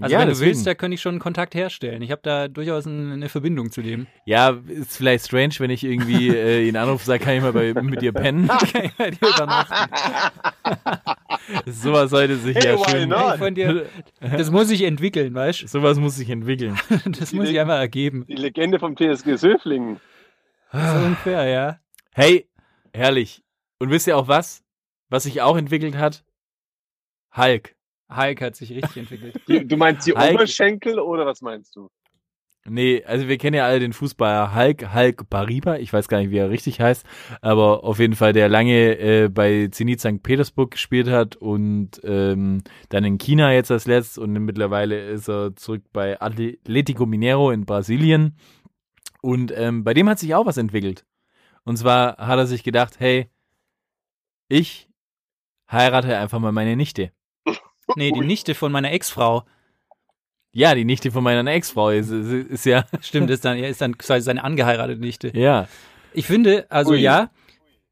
Also 0.01 0.13
Ja, 0.13 0.19
wenn 0.19 0.27
du 0.27 0.33
deswegen. 0.33 0.49
willst, 0.51 0.67
da 0.67 0.73
könnte 0.75 0.95
ich 0.95 1.01
schon 1.01 1.13
einen 1.13 1.19
Kontakt 1.19 1.55
herstellen. 1.55 2.01
Ich 2.01 2.11
habe 2.11 2.21
da 2.23 2.47
durchaus 2.47 2.85
ein, 2.85 3.11
eine 3.11 3.29
Verbindung 3.29 3.71
zu 3.71 3.81
dem. 3.81 4.07
Ja, 4.25 4.57
ist 4.67 4.95
vielleicht 4.97 5.25
strange, 5.25 5.53
wenn 5.59 5.69
ich 5.69 5.83
irgendwie 5.83 6.29
äh, 6.29 6.67
ihn 6.67 6.77
anrufe, 6.77 7.05
sag, 7.05 7.21
kann 7.21 7.35
ich 7.35 7.41
mal 7.41 7.53
bei, 7.53 7.73
mit 7.73 8.01
dir 8.01 8.11
pennen? 8.13 8.47
Kann 8.71 8.85
ich 8.85 8.93
bei 8.95 9.11
dir 9.11 9.27
übernachten. 9.27 9.91
Sowas 11.65 12.09
sollte 12.09 12.37
sich 12.37 12.55
Hey, 12.55 12.75
ja 12.75 12.89
schön. 12.89 13.11
Von 13.37 13.55
dir, 13.55 13.85
das 14.19 14.51
muss 14.51 14.67
sich 14.67 14.83
entwickeln, 14.83 15.33
weißt 15.33 15.67
Sowas 15.67 15.97
muss 15.97 16.15
sich 16.15 16.29
entwickeln. 16.29 16.79
du? 16.89 17.09
Das 17.19 17.33
muss 17.33 17.47
sich 17.47 17.59
einfach 17.59 17.77
ergeben. 17.79 18.25
Die 18.27 18.35
Legende 18.35 18.79
vom 18.79 18.95
TSG 18.95 19.35
Söflingen. 19.35 19.99
So 20.71 20.77
ungefähr, 20.79 21.45
ja. 21.45 21.79
Hey, 22.13 22.47
herrlich. 22.93 23.43
Und 23.79 23.89
wisst 23.89 24.07
ihr 24.07 24.17
auch 24.17 24.27
was? 24.27 24.63
Was 25.09 25.23
sich 25.23 25.41
auch 25.41 25.57
entwickelt 25.57 25.97
hat? 25.97 26.23
Hulk. 27.35 27.75
Hulk 28.09 28.41
hat 28.41 28.55
sich 28.55 28.71
richtig 28.71 28.97
entwickelt. 28.97 29.41
Du 29.69 29.77
meinst 29.77 30.07
die 30.07 30.13
Hulk. 30.13 30.33
Oberschenkel 30.33 30.99
oder 30.99 31.25
was 31.25 31.41
meinst 31.41 31.75
du? 31.75 31.89
Nee, 32.65 33.03
also 33.05 33.27
wir 33.27 33.37
kennen 33.37 33.55
ja 33.55 33.65
alle 33.65 33.79
den 33.79 33.93
Fußballer 33.93 34.53
Hulk, 34.53 34.93
Hulk 34.93 35.29
Bariba. 35.29 35.77
Ich 35.77 35.91
weiß 35.91 36.07
gar 36.07 36.19
nicht, 36.19 36.29
wie 36.29 36.37
er 36.37 36.49
richtig 36.49 36.81
heißt, 36.81 37.05
aber 37.41 37.83
auf 37.83 37.99
jeden 37.99 38.15
Fall, 38.15 38.33
der 38.33 38.49
lange 38.49 38.97
äh, 38.99 39.29
bei 39.29 39.69
Zenit 39.71 40.01
St. 40.01 40.21
Petersburg 40.21 40.71
gespielt 40.71 41.07
hat 41.09 41.35
und 41.35 42.01
ähm, 42.03 42.61
dann 42.89 43.05
in 43.05 43.17
China 43.17 43.53
jetzt 43.53 43.71
als 43.71 43.87
letztes 43.87 44.17
und 44.17 44.33
mittlerweile 44.33 45.09
ist 45.09 45.29
er 45.29 45.55
zurück 45.55 45.83
bei 45.93 46.21
Atletico 46.21 47.05
Mineiro 47.05 47.49
in 47.51 47.65
Brasilien. 47.65 48.35
Und 49.21 49.51
ähm, 49.55 49.83
bei 49.83 49.93
dem 49.93 50.07
hat 50.07 50.19
sich 50.19 50.35
auch 50.35 50.45
was 50.45 50.57
entwickelt. 50.57 51.05
Und 51.63 51.77
zwar 51.77 52.17
hat 52.17 52.37
er 52.37 52.47
sich 52.47 52.63
gedacht, 52.63 52.99
hey, 52.99 53.29
ich 54.47 54.89
heirate 55.71 56.17
einfach 56.17 56.39
mal 56.39 56.51
meine 56.51 56.75
Nichte. 56.75 57.11
Nee, 57.95 58.11
die 58.11 58.21
Nichte 58.21 58.55
von 58.55 58.71
meiner 58.71 58.91
Ex-Frau. 58.91 59.45
Ja, 60.51 60.73
die 60.75 60.85
Nichte 60.85 61.11
von 61.11 61.23
meiner 61.23 61.49
Ex-Frau 61.51 61.89
ist, 61.89 62.09
ist, 62.09 62.31
ist 62.31 62.65
ja, 62.65 62.85
Stimmt, 63.01 63.29
ist 63.31 63.45
dann, 63.45 63.57
er 63.57 63.69
ist 63.69 63.81
dann 63.81 63.97
quasi 63.97 64.23
seine 64.23 64.43
angeheiratete 64.43 64.99
Nichte. 64.99 65.31
ja. 65.37 65.67
Ich 66.11 66.25
finde, 66.25 66.65
also 66.71 66.93
Ui. 66.93 66.97
ja, 66.99 67.29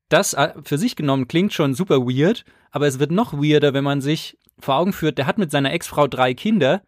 das 0.09 0.33
äh, 0.33 0.53
für 0.63 0.79
sich 0.79 0.95
genommen 0.95 1.27
klingt 1.27 1.53
schon 1.53 1.75
super 1.75 1.99
weird, 2.01 2.45
aber 2.71 2.87
es 2.87 2.97
wird 2.97 3.11
noch 3.11 3.33
weirder, 3.33 3.75
wenn 3.75 3.83
man 3.83 4.01
sich 4.01 4.39
vor 4.59 4.75
Augen 4.77 4.91
führt, 4.91 5.19
der 5.19 5.27
hat 5.27 5.37
mit 5.37 5.51
seiner 5.51 5.71
Ex-Frau 5.71 6.07
drei 6.07 6.33
Kinder 6.33 6.81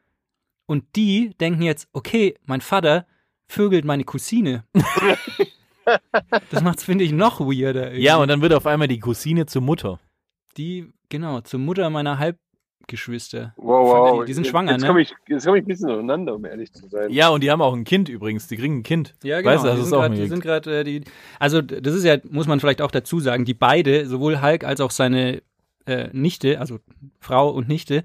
und 0.66 0.86
die 0.96 1.36
denken 1.40 1.62
jetzt, 1.62 1.88
okay, 1.94 2.36
mein 2.46 2.62
Vater 2.62 3.06
vögelt 3.48 3.86
meine 3.86 4.06
Cousine. 4.06 4.64
das 6.50 6.64
macht's, 6.64 6.84
finde 6.84 7.04
ich, 7.04 7.12
noch 7.12 7.40
weirder. 7.40 7.88
irgendwie. 7.88 8.04
Ja, 8.04 8.18
und 8.18 8.28
dann 8.28 8.42
wird 8.42 8.54
auf 8.54 8.66
einmal 8.66 8.88
die 8.88 9.00
Cousine 9.00 9.46
zur 9.46 9.62
Mutter. 9.62 10.00
die, 10.58 10.92
genau, 11.10 11.42
zur 11.42 11.60
Mutter 11.60 11.90
meiner 11.90 12.18
Halbgeschwister. 12.82 13.54
Wow, 13.58 14.16
wow. 14.18 14.26
Die 14.26 14.34
sind 14.34 14.48
schwanger, 14.48 14.72
jetzt 14.74 14.82
ne? 14.82 14.88
Komm 14.88 14.98
ich, 14.98 15.14
jetzt 15.28 15.46
komme 15.46 15.58
ich 15.58 15.64
ein 15.64 15.68
bisschen 15.68 15.90
durcheinander, 15.90 16.36
um 16.36 16.46
ehrlich 16.46 16.72
zu 16.74 16.88
sein. 16.90 17.12
Ja, 17.12 17.30
und 17.30 17.44
die 17.44 17.52
haben 17.52 17.62
auch 17.62 17.74
ein 17.74 17.84
Kind 17.84 18.10
übrigens. 18.10 18.48
Die 18.48 18.58
kriegen 18.58 18.80
ein 18.80 18.84
Kind. 18.84 19.14
Ja, 19.24 19.44
Weißt 19.44 19.64
genau. 19.64 19.64
du, 19.64 19.68
das 19.68 19.76
die, 19.76 19.82
ist 19.82 19.90
sind 19.90 19.98
auch 19.98 20.02
grad, 20.02 20.18
die 20.18 20.28
sind 20.28 20.44
gerade 20.44 20.80
äh, 20.80 20.84
die. 20.84 21.04
Also 21.40 21.62
das 21.62 21.94
ist 21.94 22.04
ja, 22.04 22.18
muss 22.30 22.48
man 22.48 22.60
vielleicht 22.60 22.82
auch 22.82 22.92
dazu 22.92 23.20
sagen, 23.20 23.46
die 23.46 23.54
beide, 23.54 24.06
sowohl 24.08 24.42
Hulk 24.42 24.64
als 24.64 24.82
auch 24.82 24.92
seine 24.92 25.42
äh, 25.86 26.10
Nichte, 26.14 26.60
also 26.60 26.80
Frau 27.20 27.50
und 27.50 27.68
Nichte, 27.68 28.04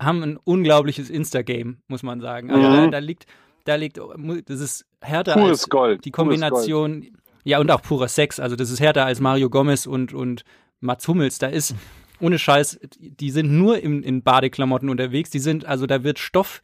haben 0.00 0.22
ein 0.22 0.36
unglaubliches 0.36 1.10
Insta-Game, 1.10 1.78
muss 1.88 2.02
man 2.02 2.20
sagen. 2.20 2.50
Also 2.50 2.68
Mhm. 2.68 2.74
da, 2.76 2.86
da 2.88 2.98
liegt, 2.98 3.26
da 3.64 3.74
liegt, 3.76 3.98
das 4.46 4.60
ist 4.60 4.86
härter 5.00 5.34
Pures 5.34 5.50
als 5.50 5.68
Gold. 5.68 6.04
die 6.04 6.10
Kombination, 6.10 7.06
ja 7.44 7.58
und 7.58 7.70
auch 7.70 7.82
purer 7.82 8.08
Sex. 8.08 8.40
Also 8.40 8.56
das 8.56 8.70
ist 8.70 8.80
härter 8.80 9.04
als 9.06 9.20
Mario 9.20 9.50
Gomez 9.50 9.86
und 9.86 10.12
und 10.12 10.44
Mats 10.80 11.08
Hummels. 11.08 11.38
Da 11.38 11.46
ist 11.46 11.74
ohne 12.20 12.38
Scheiß, 12.38 12.78
die 12.98 13.30
sind 13.30 13.52
nur 13.52 13.78
in, 13.78 14.02
in 14.02 14.22
Badeklamotten 14.22 14.88
unterwegs. 14.88 15.30
Die 15.30 15.38
sind, 15.38 15.64
also 15.64 15.86
da 15.86 16.02
wird 16.04 16.18
Stoff, 16.18 16.62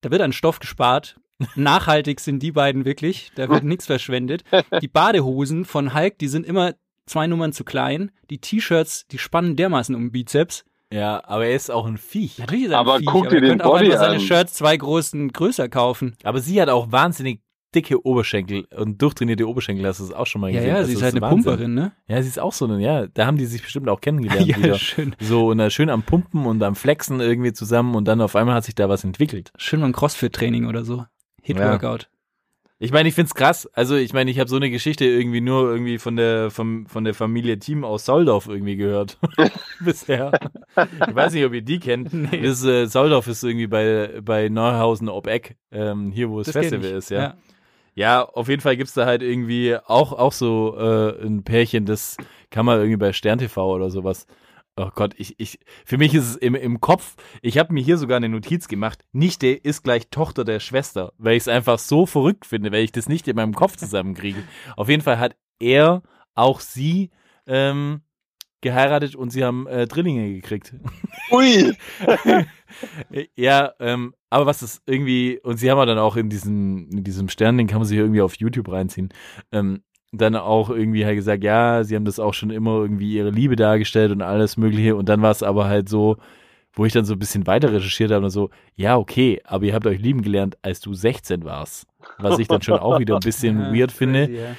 da 0.00 0.10
wird 0.10 0.22
an 0.22 0.32
Stoff 0.32 0.60
gespart. 0.60 1.16
Nachhaltig 1.56 2.20
sind 2.20 2.42
die 2.42 2.52
beiden 2.52 2.84
wirklich. 2.84 3.32
Da 3.34 3.48
wird 3.48 3.64
nichts 3.64 3.86
verschwendet. 3.86 4.44
Die 4.80 4.88
Badehosen 4.88 5.64
von 5.64 5.94
Hulk, 5.94 6.18
die 6.18 6.28
sind 6.28 6.46
immer 6.46 6.74
zwei 7.06 7.26
Nummern 7.26 7.52
zu 7.52 7.64
klein. 7.64 8.12
Die 8.30 8.38
T-Shirts, 8.38 9.06
die 9.08 9.18
spannen 9.18 9.56
dermaßen 9.56 9.94
um 9.94 10.02
den 10.02 10.12
Bizeps. 10.12 10.64
Ja, 10.92 11.22
aber 11.24 11.46
er 11.46 11.56
ist 11.56 11.70
auch 11.70 11.86
ein 11.86 11.98
Viech. 11.98 12.38
Natürlich 12.38 12.66
ist 12.66 12.70
er 12.70 12.78
ein 12.78 12.86
Aber 12.86 12.98
Viech, 12.98 13.06
guck 13.06 13.26
aber 13.26 13.30
dir 13.30 13.36
er 13.36 13.40
den 13.40 13.48
könnte 13.50 13.66
auch 13.66 13.72
Body 13.72 13.86
einfach 13.86 13.98
seine 13.98 14.14
an. 14.14 14.20
Shirts 14.20 14.54
zwei 14.54 14.76
großen 14.76 15.32
größer 15.32 15.68
kaufen. 15.68 16.16
Aber 16.22 16.40
sie 16.40 16.60
hat 16.62 16.68
auch 16.68 16.92
wahnsinnig 16.92 17.40
dicke 17.74 18.04
Oberschenkel 18.06 18.66
und 18.76 19.00
durchtrainierte 19.02 19.48
Oberschenkel. 19.48 19.86
Hast 19.86 20.00
du 20.00 20.04
das 20.04 20.12
auch 20.12 20.26
schon 20.26 20.40
mal 20.40 20.48
Ja, 20.50 20.60
gesehen? 20.60 20.68
ja, 20.68 20.78
Das 20.78 20.86
sie 20.86 20.92
ist 20.92 20.98
ist 20.98 21.04
halt 21.04 21.14
eine 21.14 21.20
Wahnsinn. 21.22 21.42
Pumperin, 21.44 21.74
ne? 21.74 21.92
Ja, 22.08 22.22
sie 22.22 22.28
ist 22.28 22.38
auch 22.38 22.52
so 22.52 22.64
eine, 22.66 22.80
ja. 22.80 23.06
Da 23.06 23.26
haben 23.26 23.36
die 23.36 23.46
sich 23.46 23.62
bestimmt 23.62 23.88
auch 23.88 24.00
kennengelernt 24.00 24.46
Ja, 24.46 24.56
wieder. 24.56 24.74
schön. 24.74 25.14
So, 25.20 25.48
und 25.50 25.70
schön 25.72 25.90
am 25.90 26.02
Pumpen 26.02 26.46
und 26.46 26.62
am 26.62 26.74
Flexen 26.76 27.20
irgendwie 27.20 27.52
zusammen 27.52 27.94
und 27.94 28.06
dann 28.06 28.20
auf 28.20 28.36
einmal 28.36 28.54
hat 28.54 28.64
sich 28.64 28.74
da 28.74 28.88
was 28.88 29.04
entwickelt. 29.04 29.52
Schön 29.56 29.80
beim 29.80 29.92
Crossfit-Training 29.92 30.66
oder 30.66 30.84
so. 30.84 31.04
Hit-Workout. 31.42 32.08
Ich 32.80 32.90
meine, 32.92 33.08
ich 33.08 33.14
find's 33.14 33.34
krass. 33.34 33.66
Also, 33.72 33.94
ich 33.94 34.12
meine, 34.12 34.30
ich 34.30 34.40
habe 34.40 34.50
so 34.50 34.56
eine 34.56 34.68
Geschichte 34.68 35.04
irgendwie 35.04 35.40
nur 35.40 35.70
irgendwie 35.70 35.96
von 35.98 36.16
der 36.16 36.50
vom, 36.50 36.86
von 36.86 37.04
der 37.04 37.14
Familie 37.14 37.58
Team 37.58 37.84
aus 37.84 38.04
Soldorf 38.04 38.48
irgendwie 38.48 38.76
gehört. 38.76 39.16
Bisher. 39.80 40.32
Ich 41.08 41.14
weiß 41.14 41.32
nicht, 41.34 41.44
ob 41.46 41.54
ihr 41.54 41.62
die 41.62 41.78
kennt. 41.78 42.10
Das 42.42 42.64
äh, 42.64 42.86
Soldorf 42.86 43.28
ist 43.28 43.44
irgendwie 43.44 43.68
bei 43.68 44.20
bei 44.22 44.48
Neuhausen 44.48 45.08
ob 45.08 45.28
Eck, 45.28 45.56
ähm, 45.70 46.10
hier 46.10 46.28
wo 46.28 46.38
das, 46.42 46.52
kenn 46.52 46.62
Festival 46.62 46.90
ist, 46.90 47.10
ja. 47.10 47.18
Ja, 47.22 47.34
auf 47.96 48.48
jeden 48.48 48.60
Fall 48.60 48.76
gibt's 48.76 48.94
da 48.94 49.06
halt 49.06 49.22
irgendwie 49.22 49.76
auch 49.76 50.12
auch 50.12 50.32
so 50.32 50.76
äh, 50.76 51.24
ein 51.24 51.44
Pärchen, 51.44 51.86
das 51.86 52.16
kann 52.50 52.66
man 52.66 52.78
irgendwie 52.78 52.96
bei 52.96 53.12
Stern 53.12 53.38
TV 53.38 53.74
oder 53.74 53.90
sowas. 53.90 54.26
Oh 54.76 54.90
Gott, 54.92 55.14
ich, 55.16 55.38
ich, 55.38 55.60
für 55.84 55.98
mich 55.98 56.14
ist 56.14 56.30
es 56.30 56.36
im, 56.36 56.56
im 56.56 56.80
Kopf, 56.80 57.14
ich 57.42 57.58
habe 57.58 57.72
mir 57.72 57.82
hier 57.82 57.96
sogar 57.96 58.16
eine 58.16 58.28
Notiz 58.28 58.66
gemacht, 58.66 59.04
Nichte 59.12 59.46
ist 59.46 59.84
gleich 59.84 60.08
Tochter 60.10 60.44
der 60.44 60.58
Schwester, 60.58 61.12
weil 61.16 61.36
ich 61.36 61.42
es 61.42 61.48
einfach 61.48 61.78
so 61.78 62.06
verrückt 62.06 62.44
finde, 62.44 62.72
weil 62.72 62.82
ich 62.82 62.90
das 62.90 63.08
nicht 63.08 63.28
in 63.28 63.36
meinem 63.36 63.54
Kopf 63.54 63.76
zusammenkriege. 63.76 64.42
Auf 64.76 64.88
jeden 64.88 65.02
Fall 65.02 65.20
hat 65.20 65.36
er 65.60 66.02
auch 66.34 66.58
sie 66.58 67.10
ähm, 67.46 68.00
geheiratet 68.62 69.14
und 69.14 69.30
sie 69.30 69.44
haben 69.44 69.68
äh, 69.68 69.86
Drillinge 69.86 70.32
gekriegt. 70.32 70.74
Ui! 71.30 71.76
Ja, 73.36 73.72
ähm, 73.78 74.14
aber 74.34 74.46
was 74.46 74.64
ist 74.64 74.82
irgendwie, 74.84 75.38
und 75.44 75.58
sie 75.58 75.70
haben 75.70 75.78
ja 75.78 75.86
dann 75.86 75.98
auch 75.98 76.16
in 76.16 76.28
diesem, 76.28 76.88
in 76.90 77.04
diesem 77.04 77.28
Stern, 77.28 77.56
den 77.56 77.68
kann 77.68 77.78
man 77.78 77.86
sich 77.86 77.96
irgendwie 77.96 78.20
auf 78.20 78.34
YouTube 78.34 78.68
reinziehen, 78.68 79.10
ähm, 79.52 79.84
dann 80.10 80.34
auch 80.34 80.70
irgendwie 80.70 81.06
halt 81.06 81.14
gesagt, 81.14 81.44
ja, 81.44 81.84
sie 81.84 81.94
haben 81.94 82.04
das 82.04 82.18
auch 82.18 82.34
schon 82.34 82.50
immer 82.50 82.80
irgendwie 82.80 83.14
ihre 83.14 83.30
Liebe 83.30 83.54
dargestellt 83.54 84.10
und 84.10 84.22
alles 84.22 84.56
Mögliche. 84.56 84.96
Und 84.96 85.08
dann 85.08 85.22
war 85.22 85.30
es 85.30 85.44
aber 85.44 85.66
halt 85.66 85.88
so, 85.88 86.16
wo 86.72 86.84
ich 86.84 86.92
dann 86.92 87.04
so 87.04 87.12
ein 87.12 87.18
bisschen 87.20 87.46
weiter 87.46 87.72
recherchiert 87.72 88.10
habe 88.10 88.24
und 88.24 88.30
so, 88.32 88.50
ja, 88.74 88.96
okay, 88.96 89.40
aber 89.44 89.66
ihr 89.66 89.74
habt 89.74 89.86
euch 89.86 90.00
lieben 90.00 90.22
gelernt, 90.22 90.56
als 90.62 90.80
du 90.80 90.94
16 90.94 91.44
warst. 91.44 91.86
Was 92.18 92.40
ich 92.40 92.48
dann 92.48 92.60
schon 92.60 92.80
auch 92.80 92.98
wieder 92.98 93.14
ein 93.14 93.20
bisschen 93.20 93.60
Ja, 93.60 93.72
weird 93.72 93.92
finde. 93.92 94.28
ja. 94.30 94.56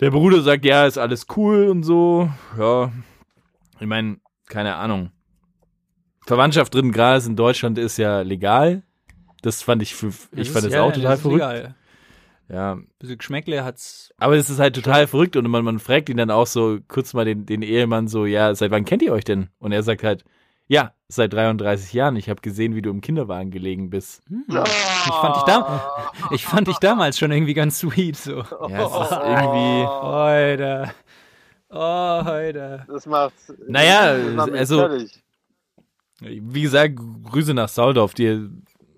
Der 0.00 0.10
Bruder 0.10 0.42
sagt, 0.42 0.66
ja, 0.66 0.86
ist 0.86 0.98
alles 0.98 1.26
cool 1.34 1.68
und 1.68 1.82
so. 1.82 2.28
Ja, 2.58 2.92
ich 3.80 3.86
meine, 3.86 4.18
keine 4.46 4.76
Ahnung. 4.76 5.12
Verwandtschaft 6.26 6.74
dritten 6.74 6.92
Grades 6.92 7.26
in 7.26 7.36
Deutschland 7.36 7.78
ist 7.78 7.96
ja 7.96 8.20
legal. 8.20 8.82
Das 9.42 9.62
fand 9.62 9.82
ich, 9.82 9.94
für, 9.94 10.08
ich 10.08 10.14
Das 10.32 10.48
fand 10.48 10.56
ist- 10.58 10.64
das 10.66 10.72
ja, 10.74 10.82
auch 10.82 10.92
total 10.92 11.14
ist 11.14 11.20
verrückt. 11.22 11.40
legal. 11.40 11.74
Ja, 12.50 12.78
Bisschen 12.98 13.18
Geschmäckle 13.18 13.62
hat's. 13.62 14.10
aber 14.18 14.36
es 14.36 14.48
ist 14.48 14.58
halt 14.58 14.74
total 14.74 15.06
verrückt 15.06 15.36
und 15.36 15.46
man, 15.48 15.64
man 15.64 15.78
fragt 15.78 16.08
ihn 16.08 16.16
dann 16.16 16.30
auch 16.30 16.46
so 16.46 16.78
kurz 16.88 17.12
mal 17.12 17.26
den, 17.26 17.44
den 17.44 17.60
Ehemann 17.60 18.08
so, 18.08 18.24
ja, 18.24 18.54
seit 18.54 18.70
wann 18.70 18.86
kennt 18.86 19.02
ihr 19.02 19.12
euch 19.12 19.24
denn? 19.24 19.48
Und 19.58 19.72
er 19.72 19.82
sagt 19.82 20.02
halt, 20.02 20.24
ja, 20.66 20.92
seit 21.08 21.32
33 21.32 21.92
Jahren. 21.92 22.16
Ich 22.16 22.28
habe 22.30 22.40
gesehen, 22.40 22.74
wie 22.74 22.82
du 22.82 22.90
im 22.90 23.00
Kinderwagen 23.02 23.50
gelegen 23.50 23.90
bist. 23.90 24.22
Ich 24.48 24.54
fand 24.54 25.36
dich 25.36 25.42
da, 25.44 26.10
ich 26.30 26.44
fand 26.46 26.68
dich 26.68 26.76
damals 26.78 27.18
schon 27.18 27.32
irgendwie 27.32 27.54
ganz 27.54 27.78
sweet, 27.80 28.16
so. 28.16 28.38
Ja, 28.68 28.86
es 28.86 29.10
ist 29.10 29.12
irgendwie, 29.12 29.86
Heute. 29.86 30.90
Oh, 31.70 32.24
heute. 32.24 32.84
Das 32.88 33.04
macht. 33.06 33.34
Naja, 33.66 34.16
das 34.16 34.32
macht 34.34 34.52
also- 34.52 34.78
fertig. 34.80 35.22
wie 36.20 36.62
gesagt, 36.62 36.98
Grüße 37.24 37.52
nach 37.54 37.68
Saudorf, 37.68 38.14
dir 38.14 38.50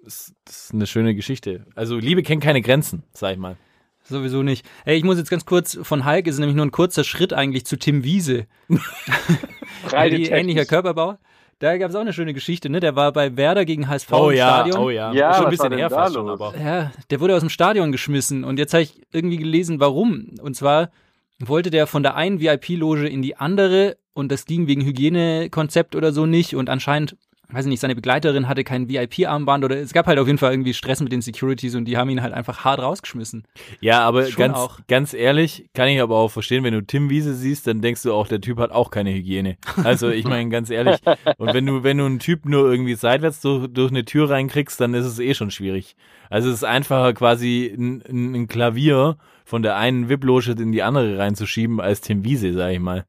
ist, 0.05 0.35
das 0.45 0.65
ist 0.65 0.75
eine 0.75 0.87
schöne 0.87 1.15
Geschichte. 1.15 1.67
Also 1.75 1.97
Liebe 1.97 2.23
kennt 2.23 2.43
keine 2.43 2.63
Grenzen, 2.63 3.03
sag 3.13 3.33
ich 3.33 3.39
mal. 3.39 3.57
Sowieso 4.05 4.43
nicht. 4.43 4.67
Ey, 4.85 4.97
ich 4.97 5.05
muss 5.05 5.19
jetzt 5.19 5.31
ganz 5.31 5.45
kurz, 5.45 5.79
von 5.83 6.05
Hulk 6.05 6.27
ist 6.27 6.39
nämlich 6.39 6.57
nur 6.57 6.67
ein 6.67 6.73
kurzer 6.73 7.05
Schritt 7.05 7.33
eigentlich 7.33 7.65
zu 7.65 7.79
Tim 7.79 8.03
Wiese. 8.03 8.47
Die 8.69 10.27
ähnlicher 10.27 10.65
Körperbau. 10.65 11.19
Da 11.59 11.77
gab 11.77 11.91
es 11.91 11.95
auch 11.97 12.01
eine 12.01 12.15
schöne 12.15 12.33
Geschichte, 12.33 12.71
ne? 12.71 12.81
Der 12.81 12.97
war 12.97 13.13
bei 13.13 13.37
Werder 13.37 13.67
gegen 13.67 13.87
HSV 13.87 14.13
Oh 14.13 14.31
im 14.31 14.37
ja, 14.39 14.49
Stadion. 14.49 14.79
oh 14.79 14.91
ja. 14.91 15.13
Ja, 15.13 15.35
Schon 15.35 15.45
ein 15.45 15.51
bisschen 15.51 15.71
denn 15.71 15.79
her 15.79 15.91
da 15.91 15.97
fast 15.97 16.15
schon, 16.15 16.29
aber. 16.29 16.55
Ja, 16.57 16.91
der 17.11 17.21
wurde 17.21 17.35
aus 17.35 17.41
dem 17.41 17.51
Stadion 17.51 17.93
geschmissen 17.93 18.45
und 18.45 18.59
jetzt 18.59 18.73
habe 18.73 18.83
ich 18.83 19.03
irgendwie 19.13 19.37
gelesen, 19.37 19.79
warum. 19.79 20.31
Und 20.41 20.57
zwar 20.57 20.91
wollte 21.39 21.71
der 21.71 21.87
von 21.87 22.03
der 22.03 22.17
einen 22.17 22.41
VIP-Loge 22.41 23.07
in 23.09 23.21
die 23.21 23.37
andere 23.37 23.99
und 24.15 24.33
das 24.33 24.47
ging 24.47 24.67
wegen 24.69 24.83
Hygienekonzept 24.83 25.95
oder 25.97 26.13
so 26.13 26.25
nicht 26.25 26.55
und 26.57 26.71
anscheinend, 26.71 27.17
weiß 27.53 27.67
ich 27.67 27.69
nicht, 27.69 27.81
seine 27.81 27.95
Begleiterin 27.95 28.49
hatte 28.49 28.65
kein 28.65 28.89
VIP-Armband 28.89 29.65
oder 29.65 29.77
es 29.77 29.93
gab 29.93 30.07
halt 30.07 30.19
auf 30.19 30.27
jeden 30.27 30.39
Fall 30.39 30.53
irgendwie 30.53 30.75
Stress 30.75 31.01
mit 31.01 31.13
den 31.13 31.23
Securities 31.23 31.75
und 31.75 31.85
die 31.85 31.97
haben 31.97 32.11
ihn 32.11 32.23
halt 32.23 32.33
einfach 32.33 32.65
hart 32.65 32.81
rausgeschmissen. 32.81 33.45
Ja, 33.81 34.01
aber 34.01 34.27
Schon 34.27 34.37
ganz, 34.37 34.57
auch. 34.57 34.81
ganz 34.89 35.15
ehrlich, 35.15 35.69
kann 35.75 35.89
ich 35.89 36.01
aber 36.01 36.17
auch 36.17 36.31
verstehen, 36.31 36.65
wenn 36.65 36.75
du 36.75 36.83
Tim 36.83 37.11
Wiese 37.11 37.35
siehst, 37.35 37.67
dann 37.67 37.81
denkst 37.81 38.03
du 38.03 38.13
auch, 38.13 38.29
der 38.29 38.41
Typ 38.41 38.59
hat 38.59 38.71
auch 38.71 38.91
keine 38.91 39.13
Hygiene. 39.13 39.57
Also 39.85 40.09
ich 40.11 40.25
meine, 40.25 40.49
ganz 40.51 40.71
ehrlich, 40.71 40.99
und 41.39 41.55
wenn 41.55 41.67
du, 41.67 41.83
wenn 41.83 41.99
du 41.99 42.05
einen 42.05 42.19
Typ 42.19 42.45
nur 42.45 42.71
irgendwie 42.71 42.95
seitwärts 42.95 43.41
durch, 43.41 43.69
durch 43.69 43.91
eine 43.91 44.05
Tür 44.05 44.31
reinkriegst, 44.31 44.81
dann 44.81 44.95
ist 44.95 45.07
es 45.07 45.19
eh 45.19 45.35
schon 45.35 45.51
schwierig. 45.51 45.97
Also 46.29 46.49
es 46.49 46.57
ist 46.57 46.65
einfacher 46.65 47.13
quasi 47.13 47.75
ein, 47.77 48.03
ein 48.09 48.35
ein 48.35 48.49
Klavier 48.49 49.17
von 49.45 49.63
der 49.63 49.77
einen 49.77 50.09
VIP-Loge 50.09 50.53
in 50.53 50.73
die 50.73 50.83
andere 50.83 51.19
reinzuschieben 51.19 51.81
als 51.81 52.01
Tim 52.01 52.25
Wiese, 52.25 52.53
sag 52.53 52.73
ich 52.73 52.79
mal. 52.81 53.05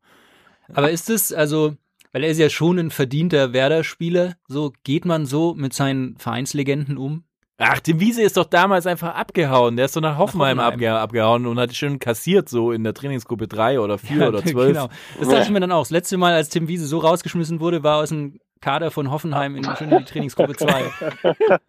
Aber 0.73 0.89
ist 0.89 1.09
es, 1.09 1.33
also, 1.33 1.75
weil 2.11 2.23
er 2.23 2.29
ist 2.29 2.37
ja 2.37 2.49
schon 2.49 2.79
ein 2.79 2.91
verdienter 2.91 3.53
Werder-Spieler, 3.53 4.35
so 4.47 4.73
geht 4.83 5.05
man 5.05 5.25
so 5.25 5.53
mit 5.53 5.73
seinen 5.73 6.17
Vereinslegenden 6.17 6.97
um? 6.97 7.23
Ach, 7.63 7.79
Tim 7.79 7.99
Wiese 7.99 8.23
ist 8.23 8.37
doch 8.37 8.45
damals 8.45 8.87
einfach 8.87 9.13
abgehauen. 9.13 9.75
Der 9.75 9.85
ist 9.85 9.95
doch 9.95 10.01
nach 10.01 10.17
Hoffenheim, 10.17 10.57
Hoffenheim. 10.57 10.73
Abge 10.73 10.93
abgehauen 10.93 11.45
und 11.45 11.59
hat 11.59 11.75
schön 11.75 11.99
kassiert, 11.99 12.49
so 12.49 12.71
in 12.71 12.83
der 12.83 12.95
Trainingsgruppe 12.95 13.47
3 13.47 13.79
oder 13.79 13.99
4 13.99 14.27
oder 14.27 14.43
12. 14.43 14.67
Genau. 14.73 14.89
Das 15.19 15.27
dachte 15.27 15.43
ich 15.43 15.49
mir 15.51 15.59
dann 15.59 15.71
auch. 15.71 15.83
Das 15.83 15.91
letzte 15.91 16.17
Mal, 16.17 16.33
als 16.33 16.49
Tim 16.49 16.67
Wiese 16.67 16.87
so 16.87 16.97
rausgeschmissen 16.97 17.59
wurde, 17.59 17.83
war 17.83 17.97
aus 17.97 18.09
dem 18.09 18.39
Kader 18.61 18.89
von 18.89 19.11
Hoffenheim 19.11 19.55
in, 19.55 19.63
in 19.63 19.89
die 19.97 20.05
Trainingsgruppe 20.05 20.55
2. 20.55 20.91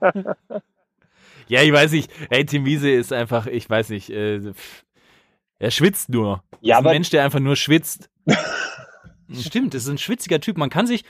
Ja, 1.48 1.60
ich 1.60 1.72
weiß 1.72 1.92
nicht. 1.92 2.10
Ey, 2.30 2.46
Tim 2.46 2.64
Wiese 2.64 2.88
ist 2.90 3.12
einfach, 3.12 3.46
ich 3.46 3.68
weiß 3.68 3.90
nicht, 3.90 4.08
äh, 4.08 4.40
er 5.58 5.70
schwitzt 5.70 6.08
nur. 6.08 6.42
Ja, 6.62 6.78
ist 6.78 6.86
ein 6.86 6.92
Mensch, 6.92 7.10
der 7.10 7.24
einfach 7.24 7.40
nur 7.40 7.56
schwitzt. 7.56 8.08
Stimmt, 9.40 9.74
das 9.74 9.84
ist 9.84 9.88
ein 9.90 9.98
schwitziger 9.98 10.40
Typ. 10.40 10.58
Man 10.58 10.70
kann 10.70 10.86
sich, 10.86 11.04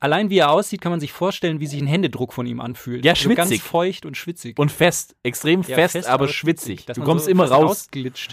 allein 0.00 0.30
wie 0.30 0.38
er 0.38 0.50
aussieht, 0.50 0.80
kann 0.80 0.90
man 0.90 1.00
sich 1.00 1.12
vorstellen, 1.12 1.60
wie 1.60 1.66
sich 1.66 1.80
ein 1.80 1.86
Händedruck 1.86 2.32
von 2.32 2.46
ihm 2.46 2.60
anfühlt. 2.60 3.04
Ja, 3.04 3.14
So 3.14 3.28
ganz 3.30 3.48
schwitzig. 3.50 3.62
feucht 3.62 4.06
und 4.06 4.16
schwitzig. 4.16 4.58
Und 4.58 4.72
fest. 4.72 5.16
Extrem 5.22 5.62
Ja, 5.62 5.74
fest, 5.76 6.06
aber 6.06 6.28
schwitzig. 6.28 6.86
Du 6.86 7.02
kommst 7.02 7.26
so 7.26 7.30
immer 7.30 7.50
raus. 7.50 7.88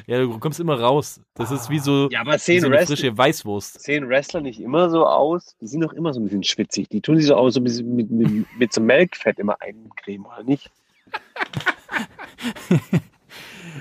Ja, 0.07 0.19
du 0.19 0.37
kommst 0.39 0.59
immer 0.59 0.79
raus. 0.79 1.21
Das 1.33 1.51
ist 1.51 1.69
wie 1.69 1.79
so, 1.79 2.09
Ja, 2.11 2.21
aber 2.21 2.33
wie 2.35 2.39
sehen, 2.39 2.61
so 2.61 2.67
eine 2.67 2.75
Wrestler, 2.75 2.95
frische 2.97 3.17
Weißwurst. 3.17 3.81
sehen 3.81 4.07
Wrestler 4.09 4.41
nicht 4.41 4.59
immer 4.59 4.89
so 4.89 5.05
aus? 5.05 5.55
Die 5.61 5.67
sind 5.67 5.81
doch 5.81 5.93
immer 5.93 6.13
so 6.13 6.19
ein 6.19 6.23
bisschen 6.23 6.43
schwitzig. 6.43 6.89
Die 6.89 7.01
tun 7.01 7.17
sich 7.17 7.27
so 7.27 7.35
aus, 7.35 7.53
so 7.55 7.59
ein 7.59 7.63
bisschen 7.63 7.95
mit, 7.95 8.09
mit, 8.11 8.45
mit 8.57 8.73
so 8.73 8.81
Melkfett 8.81 9.39
immer 9.39 9.57
eincremen, 9.61 10.25
oder 10.25 10.43
nicht? 10.43 10.71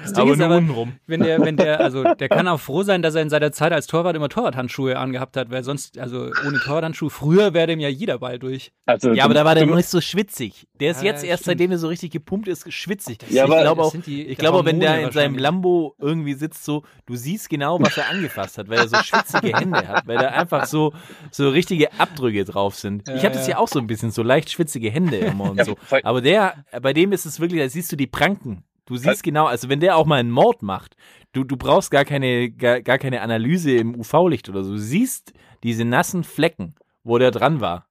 Das 0.03 0.13
Ding 0.13 0.23
Aber 0.23 0.33
ist 0.33 0.39
nur 0.39 0.47
aber, 0.47 0.57
untenrum. 0.57 0.93
wenn 1.07 1.23
der, 1.23 1.41
wenn 1.41 1.57
der, 1.57 1.81
also 1.81 2.03
der 2.15 2.29
kann 2.29 2.49
auch 2.49 2.61
froh 2.61 2.83
sein, 2.83 3.03
dass 3.03 3.15
er 3.15 3.23
in 3.23 3.31
seiner 3.31 3.53
Zeit 3.53 3.73
als 3.73 3.87
Torwart 3.87 4.17
immer 4.17 4.29
Torwarthandschuhe 4.29 4.99
angehabt 4.99 5.37
hat, 5.37 5.51
weil 5.51 5.63
sonst, 5.63 5.99
also 5.99 6.31
ohne 6.47 6.59
Torwarthandschuhe, 6.61 7.11
früher 7.11 7.55
wäre 7.55 7.67
dem 7.69 7.81
ja 7.81 7.89
jeder 7.89 8.19
Ball 8.19 8.39
durch. 8.39 8.73
Also, 8.87 9.13
Ja, 9.13 9.25
aber 9.25 9.35
da 9.35 9.45
war 9.45 9.55
der 9.55 9.67
noch 9.67 9.77
nicht 9.77 9.89
so 9.89 10.01
schwitzig. 10.01 10.67
Der 10.81 10.91
ist 10.91 10.99
Ja, 11.03 11.13
jetzt 11.13 11.25
erst, 11.25 11.43
stimmt. 11.45 11.59
seitdem 11.59 11.71
er 11.73 11.79
so 11.79 11.89
richtig 11.89 12.11
gepumpt 12.11 12.49
ist, 12.49 12.71
schwitzig. 12.73 13.19
Ja, 13.31 13.45
ich 13.45 13.51
aber 13.51 13.61
glaube 13.63 13.83
auch, 13.83 13.93
sind 13.93 14.07
die- 14.07 14.27
ich 14.27 14.39
glaube, 14.39 14.65
wenn 14.65 14.81
der 14.81 15.01
in 15.01 15.11
seinem. 15.13 15.39
Lambo 15.39 15.95
irgendwie 15.99 16.35
sitzt, 16.35 16.65
so, 16.65 16.83
du 17.07 17.17
siehst 17.17 17.49
genau, 17.51 17.79
was 17.81 17.97
er 17.99 18.09
angefasst 18.09 18.59
hat, 18.59 18.69
weil 18.69 18.79
er 18.79 18.89
so 18.89 18.97
schwitzige 18.97 19.57
Hände 19.57 19.87
hat, 19.87 20.07
weil 20.07 20.17
da 20.19 20.29
einfach 20.29 20.67
so, 20.67 20.93
so 21.31 21.49
richtige 21.51 21.93
Abdrücke 21.99 22.45
drauf 22.45 22.75
sind. 22.77 23.07
Ja, 23.09 23.15
ich 23.17 23.25
habe 23.25 23.35
das 23.35 23.47
ja. 23.47 23.59
auch 23.59 23.69
so 23.69 23.79
ein 23.79 23.87
bisschen, 23.87 24.11
so 24.11 24.23
leicht 24.23 24.51
schwitzige 24.51 24.91
Hände 24.91 25.17
immer 25.19 25.51
und 25.51 25.59
Ja, 25.59 25.65
so. 25.65 25.77
Aber 26.03 26.21
der, 26.23 26.65
bei 26.83 26.93
dem 26.93 27.13
ist 27.13 27.27
es 27.27 27.41
wirklich, 27.41 27.61
da 27.61 27.69
siehst 27.69 27.91
du 27.93 27.97
die 27.97 28.07
Pranken. 28.07 28.65
Du 28.87 28.97
siehst 28.97 29.23
genau, 29.23 29.47
also 29.47 29.69
wenn 29.69 29.81
der 29.81 29.97
auch 29.97 30.05
mal 30.07 30.17
einen 30.21 30.31
Mord 30.31 30.63
macht, 30.63 30.95
du, 31.33 31.43
du 31.45 31.57
brauchst 31.57 31.91
gar 31.91 32.05
keine, 32.05 32.51
gar, 32.51 32.83
gar 32.83 32.99
keine 32.99 33.23
Analyse 33.23 33.73
im 33.77 33.95
UV-Licht 33.99 34.49
oder 34.49 34.63
so. 34.63 34.73
Du 34.73 34.79
siehst 34.79 35.33
diese 35.63 35.85
nassen 35.85 36.23
Flecken, 36.25 36.75
wo 37.03 37.17
der 37.19 37.31
dran 37.31 37.61
war. 37.61 37.87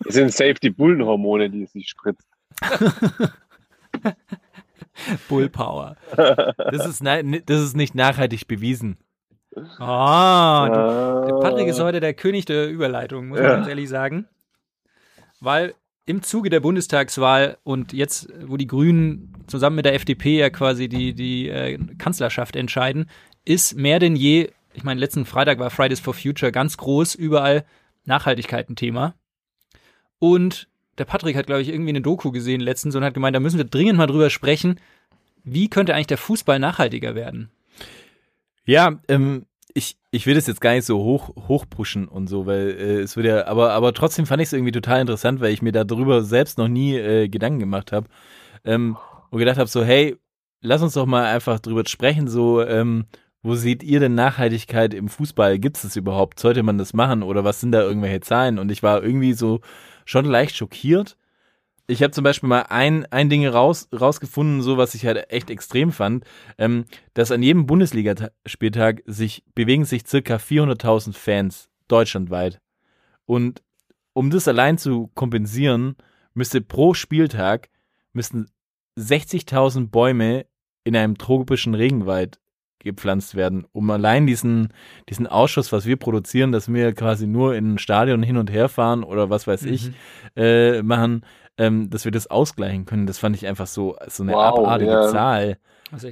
Das 0.00 0.14
sind 0.14 0.32
safe 0.32 0.54
die 0.54 0.70
Bullenhormone, 0.70 1.50
die 1.50 1.64
es 1.64 1.72
sich 1.72 1.88
spritzt. 1.90 2.26
Bullpower. 5.28 5.96
Das 6.16 6.86
ist, 6.86 7.02
das 7.04 7.60
ist 7.60 7.76
nicht 7.76 7.94
nachhaltig 7.94 8.46
bewiesen. 8.46 8.96
Ah, 9.78 10.64
Ah. 10.66 11.24
Der 11.26 11.34
Patrick 11.34 11.68
ist 11.68 11.80
heute 11.80 12.00
der 12.00 12.14
König 12.14 12.44
der 12.44 12.68
Überleitung, 12.68 13.28
muss 13.28 13.38
man 13.38 13.48
Ja. 13.48 13.54
ganz 13.56 13.68
ehrlich 13.68 13.88
sagen. 13.88 14.26
Weil 15.40 15.74
im 16.06 16.22
Zuge 16.22 16.50
der 16.50 16.60
Bundestagswahl 16.60 17.58
und 17.64 17.92
jetzt, 17.92 18.28
wo 18.46 18.56
die 18.56 18.66
Grünen 18.66 19.32
zusammen 19.46 19.76
mit 19.76 19.86
der 19.86 19.94
FDP 19.94 20.38
ja 20.38 20.50
quasi 20.50 20.88
die, 20.88 21.14
die 21.14 21.48
äh, 21.48 21.78
Kanzlerschaft 21.98 22.56
entscheiden, 22.56 23.08
ist 23.44 23.76
mehr 23.76 23.98
denn 23.98 24.16
je, 24.16 24.50
ich 24.74 24.84
meine, 24.84 25.00
letzten 25.00 25.24
Freitag 25.24 25.58
war 25.58 25.70
Fridays 25.70 26.00
for 26.00 26.14
Future 26.14 26.52
ganz 26.52 26.76
groß, 26.76 27.14
überall 27.14 27.64
Nachhaltigkeit 28.04 28.68
ein 28.68 28.76
Thema. 28.76 29.14
Und 30.18 30.68
der 30.98 31.06
Patrick 31.06 31.36
hat, 31.36 31.46
glaube 31.46 31.62
ich, 31.62 31.68
irgendwie 31.68 31.90
eine 31.90 32.02
Doku 32.02 32.30
gesehen 32.30 32.60
letztens 32.60 32.94
und 32.94 33.04
hat 33.04 33.14
gemeint, 33.14 33.34
da 33.34 33.40
müssen 33.40 33.58
wir 33.58 33.64
dringend 33.64 33.96
mal 33.96 34.06
drüber 34.06 34.30
sprechen, 34.30 34.80
wie 35.42 35.68
könnte 35.68 35.94
eigentlich 35.94 36.06
der 36.06 36.18
Fußball 36.18 36.58
nachhaltiger 36.58 37.14
werden? 37.14 37.50
Ja, 38.66 39.00
ähm, 39.08 39.46
ich, 39.74 39.96
ich 40.12 40.26
will 40.26 40.34
das 40.34 40.46
jetzt 40.46 40.60
gar 40.60 40.72
nicht 40.72 40.86
so 40.86 40.98
hoch, 41.02 41.64
pushen 41.68 42.06
und 42.06 42.28
so, 42.28 42.46
weil 42.46 42.70
äh, 42.70 43.00
es 43.00 43.16
wird 43.16 43.26
ja, 43.26 43.46
aber, 43.46 43.72
aber 43.72 43.92
trotzdem 43.92 44.24
fand 44.24 44.40
ich 44.40 44.46
es 44.46 44.52
irgendwie 44.52 44.72
total 44.72 45.00
interessant, 45.00 45.40
weil 45.40 45.52
ich 45.52 45.62
mir 45.62 45.72
darüber 45.72 46.22
selbst 46.22 46.58
noch 46.58 46.68
nie 46.68 46.96
äh, 46.96 47.28
Gedanken 47.28 47.58
gemacht 47.58 47.90
habe. 47.90 48.06
Ähm, 48.64 48.96
und 49.30 49.38
gedacht 49.40 49.58
habe, 49.58 49.68
so, 49.68 49.84
hey, 49.84 50.16
lass 50.60 50.80
uns 50.80 50.94
doch 50.94 51.06
mal 51.06 51.24
einfach 51.26 51.58
drüber 51.58 51.82
sprechen, 51.86 52.28
so, 52.28 52.62
ähm, 52.62 53.06
wo 53.42 53.56
seht 53.56 53.82
ihr 53.82 54.00
denn 54.00 54.14
Nachhaltigkeit 54.14 54.94
im 54.94 55.08
Fußball? 55.08 55.58
Gibt 55.58 55.76
es 55.76 55.82
das 55.82 55.96
überhaupt? 55.96 56.40
Sollte 56.40 56.62
man 56.62 56.78
das 56.78 56.94
machen 56.94 57.22
oder 57.22 57.44
was 57.44 57.60
sind 57.60 57.72
da 57.72 57.82
irgendwelche 57.82 58.20
Zahlen? 58.20 58.58
Und 58.58 58.70
ich 58.70 58.82
war 58.82 59.02
irgendwie 59.02 59.34
so 59.34 59.60
schon 60.06 60.24
leicht 60.24 60.56
schockiert. 60.56 61.16
Ich 61.86 62.02
habe 62.02 62.12
zum 62.12 62.24
Beispiel 62.24 62.48
mal 62.48 62.62
ein, 62.70 63.04
ein 63.06 63.28
Ding 63.28 63.46
raus, 63.46 63.88
rausgefunden, 63.92 64.62
so 64.62 64.78
was 64.78 64.94
ich 64.94 65.04
halt 65.04 65.30
echt 65.30 65.50
extrem 65.50 65.92
fand, 65.92 66.24
ähm, 66.56 66.86
dass 67.12 67.30
an 67.30 67.42
jedem 67.42 67.66
Bundesligaspieltag 67.66 69.02
sich 69.04 69.44
bewegen 69.54 69.84
sich 69.84 70.06
circa 70.06 70.36
400.000 70.36 71.12
Fans 71.12 71.68
deutschlandweit. 71.88 72.60
Und 73.26 73.62
um 74.14 74.30
das 74.30 74.48
allein 74.48 74.78
zu 74.78 75.08
kompensieren, 75.14 75.96
müsste 76.32 76.62
pro 76.62 76.94
Spieltag 76.94 77.68
müssten 78.12 78.46
60.000 78.98 79.90
Bäume 79.90 80.46
in 80.84 80.96
einem 80.96 81.18
tropischen 81.18 81.74
Regenwald 81.74 82.40
gepflanzt 82.84 83.34
werden, 83.34 83.66
um 83.72 83.90
allein 83.90 84.26
diesen, 84.26 84.68
diesen 85.08 85.26
Ausschuss, 85.26 85.72
was 85.72 85.86
wir 85.86 85.96
produzieren, 85.96 86.52
dass 86.52 86.72
wir 86.72 86.92
quasi 86.92 87.26
nur 87.26 87.54
in 87.54 87.74
ein 87.74 87.78
Stadion 87.78 88.22
hin 88.22 88.36
und 88.36 88.50
her 88.50 88.68
fahren 88.68 89.02
oder 89.02 89.30
was 89.30 89.46
weiß 89.46 89.64
ich, 89.64 89.90
äh, 90.36 90.82
machen, 90.82 91.24
ähm, 91.58 91.90
dass 91.90 92.04
wir 92.04 92.12
das 92.12 92.26
ausgleichen 92.26 92.84
können. 92.84 93.06
Das 93.06 93.18
fand 93.18 93.36
ich 93.36 93.46
einfach 93.46 93.66
so, 93.66 93.96
so 94.08 94.22
eine 94.22 94.32
Wow, 94.32 94.58
abartige 94.58 94.90
ja. 94.90 95.08
Zahl. 95.08 95.58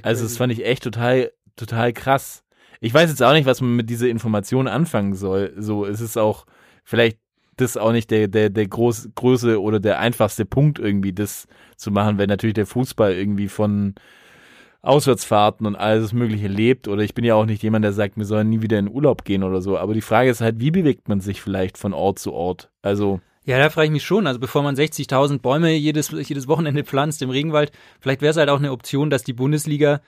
Also 0.01 0.23
das 0.23 0.37
fand 0.37 0.53
ich 0.53 0.65
echt 0.65 0.83
total, 0.83 1.31
total 1.55 1.93
krass. 1.93 2.43
Ich 2.79 2.93
weiß 2.93 3.09
jetzt 3.09 3.23
auch 3.23 3.33
nicht, 3.33 3.45
was 3.45 3.61
man 3.61 3.75
mit 3.75 3.89
dieser 3.89 4.07
Information 4.07 4.67
anfangen 4.67 5.15
soll. 5.15 5.53
So, 5.57 5.85
es 5.85 6.01
ist 6.01 6.17
auch 6.17 6.45
vielleicht 6.83 7.17
das 7.57 7.77
auch 7.77 7.91
nicht 7.91 8.09
der, 8.11 8.27
der, 8.27 8.49
der 8.49 8.67
groß, 8.67 9.09
Größe 9.15 9.61
oder 9.61 9.79
der 9.79 9.99
einfachste 9.99 10.45
Punkt 10.45 10.79
irgendwie, 10.79 11.13
das 11.13 11.47
zu 11.77 11.91
machen, 11.91 12.17
wenn 12.17 12.27
natürlich 12.27 12.55
der 12.55 12.65
Fußball 12.65 13.13
irgendwie 13.13 13.47
von 13.47 13.95
Auswärtsfahrten 14.83 15.65
und 15.65 15.75
alles 15.75 16.13
Mögliche 16.13 16.47
lebt. 16.47 16.87
Oder 16.87 17.01
ich 17.01 17.15
bin 17.15 17.25
ja 17.25 17.35
auch 17.35 17.45
nicht 17.45 17.63
jemand, 17.63 17.85
der 17.85 17.93
sagt, 17.93 18.17
wir 18.17 18.25
sollen 18.25 18.49
nie 18.49 18.61
wieder 18.61 18.77
in 18.77 18.89
Urlaub 18.89 19.23
gehen 19.23 19.43
oder 19.43 19.61
so. 19.61 19.77
Aber 19.77 19.93
die 19.93 20.01
Frage 20.01 20.29
ist 20.29 20.41
halt, 20.41 20.59
wie 20.59 20.71
bewegt 20.71 21.07
man 21.07 21.21
sich 21.21 21.41
vielleicht 21.41 21.77
von 21.77 21.93
Ort 21.93 22.19
zu 22.19 22.33
Ort? 22.33 22.69
Also, 22.81 23.21
Ja, 23.45 23.57
da 23.57 23.69
frage 23.69 23.85
ich 23.85 23.91
mich 23.91 24.03
schon. 24.03 24.27
Also 24.27 24.39
bevor 24.39 24.61
man 24.61 24.75
60.000 24.75 25.39
Bäume 25.39 25.71
jedes, 25.71 26.11
jedes 26.11 26.47
Wochenende 26.47 26.83
pflanzt 26.85 27.21
im 27.21 27.29
Regenwald, 27.29 27.71
vielleicht 28.01 28.21
wäre 28.21 28.31
es 28.31 28.37
halt 28.37 28.49
auch 28.49 28.59
eine 28.59 28.71
Option, 28.71 29.09
dass 29.09 29.23
die 29.23 29.33
Bundesliga 29.33 30.01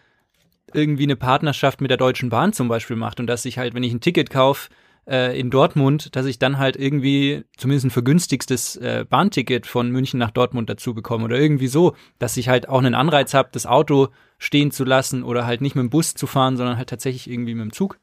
irgendwie 0.73 1.03
eine 1.03 1.15
Partnerschaft 1.15 1.79
mit 1.79 1.89
der 1.89 1.97
Deutschen 1.97 2.29
Bahn 2.29 2.51
zum 2.51 2.67
Beispiel 2.67 2.97
macht 2.97 3.19
und 3.21 3.27
dass 3.27 3.45
ich 3.45 3.57
halt, 3.57 3.73
wenn 3.73 3.83
ich 3.83 3.93
ein 3.93 4.01
Ticket 4.01 4.29
kaufe 4.29 4.69
äh, 5.07 5.39
in 5.39 5.49
Dortmund, 5.49 6.15
dass 6.15 6.25
ich 6.25 6.39
dann 6.39 6.57
halt 6.57 6.75
irgendwie 6.75 7.43
zumindest 7.57 7.87
ein 7.87 7.91
vergünstigstes 7.91 8.75
äh, 8.77 9.05
Bahnticket 9.07 9.67
von 9.67 9.91
München 9.91 10.19
nach 10.19 10.31
Dortmund 10.31 10.69
dazu 10.69 10.93
bekomme 10.93 11.25
oder 11.25 11.39
irgendwie 11.39 11.67
so, 11.67 11.95
dass 12.19 12.37
ich 12.37 12.49
halt 12.49 12.69
auch 12.69 12.79
einen 12.79 12.95
Anreiz 12.95 13.33
habe, 13.33 13.49
das 13.51 13.65
Auto 13.65 14.09
stehen 14.37 14.71
zu 14.71 14.83
lassen 14.83 15.23
oder 15.23 15.45
halt 15.45 15.61
nicht 15.61 15.75
mit 15.75 15.83
dem 15.83 15.89
Bus 15.89 16.13
zu 16.13 16.27
fahren, 16.27 16.57
sondern 16.57 16.77
halt 16.77 16.89
tatsächlich 16.89 17.29
irgendwie 17.29 17.55
mit 17.55 17.63
dem 17.63 17.73
Zug. 17.73 17.99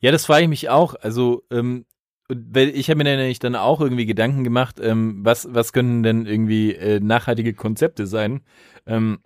Ja, 0.00 0.12
das 0.12 0.26
frage 0.26 0.44
ich 0.44 0.48
mich 0.48 0.68
auch. 0.68 0.94
Also, 0.94 1.44
ähm, 1.50 1.84
ich 2.54 2.88
habe 2.88 2.98
mir 2.98 3.04
nämlich 3.04 3.40
dann 3.40 3.56
auch 3.56 3.80
irgendwie 3.80 4.06
Gedanken 4.06 4.44
gemacht, 4.44 4.78
ähm, 4.80 5.24
was, 5.24 5.52
was 5.52 5.72
können 5.72 6.02
denn 6.02 6.26
irgendwie 6.26 6.74
äh, 6.74 7.00
nachhaltige 7.00 7.54
Konzepte 7.54 8.06
sein, 8.06 8.42
ähm, 8.86 9.18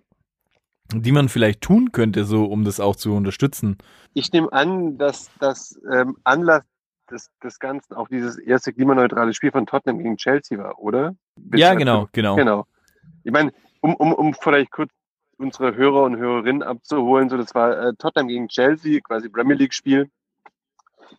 die 0.93 1.11
man 1.11 1.29
vielleicht 1.29 1.61
tun 1.61 1.91
könnte, 1.91 2.25
so 2.25 2.45
um 2.45 2.63
das 2.63 2.79
auch 2.79 2.95
zu 2.95 3.13
unterstützen. 3.13 3.77
Ich 4.13 4.31
nehme 4.31 4.51
an, 4.53 4.97
dass 4.97 5.29
das 5.39 5.79
ähm, 5.91 6.17
Anlass 6.23 6.63
des, 7.09 7.29
des 7.43 7.59
Ganzen 7.59 7.93
auch 7.93 8.07
dieses 8.07 8.37
erste 8.37 8.73
klimaneutrale 8.73 9.33
Spiel 9.33 9.51
von 9.51 9.65
Tottenham 9.65 9.99
gegen 9.99 10.17
Chelsea 10.17 10.57
war, 10.57 10.79
oder? 10.79 11.15
Ja, 11.53 11.73
genau, 11.73 12.07
genau. 12.11 12.35
Genau. 12.35 12.65
Ich 13.23 13.31
meine, 13.31 13.51
um, 13.81 13.95
um, 13.95 14.13
um 14.13 14.33
vielleicht 14.33 14.71
kurz 14.71 14.91
unsere 15.37 15.75
Hörer 15.75 16.03
und 16.03 16.17
Hörerinnen 16.17 16.63
abzuholen, 16.63 17.29
so 17.29 17.37
das 17.37 17.53
war 17.53 17.77
äh, 17.77 17.93
Tottenham 17.97 18.27
gegen 18.27 18.47
Chelsea, 18.47 19.01
quasi 19.01 19.29
Premier 19.29 19.55
League 19.55 19.73
Spiel, 19.73 20.09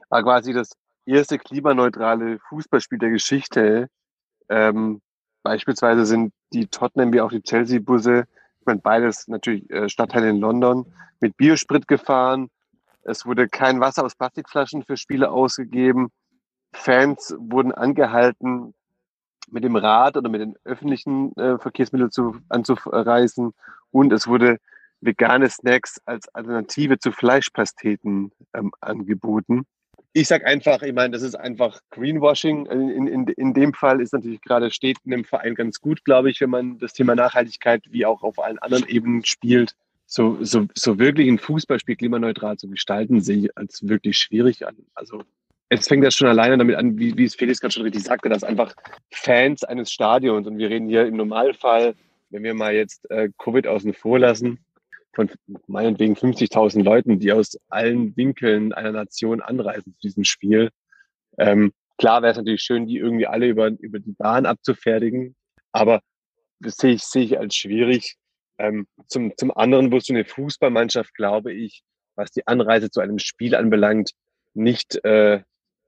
war 0.08 0.22
quasi 0.22 0.52
das 0.52 0.72
erste 1.04 1.38
klimaneutrale 1.38 2.38
Fußballspiel 2.48 2.98
der 2.98 3.10
Geschichte. 3.10 3.88
Ähm, 4.48 5.00
beispielsweise 5.42 6.06
sind 6.06 6.32
die 6.52 6.66
Tottenham 6.66 7.12
wie 7.12 7.20
auch 7.20 7.30
die 7.30 7.42
Chelsea-Busse, 7.42 8.26
meine 8.66 8.80
beides 8.80 9.28
natürlich 9.28 9.68
äh, 9.70 9.88
Stadtteile 9.88 10.30
in 10.30 10.40
London, 10.40 10.92
mit 11.20 11.36
Biosprit 11.36 11.88
gefahren. 11.88 12.50
Es 13.02 13.24
wurde 13.24 13.48
kein 13.48 13.80
Wasser 13.80 14.04
aus 14.04 14.16
Plastikflaschen 14.16 14.82
für 14.82 14.96
Spiele 14.96 15.30
ausgegeben. 15.30 16.08
Fans 16.72 17.34
wurden 17.38 17.72
angehalten, 17.72 18.74
mit 19.50 19.64
dem 19.64 19.76
Rad 19.76 20.16
oder 20.16 20.28
mit 20.28 20.40
den 20.40 20.56
öffentlichen 20.64 21.34
äh, 21.36 21.58
Verkehrsmitteln 21.58 22.10
zu, 22.10 22.36
anzureisen. 22.48 23.52
Und 23.90 24.12
es 24.12 24.26
wurde 24.26 24.58
vegane 25.00 25.48
Snacks 25.48 26.00
als 26.04 26.28
Alternative 26.34 26.98
zu 26.98 27.12
Fleischpasteten 27.12 28.32
ähm, 28.54 28.72
angeboten. 28.80 29.66
Ich 30.18 30.28
sag 30.28 30.46
einfach, 30.46 30.80
ich 30.80 30.94
meine, 30.94 31.10
das 31.10 31.20
ist 31.20 31.34
einfach 31.34 31.78
Greenwashing. 31.90 32.64
In, 32.64 33.06
in, 33.06 33.26
in 33.26 33.52
dem 33.52 33.74
Fall 33.74 34.00
ist 34.00 34.14
natürlich 34.14 34.40
gerade 34.40 34.70
steht 34.70 34.96
in 35.04 35.10
dem 35.10 35.24
Verein 35.26 35.54
ganz 35.54 35.78
gut, 35.78 36.06
glaube 36.06 36.30
ich, 36.30 36.40
wenn 36.40 36.48
man 36.48 36.78
das 36.78 36.94
Thema 36.94 37.14
Nachhaltigkeit 37.14 37.82
wie 37.90 38.06
auch 38.06 38.22
auf 38.22 38.38
allen 38.38 38.58
anderen 38.60 38.88
Ebenen 38.88 39.26
spielt. 39.26 39.74
So, 40.06 40.42
so, 40.42 40.68
so 40.74 40.98
wirklich 40.98 41.28
ein 41.28 41.36
Fußballspiel 41.36 41.96
klimaneutral 41.96 42.56
zu 42.56 42.66
gestalten, 42.66 43.20
sehe 43.20 43.36
ich 43.36 43.58
als 43.58 43.86
wirklich 43.86 44.16
schwierig 44.16 44.66
an. 44.66 44.76
Also 44.94 45.22
es 45.68 45.86
fängt 45.86 46.02
ja 46.02 46.10
schon 46.10 46.28
alleine 46.28 46.56
damit 46.56 46.76
an, 46.76 46.98
wie, 46.98 47.14
wie 47.18 47.24
es 47.24 47.34
Felix 47.34 47.60
gerade 47.60 47.74
schon 47.74 47.82
richtig 47.82 48.04
sagte, 48.04 48.30
dass 48.30 48.42
einfach 48.42 48.74
Fans 49.10 49.64
eines 49.64 49.92
Stadions, 49.92 50.46
und 50.46 50.56
wir 50.56 50.70
reden 50.70 50.88
hier 50.88 51.06
im 51.06 51.16
Normalfall, 51.16 51.94
wenn 52.30 52.42
wir 52.42 52.54
mal 52.54 52.74
jetzt 52.74 53.04
äh, 53.10 53.28
Covid 53.36 53.66
außen 53.66 53.92
vor 53.92 54.18
lassen, 54.18 54.60
von 55.16 55.30
meinetwegen 55.66 56.14
50.000 56.14 56.82
Leuten, 56.82 57.18
die 57.18 57.32
aus 57.32 57.58
allen 57.68 58.14
Winkeln 58.16 58.72
einer 58.74 58.92
Nation 58.92 59.40
anreisen 59.40 59.94
zu 59.94 60.00
diesem 60.02 60.24
Spiel. 60.24 60.70
Ähm, 61.38 61.72
klar 61.96 62.20
wäre 62.22 62.32
es 62.32 62.36
natürlich 62.36 62.60
schön, 62.60 62.86
die 62.86 62.98
irgendwie 62.98 63.26
alle 63.26 63.48
über, 63.48 63.68
über 63.68 63.98
die 63.98 64.12
Bahn 64.12 64.44
abzufertigen, 64.44 65.34
aber 65.72 66.00
das 66.60 66.76
sehe 66.76 66.92
ich, 66.92 67.02
sehe 67.02 67.24
ich 67.24 67.38
als 67.38 67.56
schwierig. 67.56 68.16
Ähm, 68.58 68.86
zum, 69.08 69.32
zum 69.36 69.56
anderen 69.56 69.90
wirst 69.90 70.10
du 70.10 70.12
eine 70.12 70.26
Fußballmannschaft, 70.26 71.14
glaube 71.14 71.52
ich, 71.52 71.82
was 72.14 72.30
die 72.30 72.46
Anreise 72.46 72.90
zu 72.90 73.00
einem 73.00 73.18
Spiel 73.18 73.54
anbelangt, 73.54 74.10
nicht 74.52 75.02
äh, 75.04 75.42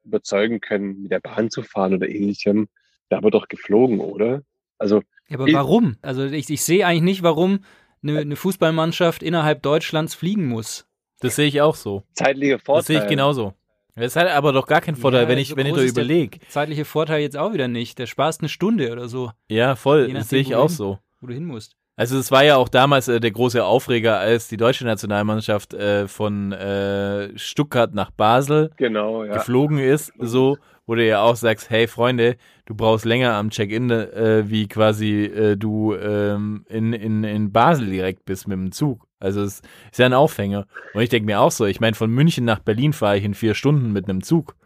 überzeugen 0.04 0.60
können, 0.60 1.02
mit 1.02 1.12
der 1.12 1.20
Bahn 1.20 1.50
zu 1.50 1.62
fahren 1.62 1.94
oder 1.94 2.08
ähnlichem. 2.08 2.68
Da 3.10 3.22
wird 3.22 3.34
doch 3.34 3.48
geflogen, 3.48 4.00
oder? 4.00 4.42
Also. 4.78 5.02
Ja, 5.28 5.38
aber 5.38 5.52
warum? 5.52 5.96
Also 6.00 6.24
ich, 6.24 6.48
ich 6.48 6.62
sehe 6.62 6.86
eigentlich 6.86 7.02
nicht, 7.02 7.22
warum 7.22 7.60
eine, 8.02 8.18
eine 8.20 8.36
Fußballmannschaft 8.36 9.22
innerhalb 9.22 9.62
Deutschlands 9.62 10.14
fliegen 10.14 10.46
muss. 10.46 10.86
Das 11.20 11.36
sehe 11.36 11.46
ich 11.46 11.60
auch 11.60 11.74
so. 11.74 12.04
Zeitliche 12.12 12.58
Vorteil. 12.58 12.78
Das 12.80 12.86
sehe 12.86 13.00
ich 13.02 13.08
genauso. 13.08 13.54
Das 13.96 14.14
hat 14.14 14.28
aber 14.28 14.52
doch 14.52 14.66
gar 14.66 14.80
keinen 14.80 14.94
Vorteil, 14.94 15.22
Ja, 15.24 15.28
wenn 15.28 15.38
ich, 15.38 15.48
so 15.48 15.56
wenn 15.56 15.66
ich 15.66 15.74
da 15.74 15.82
überlege. 15.82 16.38
Zeitliche 16.48 16.84
Vorteil 16.84 17.20
jetzt 17.20 17.36
auch 17.36 17.52
wieder 17.52 17.66
nicht. 17.66 17.98
Der 17.98 18.06
sparst 18.06 18.40
eine 18.40 18.48
Stunde 18.48 18.92
oder 18.92 19.08
so, 19.08 19.32
Ja, 19.48 19.74
voll. 19.74 20.12
Das 20.12 20.28
sehe 20.28 20.40
ich 20.40 20.54
auch 20.54 20.64
wohin. 20.64 20.76
so. 20.76 20.98
wo 21.20 21.26
du 21.26 21.34
hin 21.34 21.44
musst. 21.46 21.74
Also 21.96 22.16
es 22.16 22.30
war 22.30 22.44
ja 22.44 22.54
auch 22.54 22.68
damals 22.68 23.08
äh, 23.08 23.18
der 23.18 23.32
große 23.32 23.64
Aufreger, 23.64 24.20
als 24.20 24.46
die 24.46 24.56
deutsche 24.56 24.84
Nationalmannschaft 24.84 25.74
äh, 25.74 26.06
von 26.06 26.52
äh, 26.52 27.36
Stuttgart 27.36 27.92
nach 27.92 28.12
Basel 28.12 28.70
Genau, 28.76 29.24
ja. 29.24 29.32
geflogen 29.32 29.78
ist, 29.80 30.12
so, 30.20 30.58
wo 30.88 30.94
du 30.94 31.06
ja 31.06 31.20
auch 31.20 31.36
sagst, 31.36 31.68
hey 31.68 31.86
Freunde, 31.86 32.38
du 32.64 32.74
brauchst 32.74 33.04
länger 33.04 33.34
am 33.34 33.50
Check-in, 33.50 33.90
äh, 33.90 34.44
wie 34.48 34.66
quasi 34.68 35.24
äh, 35.24 35.56
du 35.56 35.94
ähm, 35.94 36.64
in, 36.70 36.94
in, 36.94 37.24
in 37.24 37.52
Basel 37.52 37.90
direkt 37.90 38.24
bist 38.24 38.48
mit 38.48 38.56
dem 38.56 38.72
Zug. 38.72 39.06
Also 39.20 39.42
es 39.42 39.60
ist 39.92 39.98
ja 39.98 40.06
ein 40.06 40.14
Aufhänger. 40.14 40.66
Und 40.94 41.02
ich 41.02 41.10
denke 41.10 41.26
mir 41.26 41.40
auch 41.40 41.50
so, 41.50 41.66
ich 41.66 41.78
meine, 41.78 41.94
von 41.94 42.10
München 42.10 42.46
nach 42.46 42.60
Berlin 42.60 42.94
fahre 42.94 43.18
ich 43.18 43.24
in 43.24 43.34
vier 43.34 43.54
Stunden 43.54 43.92
mit 43.92 44.08
einem 44.08 44.22
Zug. 44.22 44.56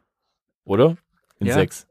Oder? 0.64 0.96
In 1.40 1.48
Ja. 1.48 1.54
sechs. 1.54 1.88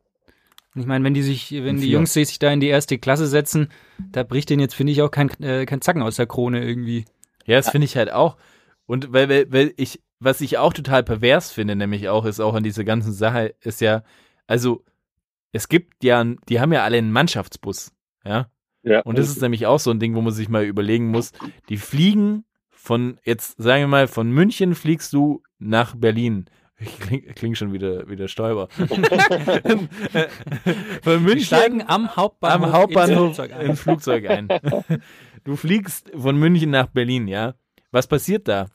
Ich 0.75 0.85
meine, 0.85 1.03
wenn 1.03 1.13
die 1.13 1.23
sich, 1.23 1.51
wenn 1.51 1.81
die. 1.81 1.91
Jungs 1.91 2.13
sich 2.13 2.39
da 2.39 2.53
in 2.53 2.61
die 2.61 2.67
erste 2.69 2.97
Klasse 2.97 3.27
setzen, 3.27 3.67
da 4.13 4.23
bricht 4.23 4.49
denen 4.49 4.61
jetzt, 4.61 4.75
finde 4.75 4.93
ich, 4.93 5.01
auch 5.01 5.11
kein, 5.11 5.29
äh, 5.41 5.65
kein 5.65 5.81
Zacken 5.81 6.01
aus 6.01 6.15
der 6.15 6.27
Krone 6.27 6.63
irgendwie. 6.63 7.03
Ja, 7.45 7.57
das 7.57 7.71
finde 7.71 7.83
ich 7.83 7.97
halt 7.97 8.13
auch. 8.13 8.37
Und 8.91 9.13
weil, 9.13 9.29
weil, 9.29 9.49
weil 9.53 9.73
ich, 9.77 10.01
was 10.19 10.41
ich 10.41 10.57
auch 10.57 10.73
total 10.73 11.01
pervers 11.01 11.53
finde, 11.53 11.77
nämlich 11.77 12.09
auch, 12.09 12.25
ist 12.25 12.41
auch 12.41 12.55
an 12.55 12.63
dieser 12.63 12.83
ganzen 12.83 13.13
Sache, 13.13 13.55
ist 13.61 13.79
ja, 13.79 14.03
also, 14.47 14.83
es 15.53 15.69
gibt 15.69 16.03
ja, 16.03 16.21
die 16.49 16.59
haben 16.59 16.73
ja 16.73 16.83
alle 16.83 16.97
einen 16.97 17.13
Mannschaftsbus, 17.13 17.93
ja. 18.25 18.49
ja. 18.83 18.99
Und 19.03 19.17
das 19.17 19.29
ist 19.29 19.41
nämlich 19.41 19.65
auch 19.65 19.79
so 19.79 19.91
ein 19.91 20.01
Ding, 20.01 20.13
wo 20.13 20.19
man 20.19 20.33
sich 20.33 20.49
mal 20.49 20.65
überlegen 20.65 21.07
muss, 21.07 21.31
die 21.69 21.77
fliegen 21.77 22.43
von, 22.69 23.17
jetzt 23.23 23.63
sagen 23.63 23.83
wir 23.83 23.87
mal, 23.87 24.07
von 24.09 24.29
München 24.29 24.75
fliegst 24.75 25.13
du 25.13 25.41
nach 25.57 25.95
Berlin. 25.95 26.47
Ich 26.77 26.99
kling, 26.99 27.25
kling 27.33 27.55
schon 27.55 27.71
wieder, 27.71 28.09
wieder 28.09 28.27
Stäuber. 28.27 28.67
von 28.77 28.89
Die 31.05 31.17
München 31.17 31.45
steigen 31.45 31.81
am 31.87 32.13
Hauptbahnhof, 32.17 32.67
am 32.67 32.73
Hauptbahnhof 32.73 33.37
ins 33.37 33.37
Flugzeug 33.37 33.53
ein. 33.53 33.65
ins 33.67 33.79
Flugzeug 33.79 34.29
ein. 34.29 34.49
Du 35.45 35.55
fliegst 35.55 36.11
von 36.13 36.35
München 36.35 36.71
nach 36.71 36.87
Berlin, 36.87 37.29
ja. 37.29 37.53
Was 37.91 38.07
passiert 38.07 38.49
da? 38.49 38.67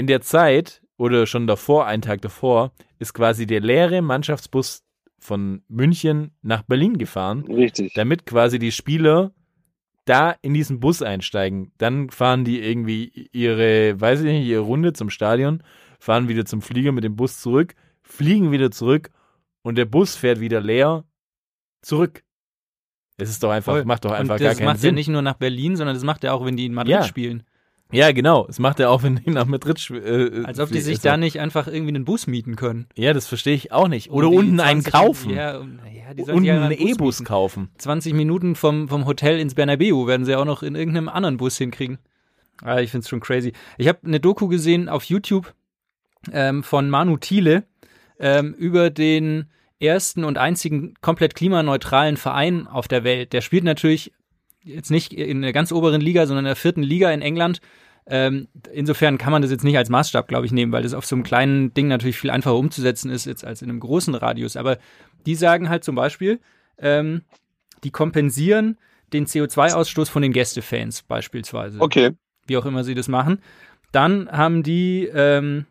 In 0.00 0.06
der 0.06 0.22
Zeit 0.22 0.80
oder 0.96 1.26
schon 1.26 1.46
davor, 1.46 1.84
einen 1.84 2.00
Tag 2.00 2.22
davor, 2.22 2.72
ist 2.98 3.12
quasi 3.12 3.46
der 3.46 3.60
leere 3.60 4.00
Mannschaftsbus 4.00 4.82
von 5.18 5.62
München 5.68 6.30
nach 6.40 6.62
Berlin 6.62 6.96
gefahren, 6.96 7.44
Richtig. 7.44 7.92
damit 7.92 8.24
quasi 8.24 8.58
die 8.58 8.72
Spieler 8.72 9.34
da 10.06 10.34
in 10.40 10.54
diesen 10.54 10.80
Bus 10.80 11.02
einsteigen. 11.02 11.72
Dann 11.76 12.08
fahren 12.08 12.46
die 12.46 12.62
irgendwie 12.62 13.28
ihre, 13.32 14.00
weiß 14.00 14.20
ich 14.20 14.32
nicht, 14.32 14.46
ihre 14.46 14.62
Runde 14.62 14.94
zum 14.94 15.10
Stadion, 15.10 15.62
fahren 15.98 16.28
wieder 16.28 16.46
zum 16.46 16.62
Flieger 16.62 16.92
mit 16.92 17.04
dem 17.04 17.14
Bus 17.14 17.38
zurück, 17.38 17.74
fliegen 18.02 18.52
wieder 18.52 18.70
zurück 18.70 19.10
und 19.60 19.76
der 19.76 19.84
Bus 19.84 20.16
fährt 20.16 20.40
wieder 20.40 20.62
leer 20.62 21.04
zurück. 21.82 22.24
Es 23.18 23.28
ist 23.28 23.42
doch 23.42 23.50
einfach, 23.50 23.74
Voll. 23.74 23.84
macht 23.84 24.06
doch 24.06 24.12
einfach 24.12 24.36
Und 24.36 24.40
gar 24.40 24.48
das 24.48 24.56
keinen 24.56 24.64
macht 24.64 24.76
ja 24.76 24.80
Sinn. 24.80 24.94
nicht 24.94 25.08
nur 25.08 25.20
nach 25.20 25.34
Berlin, 25.34 25.76
sondern 25.76 25.94
das 25.94 26.04
macht 26.04 26.24
er 26.24 26.32
auch, 26.32 26.46
wenn 26.46 26.56
die 26.56 26.64
in 26.64 26.72
Madrid 26.72 26.92
Ja. 26.94 27.02
spielen. 27.02 27.42
Ja, 27.92 28.12
genau. 28.12 28.46
Es 28.48 28.58
macht 28.58 28.78
er 28.80 28.90
auch, 28.90 29.02
wenn 29.02 29.16
die 29.16 29.30
nach 29.30 29.46
Madrid 29.46 29.78
sch- 29.78 30.00
äh, 30.00 30.44
Als 30.44 30.60
ob 30.60 30.70
die 30.70 30.80
sich 30.80 31.00
da 31.00 31.16
nicht 31.16 31.40
einfach 31.40 31.66
irgendwie 31.66 31.94
einen 31.94 32.04
Bus 32.04 32.26
mieten 32.26 32.56
können. 32.56 32.86
Ja, 32.96 33.12
das 33.12 33.26
verstehe 33.26 33.54
ich 33.54 33.72
auch 33.72 33.88
nicht. 33.88 34.10
Oder 34.10 34.28
unten 34.30 34.60
einen 34.60 34.82
20 34.82 34.92
kaufen. 34.92 35.30
Ja, 35.30 35.60
ja, 35.60 36.14
die 36.14 36.22
sollen 36.24 36.36
unten 36.36 36.44
ja 36.46 36.64
einen 36.64 36.78
Bus 36.78 36.88
E-Bus 36.90 37.18
mieten. 37.20 37.28
kaufen. 37.28 37.70
20 37.78 38.14
Minuten 38.14 38.54
vom, 38.54 38.88
vom 38.88 39.06
Hotel 39.06 39.38
ins 39.40 39.54
Bernabeu 39.54 40.06
werden 40.06 40.24
sie 40.24 40.36
auch 40.36 40.44
noch 40.44 40.62
in 40.62 40.74
irgendeinem 40.74 41.08
anderen 41.08 41.36
Bus 41.36 41.58
hinkriegen. 41.58 41.98
Ah, 42.62 42.78
ich 42.80 42.90
find's 42.90 43.08
schon 43.08 43.20
crazy. 43.20 43.52
Ich 43.78 43.88
habe 43.88 43.98
eine 44.04 44.20
Doku 44.20 44.46
gesehen 44.48 44.88
auf 44.88 45.04
YouTube 45.04 45.54
ähm, 46.32 46.62
von 46.62 46.90
Manu 46.90 47.16
Thiele 47.16 47.64
ähm, 48.18 48.54
über 48.54 48.90
den 48.90 49.46
ersten 49.80 50.24
und 50.24 50.36
einzigen 50.36 50.92
komplett 51.00 51.34
klimaneutralen 51.34 52.18
Verein 52.18 52.66
auf 52.66 52.86
der 52.86 53.02
Welt. 53.02 53.32
Der 53.32 53.40
spielt 53.40 53.64
natürlich 53.64 54.12
jetzt 54.64 54.90
nicht 54.90 55.12
in 55.12 55.42
der 55.42 55.52
ganz 55.52 55.72
oberen 55.72 56.00
Liga, 56.00 56.26
sondern 56.26 56.44
in 56.44 56.50
der 56.50 56.56
vierten 56.56 56.82
Liga 56.82 57.10
in 57.10 57.22
England. 57.22 57.60
Ähm, 58.06 58.48
insofern 58.72 59.18
kann 59.18 59.30
man 59.32 59.42
das 59.42 59.50
jetzt 59.50 59.62
nicht 59.64 59.76
als 59.76 59.88
Maßstab, 59.88 60.26
glaube 60.26 60.46
ich, 60.46 60.52
nehmen, 60.52 60.72
weil 60.72 60.82
das 60.82 60.94
auf 60.94 61.06
so 61.06 61.14
einem 61.14 61.22
kleinen 61.22 61.72
Ding 61.74 61.86
natürlich 61.88 62.18
viel 62.18 62.30
einfacher 62.30 62.56
umzusetzen 62.56 63.10
ist 63.10 63.26
jetzt 63.26 63.44
als 63.44 63.62
in 63.62 63.70
einem 63.70 63.80
großen 63.80 64.14
Radius. 64.14 64.56
Aber 64.56 64.78
die 65.26 65.34
sagen 65.34 65.68
halt 65.68 65.84
zum 65.84 65.94
Beispiel, 65.94 66.40
ähm, 66.78 67.22
die 67.84 67.90
kompensieren 67.90 68.78
den 69.12 69.26
CO2-Ausstoß 69.26 70.08
von 70.08 70.22
den 70.22 70.32
Gästefans 70.32 71.02
beispielsweise 71.02 71.80
Okay. 71.80 72.12
wie 72.46 72.56
auch 72.56 72.66
immer 72.66 72.84
sie 72.84 72.94
das 72.94 73.08
machen. 73.08 73.40
Dann 73.92 74.30
haben 74.30 74.62
die 74.62 75.08
ähm, 75.12 75.66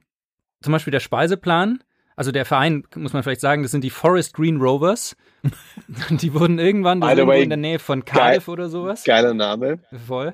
zum 0.61 0.73
Beispiel 0.73 0.91
der 0.91 0.99
Speiseplan, 0.99 1.83
also 2.19 2.33
der 2.33 2.43
Verein, 2.43 2.83
muss 2.95 3.13
man 3.13 3.23
vielleicht 3.23 3.39
sagen, 3.39 3.63
das 3.63 3.71
sind 3.71 3.81
die 3.81 3.89
Forest 3.89 4.33
Green 4.33 4.57
Rovers. 4.57 5.15
die 6.09 6.33
wurden 6.33 6.59
irgendwann, 6.59 6.99
die 6.99 7.25
way, 7.25 7.43
in 7.43 7.49
der 7.49 7.57
Nähe 7.57 7.79
von 7.79 8.03
Cardiff 8.03 8.49
oder 8.49 8.67
sowas. 8.67 9.05
Geiler 9.05 9.33
Name. 9.33 9.79
Voll. 10.05 10.33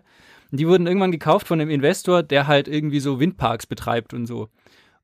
Und 0.49 0.59
die 0.59 0.67
wurden 0.67 0.87
irgendwann 0.87 1.11
gekauft 1.11 1.47
von 1.47 1.61
einem 1.61 1.69
Investor, 1.69 2.23
der 2.23 2.47
halt 2.47 2.67
irgendwie 2.67 2.99
so 2.99 3.19
Windparks 3.19 3.67
betreibt 3.67 4.15
und 4.15 4.25
so. 4.25 4.49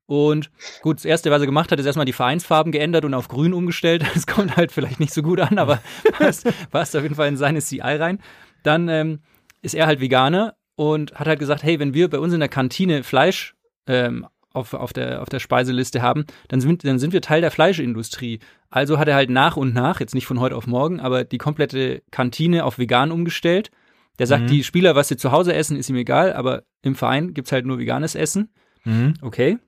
Und 0.06 0.50
gut, 0.82 0.96
das 0.96 1.04
erste, 1.04 1.30
was 1.30 1.40
er 1.40 1.46
gemacht 1.46 1.70
hat, 1.70 1.78
ist 1.78 1.86
erstmal 1.86 2.04
die 2.04 2.12
Vereinsfarben 2.12 2.72
geändert 2.72 3.04
und 3.04 3.14
auf 3.14 3.28
grün 3.28 3.54
umgestellt. 3.54 4.04
Das 4.14 4.26
kommt 4.26 4.56
halt 4.56 4.72
vielleicht 4.72 4.98
nicht 4.98 5.14
so 5.14 5.22
gut 5.22 5.38
an, 5.38 5.58
aber 5.58 5.80
passt, 6.18 6.48
passt 6.72 6.96
auf 6.96 7.04
jeden 7.04 7.14
Fall 7.14 7.28
in 7.28 7.36
seine 7.36 7.60
CI 7.60 7.80
rein. 7.80 8.18
Dann 8.64 8.88
ähm, 8.88 9.20
ist 9.60 9.76
er 9.76 9.86
halt 9.86 10.00
Veganer 10.00 10.56
und 10.74 11.14
hat 11.14 11.28
halt 11.28 11.38
gesagt, 11.38 11.62
hey, 11.62 11.78
wenn 11.78 11.94
wir 11.94 12.10
bei 12.10 12.18
uns 12.18 12.34
in 12.34 12.40
der 12.40 12.48
Kantine 12.48 13.04
Fleisch 13.04 13.54
ähm, 13.86 14.26
auf, 14.54 14.74
auf, 14.74 14.92
der, 14.92 15.22
auf 15.22 15.28
der 15.28 15.38
Speiseliste 15.40 16.02
haben, 16.02 16.24
dann 16.48 16.60
sind, 16.60 16.84
dann 16.84 16.98
sind 16.98 17.12
wir 17.12 17.22
Teil 17.22 17.40
der 17.40 17.50
Fleischindustrie. 17.50 18.40
Also 18.70 18.98
hat 18.98 19.08
er 19.08 19.14
halt 19.14 19.30
nach 19.30 19.56
und 19.56 19.74
nach, 19.74 20.00
jetzt 20.00 20.14
nicht 20.14 20.26
von 20.26 20.40
heute 20.40 20.56
auf 20.56 20.66
morgen, 20.66 21.00
aber 21.00 21.24
die 21.24 21.38
komplette 21.38 22.02
Kantine 22.10 22.64
auf 22.64 22.78
vegan 22.78 23.10
umgestellt. 23.12 23.70
Der 24.18 24.26
sagt, 24.26 24.44
Mhm. 24.44 24.48
die 24.48 24.64
Spieler, 24.64 24.94
was 24.94 25.08
sie 25.08 25.16
zu 25.16 25.32
Hause 25.32 25.54
essen, 25.54 25.76
ist 25.76 25.88
ihm 25.88 25.96
egal, 25.96 26.32
aber 26.34 26.64
im 26.82 26.94
Verein 26.94 27.32
gibt's 27.34 27.52
halt 27.52 27.64
nur 27.66 27.78
veganes 27.78 28.14
Essen. 28.14 28.50
Mhm. 28.84 29.14
Okay. 29.22 29.58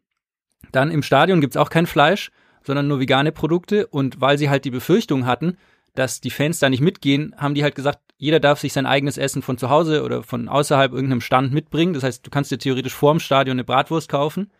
Dann 0.73 0.91
im 0.91 1.03
Stadion 1.03 1.41
gibt's 1.41 1.57
auch 1.57 1.71
kein 1.71 1.87
Fleisch, 1.87 2.31
sondern 2.63 2.87
nur 2.89 3.01
vegane 3.01 3.33
Produkte. 3.33 3.87
Und 3.87 4.21
weil 4.21 4.39
sie 4.39 4.51
halt 4.51 4.65
die 4.65 4.71
Befürchtung 4.71 5.27
hatten, 5.27 5.57
dass 5.95 6.21
die 6.21 6.31
Fans 6.31 6.59
da 6.59 6.69
nicht 6.69 6.81
mitgehen, 6.81 7.35
haben 7.37 7.55
die 7.55 7.63
halt 7.63 7.75
gesagt, 7.75 8.01
jeder 8.17 8.41
darf 8.41 8.61
sich 8.61 8.73
sein 8.73 8.87
eigenes 8.87 9.17
Essen 9.19 9.43
von 9.43 9.59
zu 9.59 9.71
Hause 9.71 10.03
oder 10.03 10.23
von 10.23 10.49
außerhalb 10.49 10.93
irgendeinem 10.93 11.21
Stand 11.21 11.53
mitbringen. 11.53 11.95
Das 11.95 12.03
heißt, 12.03 12.27
du 12.27 12.31
kannst 12.31 12.51
dir 12.51 12.59
theoretisch 12.59 12.95
vorm 12.95 13.21
Stadion 13.21 13.55
eine 13.57 13.65
Bratwurst 13.65 14.09
kaufen. 14.09 14.51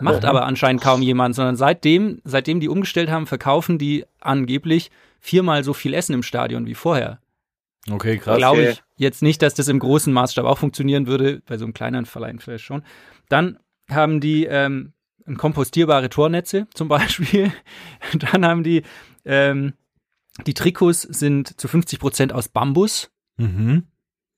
Macht 0.00 0.24
aber 0.24 0.44
anscheinend 0.44 0.82
kaum 0.82 1.02
jemand, 1.02 1.34
sondern 1.34 1.56
seitdem, 1.56 2.20
seitdem 2.24 2.60
die 2.60 2.68
umgestellt 2.68 3.10
haben, 3.10 3.26
verkaufen 3.26 3.78
die 3.78 4.04
angeblich 4.20 4.90
viermal 5.20 5.64
so 5.64 5.72
viel 5.72 5.94
Essen 5.94 6.12
im 6.14 6.22
Stadion 6.22 6.66
wie 6.66 6.74
vorher. 6.74 7.20
Okay, 7.90 8.18
krass. 8.18 8.36
Glaube 8.38 8.60
Okay. 8.62 8.70
ich 8.72 8.82
jetzt 8.96 9.22
nicht, 9.22 9.42
dass 9.42 9.54
das 9.54 9.68
im 9.68 9.78
großen 9.78 10.12
Maßstab 10.12 10.44
auch 10.44 10.58
funktionieren 10.58 11.06
würde, 11.06 11.40
bei 11.46 11.56
so 11.56 11.64
einem 11.64 11.74
kleineren 11.74 12.04
Verein 12.06 12.38
vielleicht 12.40 12.64
schon. 12.64 12.82
Dann 13.28 13.58
haben 13.88 14.20
die 14.20 14.44
ähm, 14.44 14.92
kompostierbare 15.36 16.08
Tornetze 16.10 16.66
zum 16.74 16.88
Beispiel. 16.88 17.52
Dann 18.18 18.44
haben 18.44 18.62
die 18.64 18.82
ähm, 19.24 19.74
die 20.46 20.54
Trikots 20.54 21.02
sind 21.02 21.58
zu 21.58 21.66
50 21.68 21.98
Prozent 21.98 22.32
aus 22.32 22.48
Bambus, 22.48 23.10
Mhm. 23.38 23.84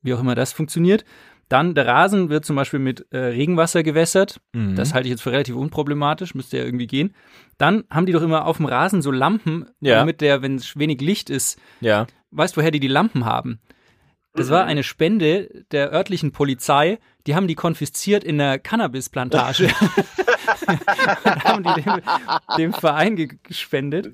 wie 0.03 0.15
auch 0.15 0.21
immer 0.21 0.35
das 0.35 0.53
funktioniert. 0.53 1.05
Dann 1.49 1.75
der 1.75 1.87
Rasen 1.87 2.29
wird 2.29 2.45
zum 2.45 2.57
Beispiel 2.57 2.79
mit 2.81 3.07
äh, 3.11 3.19
Regenwasser 3.19 3.83
gewässert. 3.83 4.41
Mhm. 4.53 4.75
Das 4.77 4.93
halte 4.95 5.09
ich 5.09 5.11
jetzt 5.13 5.23
für 5.23 5.33
relativ 5.33 5.57
unproblematisch, 5.57 6.35
müsste 6.35 6.59
ja 6.59 6.65
irgendwie 6.65 6.87
gehen. 6.87 7.15
Dann 7.57 7.85
haben 7.91 8.07
die 8.07 8.13
doch 8.13 8.23
immer 8.23 8.45
auf 8.47 8.59
dem 8.59 8.67
Rasen 8.67 9.01
so 9.03 9.11
Lampen, 9.11 9.67
Ja. 9.81 9.97
damit 9.97 10.21
der, 10.21 10.43
wenn 10.43 10.57
es 10.57 10.79
wenig 10.79 11.01
Licht 11.01 11.31
ist, 11.31 11.59
ja. 11.81 12.07
weißt 12.31 12.57
woher 12.57 12.71
die 12.71 12.81
die 12.81 12.89
Lampen 12.89 13.25
haben? 13.25 13.61
Das 14.35 14.51
war 14.51 14.67
eine 14.67 14.85
Spende 14.85 15.65
der 15.73 15.91
örtlichen 15.93 16.31
Polizei. 16.31 16.99
Die 17.27 17.35
haben 17.35 17.49
die 17.49 17.57
konfisziert 17.57 18.23
in 18.23 18.41
einer 18.41 18.59
Cannabisplantage. 18.59 19.69
Und 20.69 21.45
haben 21.45 21.65
die 21.65 21.83
dem, 21.83 22.01
dem 22.59 22.73
Verein 22.73 23.17
ge 23.17 23.29
gespendet. 23.43 24.13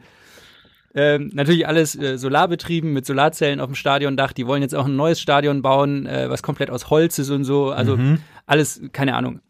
Ähm, 0.94 1.30
natürlich 1.34 1.66
alles 1.66 1.96
äh, 1.96 2.18
solarbetrieben 2.18 2.92
mit 2.92 3.04
Solarzellen 3.04 3.60
auf 3.60 3.66
dem 3.66 3.74
Stadiondach. 3.74 4.32
Die 4.32 4.46
wollen 4.46 4.62
jetzt 4.62 4.74
auch 4.74 4.86
ein 4.86 4.96
neues 4.96 5.20
Stadion 5.20 5.60
bauen, 5.60 6.06
äh, 6.06 6.30
was 6.30 6.42
komplett 6.42 6.70
aus 6.70 6.88
Holz 6.90 7.18
ist 7.18 7.30
und 7.30 7.44
so. 7.44 7.70
Also 7.70 7.98
alles, 8.46 8.80
keine 8.92 9.14
Ahnung. 9.16 9.40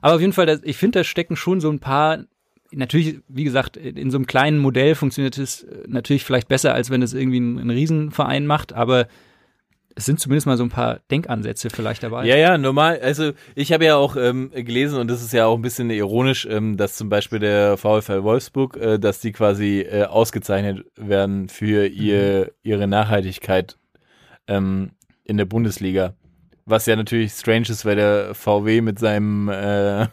Aber 0.00 0.14
auf 0.14 0.20
jeden 0.20 0.32
Fall, 0.32 0.46
das, 0.46 0.60
ich 0.62 0.76
finde, 0.76 1.00
da 1.00 1.04
stecken 1.04 1.36
schon 1.36 1.60
so 1.60 1.70
ein 1.70 1.78
paar. 1.78 2.24
Natürlich, 2.72 3.20
wie 3.28 3.44
gesagt, 3.44 3.76
in 3.76 4.10
so 4.10 4.18
einem 4.18 4.26
kleinen 4.26 4.58
Modell 4.58 4.96
funktioniert 4.96 5.38
es 5.38 5.62
äh, 5.62 5.84
natürlich 5.86 6.24
vielleicht 6.24 6.48
besser, 6.48 6.74
als 6.74 6.90
wenn 6.90 7.02
es 7.02 7.12
irgendwie 7.12 7.38
ein, 7.38 7.58
ein 7.58 7.70
Riesenverein 7.70 8.46
macht, 8.46 8.72
aber 8.72 9.06
es 9.96 10.06
sind 10.06 10.18
zumindest 10.18 10.46
mal 10.46 10.56
so 10.56 10.64
ein 10.64 10.70
paar 10.70 11.00
Denkansätze 11.10 11.70
vielleicht 11.70 12.02
dabei. 12.02 12.26
Ja, 12.26 12.36
ja, 12.36 12.58
normal. 12.58 13.00
Also 13.00 13.32
ich 13.54 13.72
habe 13.72 13.84
ja 13.84 13.96
auch 13.96 14.16
ähm, 14.16 14.50
gelesen 14.52 14.98
und 14.98 15.08
das 15.08 15.22
ist 15.22 15.32
ja 15.32 15.46
auch 15.46 15.56
ein 15.56 15.62
bisschen 15.62 15.90
ironisch, 15.90 16.46
ähm, 16.50 16.76
dass 16.76 16.96
zum 16.96 17.08
Beispiel 17.08 17.38
der 17.38 17.76
VfL 17.76 18.22
Wolfsburg, 18.24 18.76
äh, 18.76 18.98
dass 18.98 19.20
die 19.20 19.32
quasi 19.32 19.80
äh, 19.80 20.04
ausgezeichnet 20.04 20.84
werden 20.96 21.48
für 21.48 21.86
ihr, 21.86 22.52
ihre 22.62 22.88
Nachhaltigkeit 22.88 23.76
ähm, 24.48 24.90
in 25.24 25.36
der 25.36 25.44
Bundesliga. 25.44 26.14
Was 26.66 26.86
ja 26.86 26.96
natürlich 26.96 27.32
strange 27.32 27.68
ist, 27.68 27.84
weil 27.84 27.96
der 27.96 28.34
VW 28.34 28.80
mit 28.80 28.98
seinem 28.98 29.48
äh, 29.48 30.06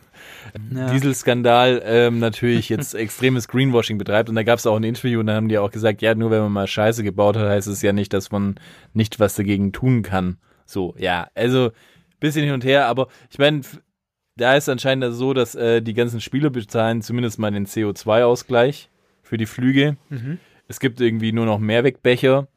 Ja. 0.74 0.92
Dieselskandal 0.92 1.82
ähm, 1.86 2.20
natürlich 2.20 2.70
jetzt 2.70 2.94
extremes 2.96 3.48
Greenwashing 3.48 3.98
betreibt. 3.98 4.30
Und 4.30 4.36
da 4.36 4.44
gab 4.44 4.60
es 4.60 4.68
auch 4.68 4.76
ein 4.76 4.84
Interview 4.84 5.20
und 5.20 5.28
da 5.28 5.36
haben 5.36 5.50
die 5.50 5.58
auch 5.58 5.72
gesagt, 5.72 6.02
ja, 6.02 6.16
nur 6.16 6.32
wenn 6.32 6.42
man 6.42 6.52
mal 6.52 6.68
Scheiße 6.68 7.04
gebaut 7.04 7.38
hat, 7.38 7.48
heißt 7.48 7.68
es 7.68 7.82
ja 7.82 7.94
nicht, 7.94 8.14
dass 8.14 8.32
man 8.32 8.56
nicht 8.94 9.20
was 9.20 9.36
dagegen 9.36 9.72
tun 9.72 10.02
kann. 10.02 10.38
So, 10.66 10.96
ja, 10.98 11.28
also 11.36 11.72
bisschen 12.20 12.46
hin 12.46 12.54
und 12.54 12.64
her, 12.64 12.88
aber 12.88 13.08
ich 13.30 13.40
meine, 13.40 13.62
da 14.38 14.56
ist 14.56 14.70
anscheinend 14.70 15.14
so, 15.14 15.34
dass 15.34 15.56
äh, 15.56 15.82
die 15.82 15.94
ganzen 15.94 16.22
Spieler 16.22 16.50
bezahlen 16.50 17.02
zumindest 17.02 17.40
mal 17.40 17.52
den 17.52 17.66
CO2-Ausgleich 17.66 18.90
für 19.24 19.38
die 19.38 19.46
Flüge. 19.46 19.98
Es 20.68 20.80
gibt 20.80 21.02
irgendwie 21.02 21.32
nur 21.32 21.46
noch 21.46 21.60
Mehrwegbecher, 21.60 22.48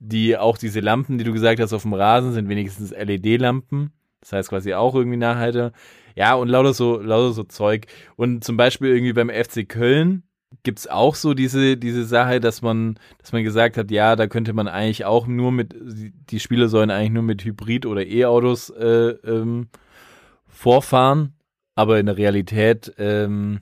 die 0.00 0.36
auch 0.36 0.58
diese 0.58 0.80
Lampen, 0.80 1.18
die 1.18 1.24
du 1.24 1.32
gesagt 1.32 1.60
hast, 1.60 1.72
auf 1.72 1.82
dem 1.82 1.94
Rasen 1.94 2.32
sind 2.32 2.48
wenigstens 2.48 2.90
LED-Lampen. 2.90 3.92
Das 4.20 4.32
heißt 4.32 4.48
quasi 4.48 4.74
auch 4.74 4.94
irgendwie 4.94 5.16
nachhaltiger. 5.16 5.72
Ja, 6.16 6.34
und 6.34 6.48
lauter 6.48 6.74
so, 6.74 7.00
lauter 7.00 7.32
so 7.32 7.44
Zeug. 7.44 7.86
Und 8.16 8.44
zum 8.44 8.56
Beispiel 8.56 8.88
irgendwie 8.90 9.12
beim 9.12 9.30
FC 9.30 9.68
Köln 9.68 10.24
gibt's 10.62 10.86
auch 10.86 11.14
so 11.14 11.34
diese, 11.34 11.76
diese 11.76 12.04
Sache, 12.04 12.40
dass 12.40 12.62
man, 12.62 12.98
dass 13.18 13.32
man 13.32 13.44
gesagt 13.44 13.76
hat, 13.76 13.90
ja, 13.90 14.16
da 14.16 14.26
könnte 14.26 14.52
man 14.52 14.68
eigentlich 14.68 15.04
auch 15.04 15.26
nur 15.26 15.52
mit, 15.52 15.74
die 15.78 16.40
Spieler 16.40 16.68
sollen 16.68 16.90
eigentlich 16.90 17.12
nur 17.12 17.22
mit 17.22 17.44
Hybrid- 17.44 17.86
oder 17.86 18.04
E-Autos 18.06 18.70
äh, 18.70 19.10
ähm, 19.24 19.68
vorfahren. 20.46 21.34
Aber 21.76 21.98
in 21.98 22.06
der 22.06 22.16
Realität 22.16 22.92
ähm, 22.98 23.60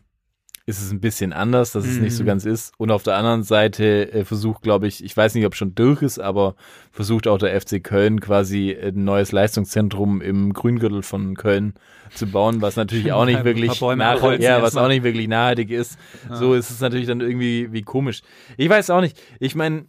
ist 0.68 0.82
es 0.82 0.90
ein 0.92 1.00
bisschen 1.00 1.32
anders, 1.32 1.72
dass 1.72 1.86
es 1.86 1.98
nicht 1.98 2.14
so 2.14 2.22
Mhm. 2.24 2.26
ganz 2.26 2.44
ist. 2.44 2.74
Und 2.76 2.90
auf 2.90 3.02
der 3.02 3.16
anderen 3.16 3.42
Seite 3.42 4.12
äh, 4.12 4.24
versucht, 4.26 4.60
glaube 4.62 4.86
ich, 4.86 5.02
ich 5.02 5.16
weiß 5.16 5.34
nicht, 5.34 5.46
ob 5.46 5.54
schon 5.54 5.74
durch 5.74 6.02
ist, 6.02 6.18
aber 6.18 6.56
versucht 6.92 7.26
auch 7.26 7.38
der 7.38 7.58
FC 7.58 7.82
Köln 7.82 8.20
quasi 8.20 8.76
ein 8.78 9.02
neues 9.04 9.32
Leistungszentrum 9.32 10.20
im 10.20 10.52
Grüngürtel 10.52 11.02
von 11.02 11.34
Köln 11.36 11.72
zu 12.14 12.26
bauen, 12.26 12.60
was 12.60 12.76
natürlich 12.76 13.12
auch 13.12 13.24
nicht 13.24 13.44
wirklich 13.44 13.80
nachhaltig, 13.80 14.42
ja, 14.42 14.60
was 14.60 14.76
auch 14.76 14.88
nicht 14.88 15.04
wirklich 15.04 15.26
nachhaltig 15.26 15.70
ist. 15.70 15.98
So 16.30 16.52
ist 16.52 16.70
es 16.70 16.80
natürlich 16.80 17.06
dann 17.06 17.22
irgendwie 17.22 17.72
wie 17.72 17.82
komisch. 17.82 18.20
Ich 18.58 18.68
weiß 18.68 18.90
auch 18.90 19.00
nicht. 19.00 19.18
Ich 19.40 19.54
meine, 19.54 19.86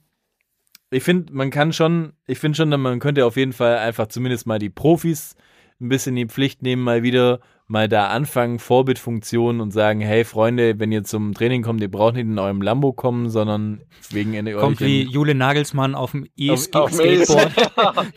ich 0.92 1.04
finde, 1.04 1.34
man 1.34 1.50
kann 1.50 1.74
schon, 1.74 2.14
ich 2.26 2.40
finde 2.40 2.56
schon, 2.56 2.70
man 2.70 3.00
könnte 3.00 3.26
auf 3.26 3.36
jeden 3.36 3.54
Fall 3.54 3.78
einfach 3.80 4.08
zumindest 4.08 4.48
mal 4.48 4.60
die 4.60 4.70
Profis 4.70 5.36
ein 5.82 5.90
bisschen 5.90 6.16
in 6.18 6.28
die 6.28 6.34
Pflicht 6.34 6.62
nehmen, 6.64 6.82
mal 6.84 7.04
wieder, 7.04 7.42
mal 7.70 7.88
da 7.88 8.08
anfangen, 8.08 8.58
Vorbildfunktionen 8.60 9.62
und 9.62 9.72
sagen, 9.72 10.02
hey 10.02 10.26
Freunde, 10.26 10.80
wenn 10.80 10.92
ihr 10.92 11.04
zum 11.04 11.34
Training 11.34 11.62
kommt, 11.62 11.82
ihr 11.82 11.92
braucht 11.92 12.16
nicht 12.16 12.24
in 12.26 12.40
eurem 12.40 12.62
Lambo 12.62 12.94
kommen, 12.94 13.30
sondern 13.30 13.82
wegen 14.10 14.34
in 14.34 14.52
Kommt 14.58 14.82
euch 14.82 14.88
wie 14.88 15.04
Jule 15.04 15.36
Nagelsmann 15.36 15.94
auf 15.96 16.12
dem 16.12 16.28
Auf- 16.50 16.74
auf 16.74 16.92
dem 16.98 17.22
E-Skateboard. 17.22 18.12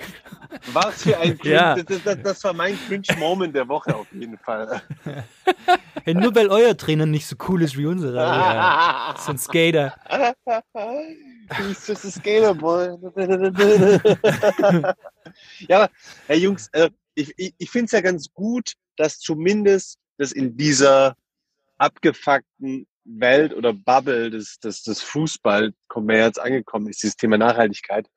Was 0.72 1.02
für 1.02 1.18
ein 1.18 1.38
Cringe. 1.38 1.54
Ja. 1.54 1.74
Das, 1.76 1.84
das, 1.84 2.02
das, 2.02 2.22
das 2.22 2.44
war 2.44 2.52
mein 2.52 2.78
Cringe-Moment 2.86 3.54
der 3.54 3.68
Woche 3.68 3.94
auf 3.94 4.06
jeden 4.12 4.38
Fall. 4.38 4.82
hey, 6.04 6.14
nur 6.14 6.34
weil 6.34 6.48
euer 6.48 6.76
Trainer 6.76 7.06
nicht 7.06 7.26
so 7.26 7.36
cool 7.48 7.62
ist 7.62 7.76
wie 7.76 7.86
unserer. 7.86 8.22
Ja. 8.22 9.14
So 9.22 9.32
ein 9.32 9.38
Skater. 9.38 9.94
He's 11.56 11.86
just 11.86 12.04
a 12.06 12.10
skater 12.10 12.54
boy. 12.54 12.88
ja, 15.68 15.76
aber, 15.76 15.90
Herr 16.26 16.36
Jungs, 16.36 16.68
äh, 16.72 16.90
ich, 17.14 17.32
ich, 17.36 17.54
ich 17.58 17.70
finde 17.70 17.86
es 17.86 17.92
ja 17.92 18.00
ganz 18.00 18.32
gut, 18.32 18.72
dass 18.96 19.18
zumindest 19.18 19.98
das 20.18 20.32
in 20.32 20.56
dieser 20.56 21.16
abgefuckten 21.78 22.86
Welt 23.04 23.52
oder 23.54 23.72
Bubble 23.72 24.30
des, 24.30 24.60
des, 24.60 24.82
des 24.82 25.02
Fußballkommerz 25.02 26.38
angekommen 26.38 26.88
ist, 26.88 27.02
dieses 27.02 27.16
Thema 27.16 27.38
Nachhaltigkeit. 27.38 28.08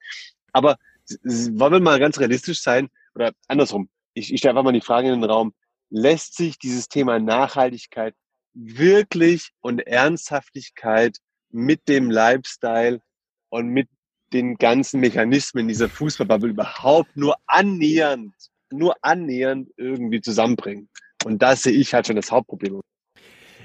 Aber 0.53 0.78
wollen 1.23 1.73
wir 1.73 1.80
mal 1.80 1.99
ganz 1.99 2.19
realistisch 2.19 2.61
sein 2.61 2.89
oder 3.15 3.32
andersrum? 3.47 3.89
Ich, 4.13 4.32
ich 4.34 4.39
stelle 4.39 4.51
einfach 4.51 4.63
mal 4.63 4.73
die 4.73 4.82
Frage 4.82 5.11
in 5.11 5.21
den 5.21 5.30
Raum. 5.30 5.53
Lässt 5.89 6.36
sich 6.36 6.57
dieses 6.57 6.88
Thema 6.88 7.19
Nachhaltigkeit 7.19 8.15
wirklich 8.53 9.51
und 9.61 9.86
Ernsthaftigkeit 9.86 11.17
mit 11.49 11.88
dem 11.88 12.09
Lifestyle 12.09 13.01
und 13.49 13.67
mit 13.67 13.89
den 14.34 14.55
ganzen 14.55 14.99
Mechanismen 14.99 15.67
dieser 15.67 15.89
Fußballbubble 15.89 16.49
überhaupt 16.49 17.15
nur 17.15 17.36
annähernd, 17.47 18.34
nur 18.72 18.95
annähernd 19.01 19.70
irgendwie 19.78 20.22
zusammenbringen. 20.22 20.89
Und 21.24 21.41
da 21.41 21.55
sehe 21.55 21.74
ich 21.74 21.93
halt 21.93 22.07
schon 22.07 22.16
das 22.16 22.32
Hauptproblem. 22.32 22.82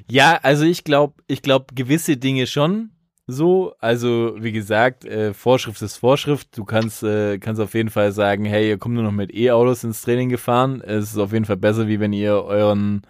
Ja, 0.08 0.38
also 0.42 0.64
ich 0.64 0.84
glaube, 0.84 1.14
ich 1.26 1.42
glaube 1.42 1.66
gewisse 1.74 2.16
Dinge 2.16 2.46
schon 2.46 2.90
so. 3.26 3.74
Also 3.78 4.34
wie 4.38 4.52
gesagt, 4.52 5.04
äh, 5.04 5.32
Vorschrift 5.34 5.80
ist 5.82 5.96
Vorschrift. 5.96 6.56
Du 6.56 6.64
kannst, 6.64 7.02
äh, 7.02 7.38
kannst 7.38 7.60
auf 7.60 7.74
jeden 7.74 7.90
Fall 7.90 8.12
sagen, 8.12 8.44
hey, 8.44 8.68
ihr 8.68 8.78
kommt 8.78 8.94
nur 8.94 9.04
noch 9.04 9.12
mit 9.12 9.34
E-Autos 9.34 9.84
ins 9.84 10.02
Training 10.02 10.28
gefahren. 10.28 10.80
Es 10.80 11.12
ist 11.12 11.18
auf 11.18 11.32
jeden 11.32 11.44
Fall 11.44 11.56
besser, 11.56 11.86
wie 11.86 12.00
wenn 12.00 12.12
ihr 12.12 12.42
euren, 12.44 13.02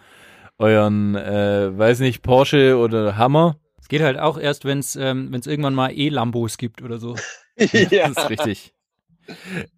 euren, 0.58 1.14
äh, 1.14 1.76
weiß 1.76 2.00
nicht, 2.00 2.22
Porsche 2.22 2.76
oder 2.76 3.16
Hammer. 3.16 3.56
Es 3.80 3.88
geht 3.88 4.02
halt 4.02 4.18
auch 4.18 4.38
erst, 4.38 4.64
wenn 4.64 4.78
es 4.80 4.94
ähm, 4.96 5.28
wenn's 5.30 5.46
irgendwann 5.46 5.74
mal 5.74 5.90
E-Lambos 5.90 6.58
gibt 6.58 6.82
oder 6.82 6.98
so. 6.98 7.16
Das 7.56 8.10
ist 8.10 8.30
richtig. 8.30 8.74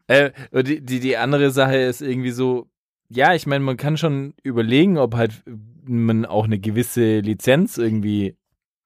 Äh, 0.06 0.30
die, 0.62 0.80
die, 0.80 1.00
die 1.00 1.16
andere 1.16 1.50
Sache 1.50 1.76
ist 1.76 2.02
irgendwie 2.02 2.30
so, 2.30 2.68
ja, 3.08 3.34
ich 3.34 3.46
meine, 3.46 3.64
man 3.64 3.76
kann 3.76 3.96
schon 3.96 4.34
überlegen, 4.42 4.98
ob 4.98 5.14
halt 5.14 5.42
man 5.84 6.24
auch 6.24 6.44
eine 6.44 6.58
gewisse 6.58 7.20
Lizenz 7.20 7.76
irgendwie 7.76 8.36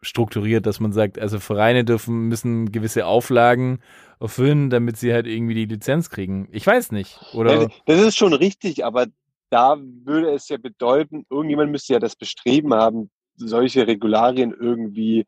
strukturiert, 0.03 0.67
dass 0.67 0.81
man 0.81 0.93
sagt, 0.93 1.19
also 1.19 1.39
Vereine 1.39 1.85
dürfen, 1.85 2.29
müssen 2.29 2.71
gewisse 2.73 3.07
Auflagen 3.07 3.81
erfüllen, 4.21 4.71
damit 4.71 4.97
sie 4.97 5.13
halt 5.13 5.27
irgendwie 5.27 5.55
die 5.55 5.67
Lizenz 5.67 6.11
kriegen. 6.11 6.49
Ich 6.53 6.67
weiß 6.67 6.93
nicht. 6.93 7.19
Oder 7.35 7.69
Das 7.87 8.01
ist 8.01 8.17
schon 8.17 8.33
richtig, 8.33 8.85
aber 8.85 9.07
da 9.51 9.77
würde 9.79 10.31
es 10.31 10.49
ja 10.49 10.57
bedeuten, 10.57 11.25
irgendjemand 11.31 11.71
müsste 11.71 11.95
ja 11.95 11.99
das 11.99 12.17
Bestreben 12.17 12.75
haben, 12.75 13.11
solche 13.37 13.87
Regularien 13.87 14.55
irgendwie 14.59 15.27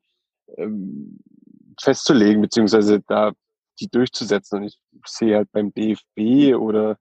ähm, 0.57 1.19
festzulegen, 1.81 2.43
beziehungsweise 2.43 3.01
da 3.07 3.33
die 3.81 3.89
durchzusetzen. 3.89 4.61
Und 4.61 4.65
ich 4.65 4.79
sehe 5.07 5.37
halt 5.37 5.51
beim 5.53 5.73
DFB 5.73 6.57
oder 6.57 6.97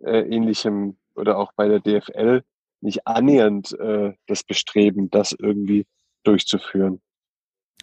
äh, 0.00 0.20
ähnlichem 0.20 0.98
oder 1.14 1.38
auch 1.38 1.52
bei 1.54 1.68
der 1.68 1.80
DFL 1.80 2.42
nicht 2.80 3.06
annähernd 3.06 3.72
äh, 3.78 4.14
das 4.26 4.42
Bestreben, 4.44 5.10
das 5.10 5.32
irgendwie 5.32 5.86
durchzuführen. 6.24 7.00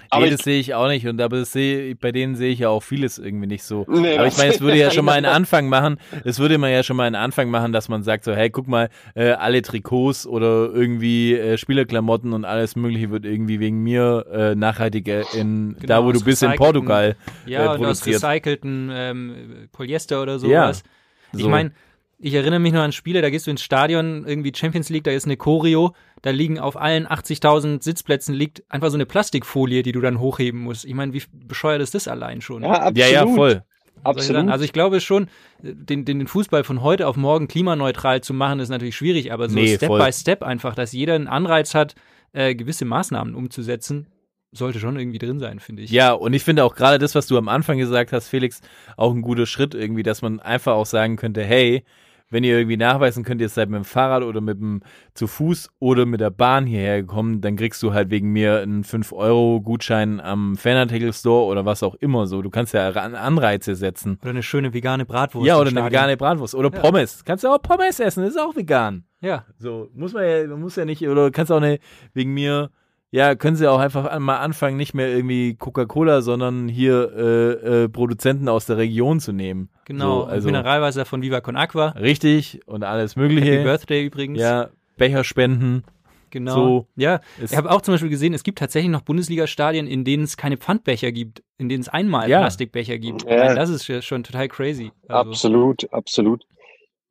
Aber 0.10 0.22
nee, 0.26 0.30
ich- 0.32 0.36
das 0.38 0.44
sehe 0.44 0.60
ich 0.60 0.74
auch 0.74 0.88
nicht. 0.88 1.08
Und 1.08 1.20
aber 1.22 1.44
sehe, 1.46 1.96
bei 1.96 2.12
denen 2.12 2.36
sehe 2.36 2.52
ich 2.52 2.60
ja 2.60 2.70
auch 2.70 2.82
vieles 2.84 3.18
irgendwie 3.18 3.48
nicht 3.48 3.64
so. 3.64 3.86
Nee, 3.90 4.18
aber 4.18 4.28
ich 4.28 4.38
meine, 4.38 4.54
es 4.54 4.62
würde 4.62 4.78
ja 4.80 4.92
schon 4.92 5.06
mal 5.06 5.14
einen 5.14 5.26
Anfang 5.26 5.70
machen. 5.70 5.98
Es 6.24 6.40
würde 6.40 6.58
man 6.58 6.72
ja 6.72 6.84
schon 6.84 6.98
mal 6.98 7.04
einen 7.06 7.16
Anfang 7.16 7.50
machen, 7.50 7.72
dass 7.74 7.90
man 7.90 8.04
sagt 8.04 8.24
so, 8.24 8.34
hey, 8.34 8.50
guck 8.50 8.68
mal, 8.68 8.90
äh, 9.16 9.32
alle 9.32 9.62
Trikots 9.62 10.26
oder 10.28 10.70
irgendwie 10.74 11.36
äh, 11.36 11.58
Spielerklamotten 11.58 12.34
und 12.34 12.46
alles 12.46 12.76
Mögliche 12.76 13.10
wird 13.12 13.26
irgendwie 13.26 13.60
wegen 13.60 13.84
mir 13.84 14.26
äh, 14.32 14.56
nachhaltiger 14.56 15.34
in 15.36 15.76
da, 15.76 15.98
Genau, 15.98 16.06
wo 16.06 16.12
du 16.12 16.24
bist 16.24 16.44
in 16.44 16.54
Portugal 16.56 17.16
Ja, 17.46 17.62
äh, 17.66 17.68
und 17.68 17.86
aus 17.86 18.00
produziert. 18.02 18.24
recycelten 18.24 18.90
ähm, 18.94 19.36
Polyester 19.72 20.22
oder 20.22 20.34
Ja, 20.34 20.38
sowas. 20.40 20.84
Ich 21.34 21.42
so. 21.42 21.50
meine, 21.50 21.72
ich 22.22 22.34
erinnere 22.34 22.60
mich 22.60 22.74
noch 22.74 22.82
an 22.82 22.92
Spiele, 22.92 23.22
da 23.22 23.30
gehst 23.30 23.48
du 23.48 23.52
ins 23.52 23.62
Stadion, 23.62 24.26
irgendwie 24.28 24.52
Champions 24.54 24.90
League, 24.90 25.06
da 25.06 25.12
ist 25.12 25.26
eine 25.26 25.38
Choreo, 25.38 25.94
da 26.22 26.32
liegen 26.32 26.60
auf 26.60 26.76
allen 26.76 27.08
80.000 27.08 27.84
Sitzplätzen 27.84 28.34
liegt 28.34 28.64
einfach 28.70 28.90
so 28.90 28.98
eine 28.98 29.06
Plastikfolie, 29.06 29.84
die 29.84 29.92
du 29.92 30.02
dann 30.02 30.20
hochheben 30.20 30.62
musst. 30.62 30.86
Ich 30.86 30.94
meine, 30.94 31.14
wie 31.14 31.24
bescheuert 31.32 31.82
ist 31.82 31.96
das 31.96 32.08
allein 32.08 32.42
schon? 32.42 32.64
Ja, 32.64 32.72
absolut. 32.72 32.98
Ja, 32.98 33.08
ja, 33.08 33.28
voll. 33.28 33.64
Absolut. 34.04 34.50
Also 34.50 34.64
ich 34.64 34.74
glaube 34.74 35.02
schon, 35.02 35.28
den, 35.62 36.06
den, 36.06 36.20
den 36.20 36.28
Fußball 36.28 36.64
von 36.64 36.82
heute 36.82 37.08
auf 37.08 37.18
morgen 37.18 37.48
klimaneutral 37.48 38.22
zu 38.22 38.34
machen, 38.34 38.60
ist 38.60 38.70
natürlich 38.70 38.96
schwierig, 38.96 39.32
aber 39.34 39.50
so 39.50 39.56
Nee, 39.56 39.76
Step 39.76 39.88
voll. 39.88 40.02
by 40.02 40.14
Step 40.14 40.44
einfach, 40.44 40.76
dass 40.76 40.94
jeder 40.94 41.16
einen 41.16 41.28
Anreiz 41.28 41.76
hat, 41.76 41.96
äh, 42.34 42.56
gewisse 42.56 42.86
Maßnahmen 42.86 43.36
umzusetzen, 43.36 44.08
sollte 44.52 44.80
schon 44.80 44.98
irgendwie 44.98 45.20
drin 45.20 45.40
sein, 45.40 45.60
finde 45.60 45.84
ich. 45.84 45.92
Ja, 45.92 46.14
und 46.14 46.34
ich 46.34 46.44
finde 46.44 46.64
auch 46.64 46.76
gerade 46.76 46.98
das, 46.98 47.14
was 47.16 47.28
du 47.28 47.38
am 47.38 47.50
Anfang 47.50 47.78
gesagt 47.78 48.14
hast, 48.14 48.28
Felix, 48.28 48.62
auch 48.98 49.14
ein 49.14 49.22
guter 49.22 49.46
Schritt 49.46 49.76
irgendwie, 49.76 50.04
dass 50.04 50.22
man 50.22 50.40
einfach 50.40 50.74
auch 50.74 50.86
sagen 50.86 51.18
könnte, 51.18 51.44
hey, 51.44 51.84
wenn 52.30 52.44
ihr 52.44 52.58
irgendwie 52.58 52.78
nachweisen 52.78 53.24
könnt, 53.24 53.42
ihr 53.42 53.50
seid 53.50 53.70
mit 53.70 53.78
dem 53.78 53.84
Fahrrad 53.86 54.24
oder 54.24 54.40
mit 54.42 54.60
dem 54.60 54.82
zu 55.14 55.26
Fuß 55.28 55.70
oder 55.80 56.06
mit 56.06 56.20
der 56.22 56.30
Bahn 56.30 56.66
hierher 56.66 57.02
gekommen, 57.02 57.42
dann 57.42 57.56
kriegst 57.56 57.82
du 57.84 57.94
halt 57.94 58.10
wegen 58.12 58.32
mir 58.32 58.60
einen 58.62 58.84
5-Euro-Gutschein 58.84 60.20
am 60.20 60.56
Fanartikel 60.56 61.14
Store 61.14 61.46
oder 61.46 61.66
was 61.66 61.84
auch 61.84 61.96
immer 61.96 62.28
so. 62.28 62.42
Du 62.42 62.50
kannst 62.50 62.74
ja 62.74 62.90
An- 62.90 63.16
Anreize 63.16 63.76
setzen. 63.76 64.18
Oder 64.22 64.32
eine 64.32 64.44
schöne 64.44 64.74
vegane 64.74 65.06
Bratwurst. 65.06 65.48
ja, 65.48 65.58
oder 65.58 65.70
eine 65.70 65.84
vegane 65.86 66.18
Bratwurst. 66.18 66.56
Oder 66.56 66.70
Pommes. 66.70 67.24
Kannst 67.26 67.44
du 67.44 67.50
auch 67.50 67.62
Pommes 67.62 68.00
essen, 68.00 68.24
das 68.24 68.32
ist 68.36 68.40
auch 68.40 68.56
vegan. 68.56 69.06
Ja, 69.22 69.46
So, 69.58 69.90
muss 69.94 70.14
man 70.14 70.24
ja, 70.24 70.48
man 70.48 70.62
muss 70.62 70.76
ja 70.78 70.86
nicht, 70.86 71.06
oder 71.08 71.30
kannst 71.32 71.52
auch 71.52 71.58
eine, 71.58 71.80
wegen 72.14 72.34
mir, 72.34 72.70
ja, 73.12 73.36
können 73.36 73.56
sie 73.56 73.68
auch 73.68 73.80
einfach 73.80 74.18
mal 74.20 74.38
anfangen, 74.38 74.78
nicht 74.78 74.94
mehr 74.94 75.10
irgendwie 75.10 75.56
Coca-Cola, 75.56 76.22
sondern 76.22 76.68
hier 76.68 77.12
äh, 77.16 77.84
äh, 77.84 77.90
Produzenten 77.90 78.48
aus 78.50 78.66
der 78.66 78.78
Region 78.78 79.20
zu 79.20 79.32
nehmen. 79.32 79.70
genau. 79.86 80.22
So, 80.22 80.26
also 80.28 80.48
Mineralwasser 80.48 81.06
von 81.06 81.22
Viva 81.22 81.42
Con 81.42 81.56
Aqua. 81.56 81.90
richtig 81.90 82.62
und 82.68 82.84
alles 82.84 83.16
Happy 83.16 83.22
Mögliche. 83.34 83.64
Birthday 83.64 84.06
übrigens. 84.06 84.40
Ja, 84.40 84.70
Becher 84.98 85.24
spenden. 85.24 85.84
genau. 86.30 86.54
so 86.54 86.88
ja, 86.96 87.22
ich 87.44 87.56
habe 87.58 87.72
auch 87.72 87.82
zum 87.82 87.96
Beispiel 87.96 88.10
gesehen, 88.10 88.34
es 88.34 88.44
gibt 88.44 88.60
tatsächlich 88.60 88.92
noch 88.92 89.02
Bundesliga-Stadien, 89.02 89.88
in 89.88 90.04
denen 90.04 90.24
es 90.24 90.38
keine 90.38 90.58
Pfandbecher 90.58 91.12
gibt, 91.12 91.42
in 91.58 91.70
denen 91.70 91.82
es 91.82 91.90
einmal 91.90 92.30
Ja. 92.30 92.40
Plastikbecher 92.42 93.00
gibt. 93.00 93.24
Ja. 93.24 93.38
Meine, 93.38 93.56
das 93.56 93.70
ist 93.70 93.88
ja 93.88 94.02
schon 94.04 94.24
total 94.24 94.48
crazy. 94.50 94.92
Also, 95.08 95.30
Absolut, 95.32 95.92
absolut. 95.94 96.44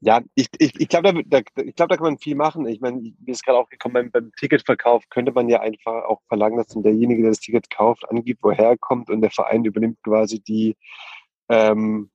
Ja, 0.01 0.21
ich, 0.35 0.49
ich, 0.59 0.79
ich 0.79 0.89
glaube, 0.89 1.13
da, 1.27 1.41
da, 1.41 1.63
ich 1.63 1.75
glaub, 1.75 1.89
da 1.89 1.97
kann 1.97 2.05
man 2.05 2.19
viel 2.19 2.37
machen. 2.37 2.67
Ich 2.67 2.81
meine, 2.81 3.01
mir 3.01 3.15
ist 3.27 3.45
gerade 3.45 3.59
auch 3.59 3.69
gekommen, 3.69 3.95
beim, 3.95 4.11
beim 4.13 4.33
Ticketverkauf 4.39 5.09
könnte 5.11 5.33
man 5.33 5.49
ja 5.49 5.61
einfach 5.61 6.05
auch 6.05 6.21
verlangen, 6.29 6.57
dass 6.57 6.69
dann 6.69 6.85
derjenige, 6.85 7.23
der 7.23 7.33
das 7.33 7.41
Ticket 7.41 7.69
kauft, 7.69 8.09
angibt, 8.09 8.41
woher 8.43 8.69
er 8.71 8.79
kommt 8.79 9.11
und 9.11 9.21
der 9.23 9.31
Verein 9.31 9.65
übernimmt 9.65 9.99
quasi 10.05 10.39
die, 10.41 10.77
ähm, 11.49 12.11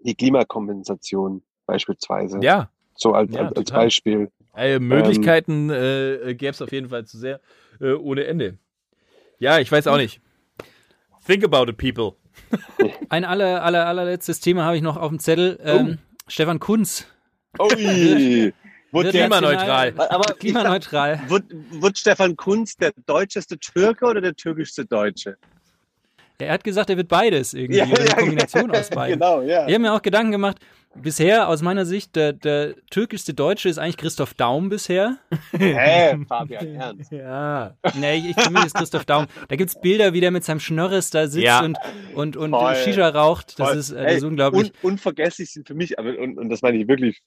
die 0.00 0.14
Klimakompensation 0.14 1.42
beispielsweise. 1.66 2.38
Ja, 2.42 2.70
So 2.96 3.12
als, 3.12 3.32
Ja, 3.34 3.48
als. 3.48 3.70
Beispiel. 3.72 4.30
äh, 4.56 4.78
Möglichkeiten 4.78 5.70
äh, 5.70 6.34
gäbe 6.36 6.50
es 6.52 6.62
auf 6.62 6.70
jeden 6.70 6.90
Fall 6.90 7.06
zu 7.06 7.18
sehr 7.18 7.40
äh, 7.80 7.92
ohne 7.94 8.24
Ende. 8.24 8.58
Ja, 9.40 9.58
ich 9.58 9.72
weiß 9.72 9.88
auch 9.88 9.96
nicht. 9.96 10.20
Think 11.26 11.42
about 11.42 11.68
it, 11.70 11.76
people. 11.76 12.14
Ein 13.08 13.24
aller, 13.24 13.64
aller, 13.64 13.86
allerletztes 13.86 14.40
Thema 14.40 14.64
habe 14.64 14.76
ich 14.76 14.82
noch 14.82 14.96
auf 14.96 15.08
dem 15.08 15.18
Zettel. 15.18 15.58
Ähm, 15.64 15.98
Stefan 16.28 16.58
Kunz. 16.60 17.06
Ui! 17.58 18.52
Wurde 18.92 19.06
Wird 19.12 19.16
klimaneutral. 19.16 19.90
national- 19.90 20.08
aber 20.08 20.34
Klimaneutral. 20.34 21.16
sag, 21.18 21.30
wird, 21.30 21.44
wird 21.82 21.98
Stefan 21.98 22.36
Kunz 22.36 22.76
der 22.76 22.92
deutscheste 23.06 23.58
Türke 23.58 24.04
oder 24.06 24.20
der 24.20 24.36
türkischste 24.36 24.84
Deutsche? 24.86 25.36
Er 26.38 26.52
hat 26.52 26.62
gesagt, 26.62 26.90
er 26.90 26.96
wird 26.96 27.08
beides 27.08 27.54
irgendwie. 27.54 27.82
oder 27.82 28.00
eine 28.00 28.10
Kombination 28.14 28.70
aus 28.76 28.90
beiden. 28.90 29.18
Genau, 29.18 29.42
ja. 29.42 29.66
Ich 29.66 29.74
habe 29.74 29.80
mir 29.80 29.92
auch 29.92 30.02
Gedanken 30.02 30.30
gemacht, 30.30 30.58
bisher 30.96 31.48
aus 31.48 31.62
meiner 31.62 31.84
Sicht, 31.86 32.16
der, 32.16 32.32
der 32.32 32.74
türkischste 32.90 33.34
Deutsche 33.34 33.68
ist 33.68 33.78
eigentlich 33.78 33.96
Christoph 33.96 34.34
Daum 34.34 34.68
bisher. 34.68 35.18
Hä, 35.52 36.16
Fabian, 36.28 36.74
ernst. 36.74 37.12
Ja. 37.12 37.76
Nee, 37.94 38.16
ich, 38.30 38.50
mich 38.50 38.64
ist 38.64 38.74
Christoph 38.74 39.04
Daum. 39.04 39.26
Da 39.48 39.56
gibt's 39.56 39.80
Bilder, 39.80 40.12
wie 40.12 40.20
der 40.20 40.30
mit 40.30 40.44
seinem 40.44 40.60
Schnörres 40.60 41.10
da 41.10 41.26
sitzt 41.26 41.44
Ja. 41.44 41.64
und, 41.64 41.78
und, 42.14 42.36
und 42.36 42.50
Voll. 42.50 42.74
Shisha 42.76 43.08
raucht. 43.08 43.58
Das 43.58 43.68
Voll. 43.68 43.78
ist, 43.78 43.90
äh, 43.90 44.04
das 44.04 44.14
ist 44.16 44.24
unglaublich. 44.24 44.72
Un 44.82 44.92
unvergesslich 44.92 45.52
sind 45.52 45.66
für 45.66 45.74
mich, 45.74 45.98
aber 45.98 46.18
und, 46.18 46.38
und 46.38 46.48
das 46.48 46.62
meine 46.62 46.78
ich 46.78 46.88
wirklich 46.88 47.22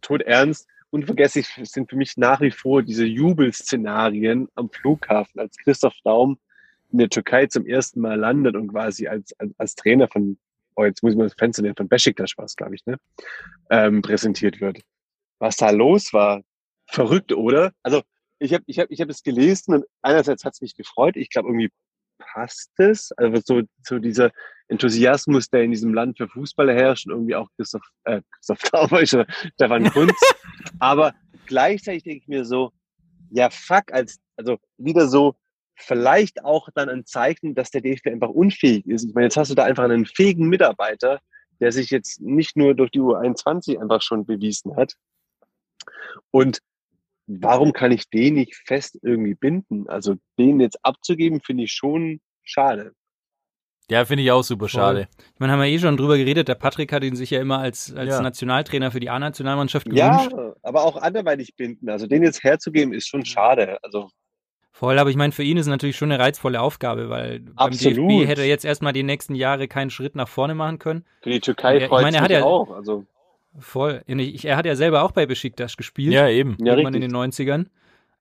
tot 0.00 0.22
ernst, 0.22 0.66
unvergesslich 0.90 1.48
sind 1.64 1.90
für 1.90 1.96
mich 1.96 2.16
nach 2.16 2.40
wie 2.40 2.50
vor 2.50 2.82
diese 2.82 3.04
Jubelszenarien 3.04 4.48
am 4.54 4.70
Flughafen, 4.70 5.40
als 5.40 5.56
Christoph 5.56 5.94
Daum 6.04 6.38
in 6.90 6.98
der 6.98 7.08
Türkei 7.10 7.46
zum 7.46 7.66
ersten 7.66 8.00
Mal 8.00 8.18
landet 8.18 8.56
und 8.56 8.68
quasi 8.68 9.08
als, 9.08 9.38
als, 9.38 9.52
als 9.58 9.74
Trainer 9.74 10.08
von, 10.08 10.38
oh, 10.78 10.84
jetzt 10.84 11.02
muss 11.02 11.12
ich 11.12 11.18
mal 11.18 11.24
das 11.24 11.34
Fenster 11.34 11.62
nehmen, 11.62 11.76
von 11.76 11.88
Besiktas 11.88 12.32
war 12.36 12.44
es, 12.44 12.54
glaube 12.54 12.74
ich, 12.76 12.86
ne, 12.86 12.96
ähm, 13.70 14.00
präsentiert 14.00 14.60
wird. 14.60 14.80
Was 15.40 15.56
da 15.56 15.70
los 15.70 16.12
war, 16.12 16.42
verrückt, 16.86 17.32
oder? 17.32 17.72
Also 17.82 18.02
ich 18.38 18.54
habe 18.54 18.64
ich 18.66 18.78
hab, 18.78 18.90
ich 18.90 19.00
hab 19.00 19.08
es 19.08 19.22
gelesen 19.22 19.74
und 19.74 19.84
einerseits 20.02 20.44
hat 20.44 20.54
es 20.54 20.60
mich 20.60 20.76
gefreut, 20.76 21.16
ich 21.16 21.30
glaube 21.30 21.48
irgendwie 21.48 21.70
passt 22.18 22.70
es, 22.78 23.12
also 23.12 23.40
so, 23.44 23.62
so 23.84 23.98
dieser 23.98 24.30
Enthusiasmus, 24.68 25.48
der 25.48 25.62
in 25.62 25.70
diesem 25.70 25.94
Land 25.94 26.18
für 26.18 26.28
Fußball 26.28 26.72
herrscht 26.72 27.06
und 27.06 27.12
irgendwie 27.12 27.34
auch 27.34 27.48
Christoph, 27.56 27.88
äh, 28.04 28.20
Christoph 28.32 28.62
Dauber, 28.70 29.06
Stefan 29.06 29.90
Kunz. 29.92 30.12
Aber 30.78 31.14
gleichzeitig 31.46 32.02
denke 32.02 32.18
ich 32.18 32.28
mir 32.28 32.44
so, 32.44 32.72
ja 33.30 33.50
fuck, 33.50 33.92
als, 33.92 34.20
also 34.36 34.58
wieder 34.76 35.08
so, 35.08 35.36
vielleicht 35.78 36.44
auch 36.44 36.68
dann 36.74 36.88
ein 36.88 37.06
Zeichen, 37.06 37.54
dass 37.54 37.70
der 37.70 37.80
DFB 37.80 38.08
einfach 38.08 38.28
unfähig 38.30 38.86
ist. 38.86 39.04
Ich 39.08 39.14
meine, 39.14 39.26
jetzt 39.26 39.36
hast 39.36 39.50
du 39.50 39.54
da 39.54 39.64
einfach 39.64 39.84
einen 39.84 40.06
fähigen 40.06 40.48
Mitarbeiter, 40.48 41.20
der 41.60 41.72
sich 41.72 41.90
jetzt 41.90 42.20
nicht 42.20 42.56
nur 42.56 42.74
durch 42.74 42.90
die 42.90 43.00
U21 43.00 43.80
einfach 43.80 44.02
schon 44.02 44.26
bewiesen 44.26 44.76
hat. 44.76 44.94
Und 46.30 46.60
warum 47.26 47.72
kann 47.72 47.92
ich 47.92 48.08
den 48.10 48.34
nicht 48.34 48.54
fest 48.66 48.98
irgendwie 49.02 49.34
binden? 49.34 49.88
Also 49.88 50.16
den 50.38 50.60
jetzt 50.60 50.78
abzugeben, 50.84 51.40
finde 51.40 51.64
ich 51.64 51.72
schon 51.72 52.20
schade. 52.42 52.92
Ja, 53.90 54.04
finde 54.04 54.22
ich 54.22 54.30
auch 54.30 54.42
super 54.42 54.68
schade. 54.68 55.08
Ich 55.34 55.40
meine, 55.40 55.52
haben 55.54 55.60
wir 55.60 55.66
eh 55.68 55.78
schon 55.78 55.96
drüber 55.96 56.18
geredet. 56.18 56.46
Der 56.48 56.56
Patrick 56.56 56.92
hat 56.92 57.02
ihn 57.04 57.16
sich 57.16 57.30
ja 57.30 57.40
immer 57.40 57.58
als, 57.60 57.94
als 57.94 58.10
Ja. 58.10 58.20
Nationaltrainer 58.20 58.90
für 58.90 59.00
die 59.00 59.08
A-Nationalmannschaft 59.08 59.90
Ja, 59.92 60.26
gewünscht. 60.26 60.56
aber 60.62 60.84
auch 60.84 60.96
anderweitig 60.98 61.56
binden. 61.56 61.88
Also 61.88 62.06
den 62.06 62.22
jetzt 62.22 62.42
herzugeben, 62.44 62.92
ist 62.92 63.08
schon 63.08 63.24
schade. 63.24 63.82
Also 63.82 64.10
Voll, 64.78 64.96
aber 65.00 65.10
ich 65.10 65.16
meine, 65.16 65.32
für 65.32 65.42
ihn 65.42 65.56
ist 65.56 65.62
es 65.66 65.70
natürlich 65.70 65.96
schon 65.96 66.12
eine 66.12 66.22
reizvolle 66.22 66.60
Aufgabe, 66.60 67.10
weil 67.10 67.40
beim 67.40 67.52
Absolut. 67.56 68.10
DFB 68.10 68.28
hätte 68.28 68.42
er 68.42 68.46
jetzt 68.46 68.64
erstmal 68.64 68.92
die 68.92 69.02
nächsten 69.02 69.34
Jahre 69.34 69.66
keinen 69.66 69.90
Schritt 69.90 70.14
nach 70.14 70.28
vorne 70.28 70.54
machen 70.54 70.78
können. 70.78 71.04
für 71.20 71.30
die 71.30 71.40
Türkei 71.40 71.78
ich 71.78 71.84
freut 71.86 72.02
meine, 72.02 72.18
er 72.18 72.22
hat 72.22 72.30
ja- 72.30 72.44
auch. 72.44 72.70
Also 72.70 73.04
Voll. 73.58 74.02
Ich, 74.06 74.44
er 74.44 74.56
hat 74.56 74.66
ja 74.66 74.76
selber 74.76 75.02
auch 75.02 75.10
bei 75.10 75.26
Besiktas 75.26 75.76
gespielt. 75.76 76.12
Ja, 76.12 76.28
eben. 76.28 76.56
ja, 76.60 76.74
irgendwann 76.74 76.94
richtig. 76.94 76.94
in 76.94 77.00
den 77.00 77.16
90ern. 77.16 77.66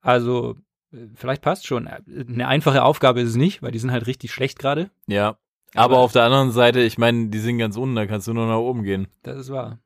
Also, 0.02 0.56
äh, 0.92 0.98
vielleicht 1.14 1.44
passt 1.44 1.68
schon. 1.68 1.88
Eine 1.88 2.48
einfache 2.48 2.82
Aufgabe 2.84 3.22
ist 3.22 3.30
es 3.30 3.36
nicht, 3.36 3.62
weil 3.62 3.70
die 3.70 3.78
sind 3.78 3.92
halt 3.92 4.08
richtig 4.08 4.32
schlecht 4.32 4.58
gerade. 4.58 4.90
Ja. 5.06 5.38
Aber, 5.76 5.96
Aber- 5.96 5.98
auf 6.00 6.12
der 6.14 6.24
anderen 6.24 6.50
Seite, 6.50 6.80
ich 6.82 6.98
meine, 6.98 7.28
die 7.28 7.38
sind 7.38 7.60
ganz 7.60 7.78
unten, 7.78 7.96
da 7.96 8.08
kannst 8.08 8.28
du 8.28 8.34
nur 8.34 8.48
nach 8.48 8.58
oben 8.58 8.82
gehen. 8.82 9.08
Das 9.22 9.38
ist 9.38 9.52
wahr. 9.52 9.78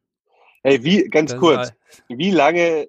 Hey, 0.63 0.81
wie, 0.85 1.09
ganz 1.09 1.31
Das 1.31 1.39
kurz, 1.41 1.73
wie 2.07 2.31
lange, 2.31 2.87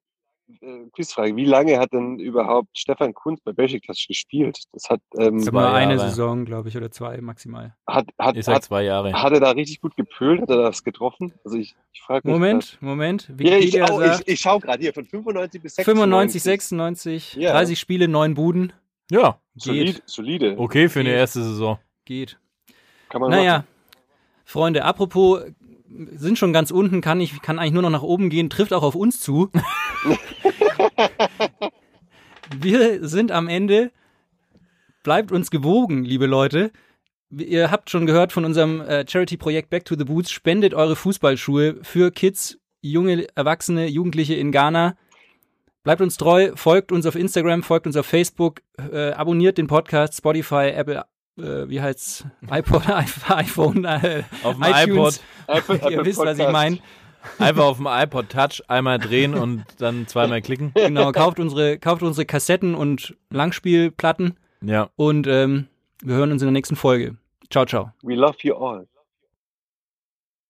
äh, 0.60 0.88
Quizfrage, 0.92 1.34
wie 1.36 1.44
lange 1.44 1.78
hat 1.78 1.92
denn 1.92 2.18
überhaupt 2.18 2.76
Stefan 2.78 3.14
Kunz 3.14 3.40
bei 3.42 3.52
Besiktas 3.52 4.04
gespielt? 4.06 4.58
Das 4.72 4.90
hat, 4.90 5.00
ähm, 5.18 5.38
Zwei 5.40 5.50
nur 5.52 5.72
eine 5.72 5.94
Jahre. 5.96 6.08
Saison, 6.08 6.44
glaube 6.44 6.68
ich, 6.68 6.76
oder 6.76 6.90
zwei 6.90 7.20
maximal. 7.20 7.74
hat, 7.86 8.06
hat, 8.18 8.36
sag 8.44 8.56
hat, 8.56 8.64
zwei 8.64 8.82
Jahre. 8.84 9.12
hat 9.12 9.32
er 9.32 9.40
da 9.40 9.50
richtig 9.50 9.80
gut 9.80 9.96
gepölt? 9.96 10.42
Hat 10.42 10.50
er 10.50 10.56
das 10.62 10.84
getroffen? 10.84 11.32
Also 11.44 11.56
ich, 11.56 11.74
ich 11.92 12.02
frage 12.02 12.26
mich. 12.28 12.32
Moment, 12.32 12.78
Moment. 12.80 13.26
grad. 13.28 13.40
Ja, 13.40 13.56
ich, 13.58 13.72
sagt 13.72 14.20
ich, 14.26 14.34
ich 14.34 14.40
schaue 14.40 14.60
gerade 14.60 14.80
hier 14.82 14.92
von 14.92 15.04
95 15.06 15.62
bis 15.62 15.74
96. 15.76 15.84
95, 16.02 16.42
96, 16.42 17.34
Ja. 17.34 17.52
30 17.52 17.78
Spiele, 17.78 18.08
9 18.08 18.34
Buden. 18.34 18.72
Ja, 19.10 19.38
Solid, 19.56 19.96
Geht, 19.96 20.02
solide. 20.06 20.54
okay 20.58 20.88
für 20.88 21.00
eine 21.00 21.10
Geht. 21.10 21.18
erste 21.18 21.42
Saison. 21.42 21.78
geht. 22.04 22.38
Kann 23.10 23.20
man 23.20 23.30
Naja, 23.30 23.58
machen. 23.58 23.66
Freunde, 24.44 24.84
apropos, 24.84 25.42
sind 26.14 26.38
schon 26.38 26.52
ganz 26.52 26.70
unten, 26.70 27.00
kann 27.00 27.20
ich 27.20 27.40
kann 27.42 27.58
eigentlich 27.58 27.72
nur 27.72 27.82
noch 27.82 27.90
nach 27.90 28.02
oben 28.02 28.30
gehen, 28.30 28.50
trifft 28.50 28.72
auch 28.72 28.82
auf 28.82 28.94
uns 28.94 29.20
zu. 29.20 29.50
Wir 32.56 33.06
sind 33.06 33.32
am 33.32 33.48
Ende. 33.48 33.90
Bleibt 35.02 35.32
uns 35.32 35.50
gewogen, 35.50 36.04
liebe 36.04 36.26
Leute. 36.26 36.70
Ihr 37.30 37.70
habt 37.70 37.90
schon 37.90 38.06
gehört 38.06 38.30
von 38.32 38.44
unserem 38.44 38.80
äh, 38.82 39.04
Charity-Projekt 39.08 39.70
Back 39.70 39.84
to 39.86 39.96
the 39.96 40.04
Boots. 40.04 40.30
Spendet 40.30 40.74
eure 40.74 40.96
Fußballschuhe 40.96 41.78
für 41.82 42.10
Kids, 42.10 42.58
junge 42.82 43.26
Erwachsene, 43.34 43.86
Jugendliche 43.86 44.34
in 44.34 44.52
Ghana. 44.52 44.96
Bleibt 45.82 46.00
uns 46.00 46.16
treu, 46.16 46.52
folgt 46.54 46.92
uns 46.92 47.06
auf 47.06 47.16
Instagram, 47.16 47.62
folgt 47.62 47.86
uns 47.86 47.96
auf 47.96 48.06
Facebook, 48.06 48.60
äh, 48.78 49.12
abonniert 49.12 49.58
den 49.58 49.66
Podcast, 49.66 50.18
Spotify, 50.18 50.70
Apple, 50.74 51.04
äh, 51.38 51.68
wie 51.68 51.80
heißt's? 51.80 52.24
iPod, 52.50 52.82
iPhone, 53.28 53.84
äh, 53.84 54.22
Auf 54.42 54.54
dem 54.56 54.62
iTunes. 54.64 55.22
iPod 55.48 55.82
Ihr 55.90 56.04
wisst, 56.04 56.18
was 56.20 56.38
ich 56.38 56.44
Podcast. 56.44 56.52
meine. 56.52 56.78
einfach 57.38 57.64
auf 57.64 57.76
dem 57.78 57.86
iPod 57.88 58.28
Touch 58.28 58.62
einmal 58.68 58.98
drehen 58.98 59.34
und 59.34 59.64
dann 59.78 60.06
zweimal 60.06 60.42
klicken. 60.42 60.72
Genau, 60.74 61.12
kauft 61.12 61.38
unsere, 61.40 61.78
kauft 61.78 62.02
unsere 62.02 62.26
Kassetten 62.26 62.74
und 62.74 63.16
Langspielplatten 63.30 64.36
Ja. 64.60 64.90
und 64.96 65.26
ähm, 65.26 65.68
wir 66.02 66.16
hören 66.16 66.32
uns 66.32 66.42
in 66.42 66.46
der 66.46 66.52
nächsten 66.52 66.76
Folge. 66.76 67.16
Ciao, 67.50 67.64
ciao. 67.66 67.92
We 68.02 68.14
love 68.14 68.36
you 68.42 68.54
all. 68.56 68.86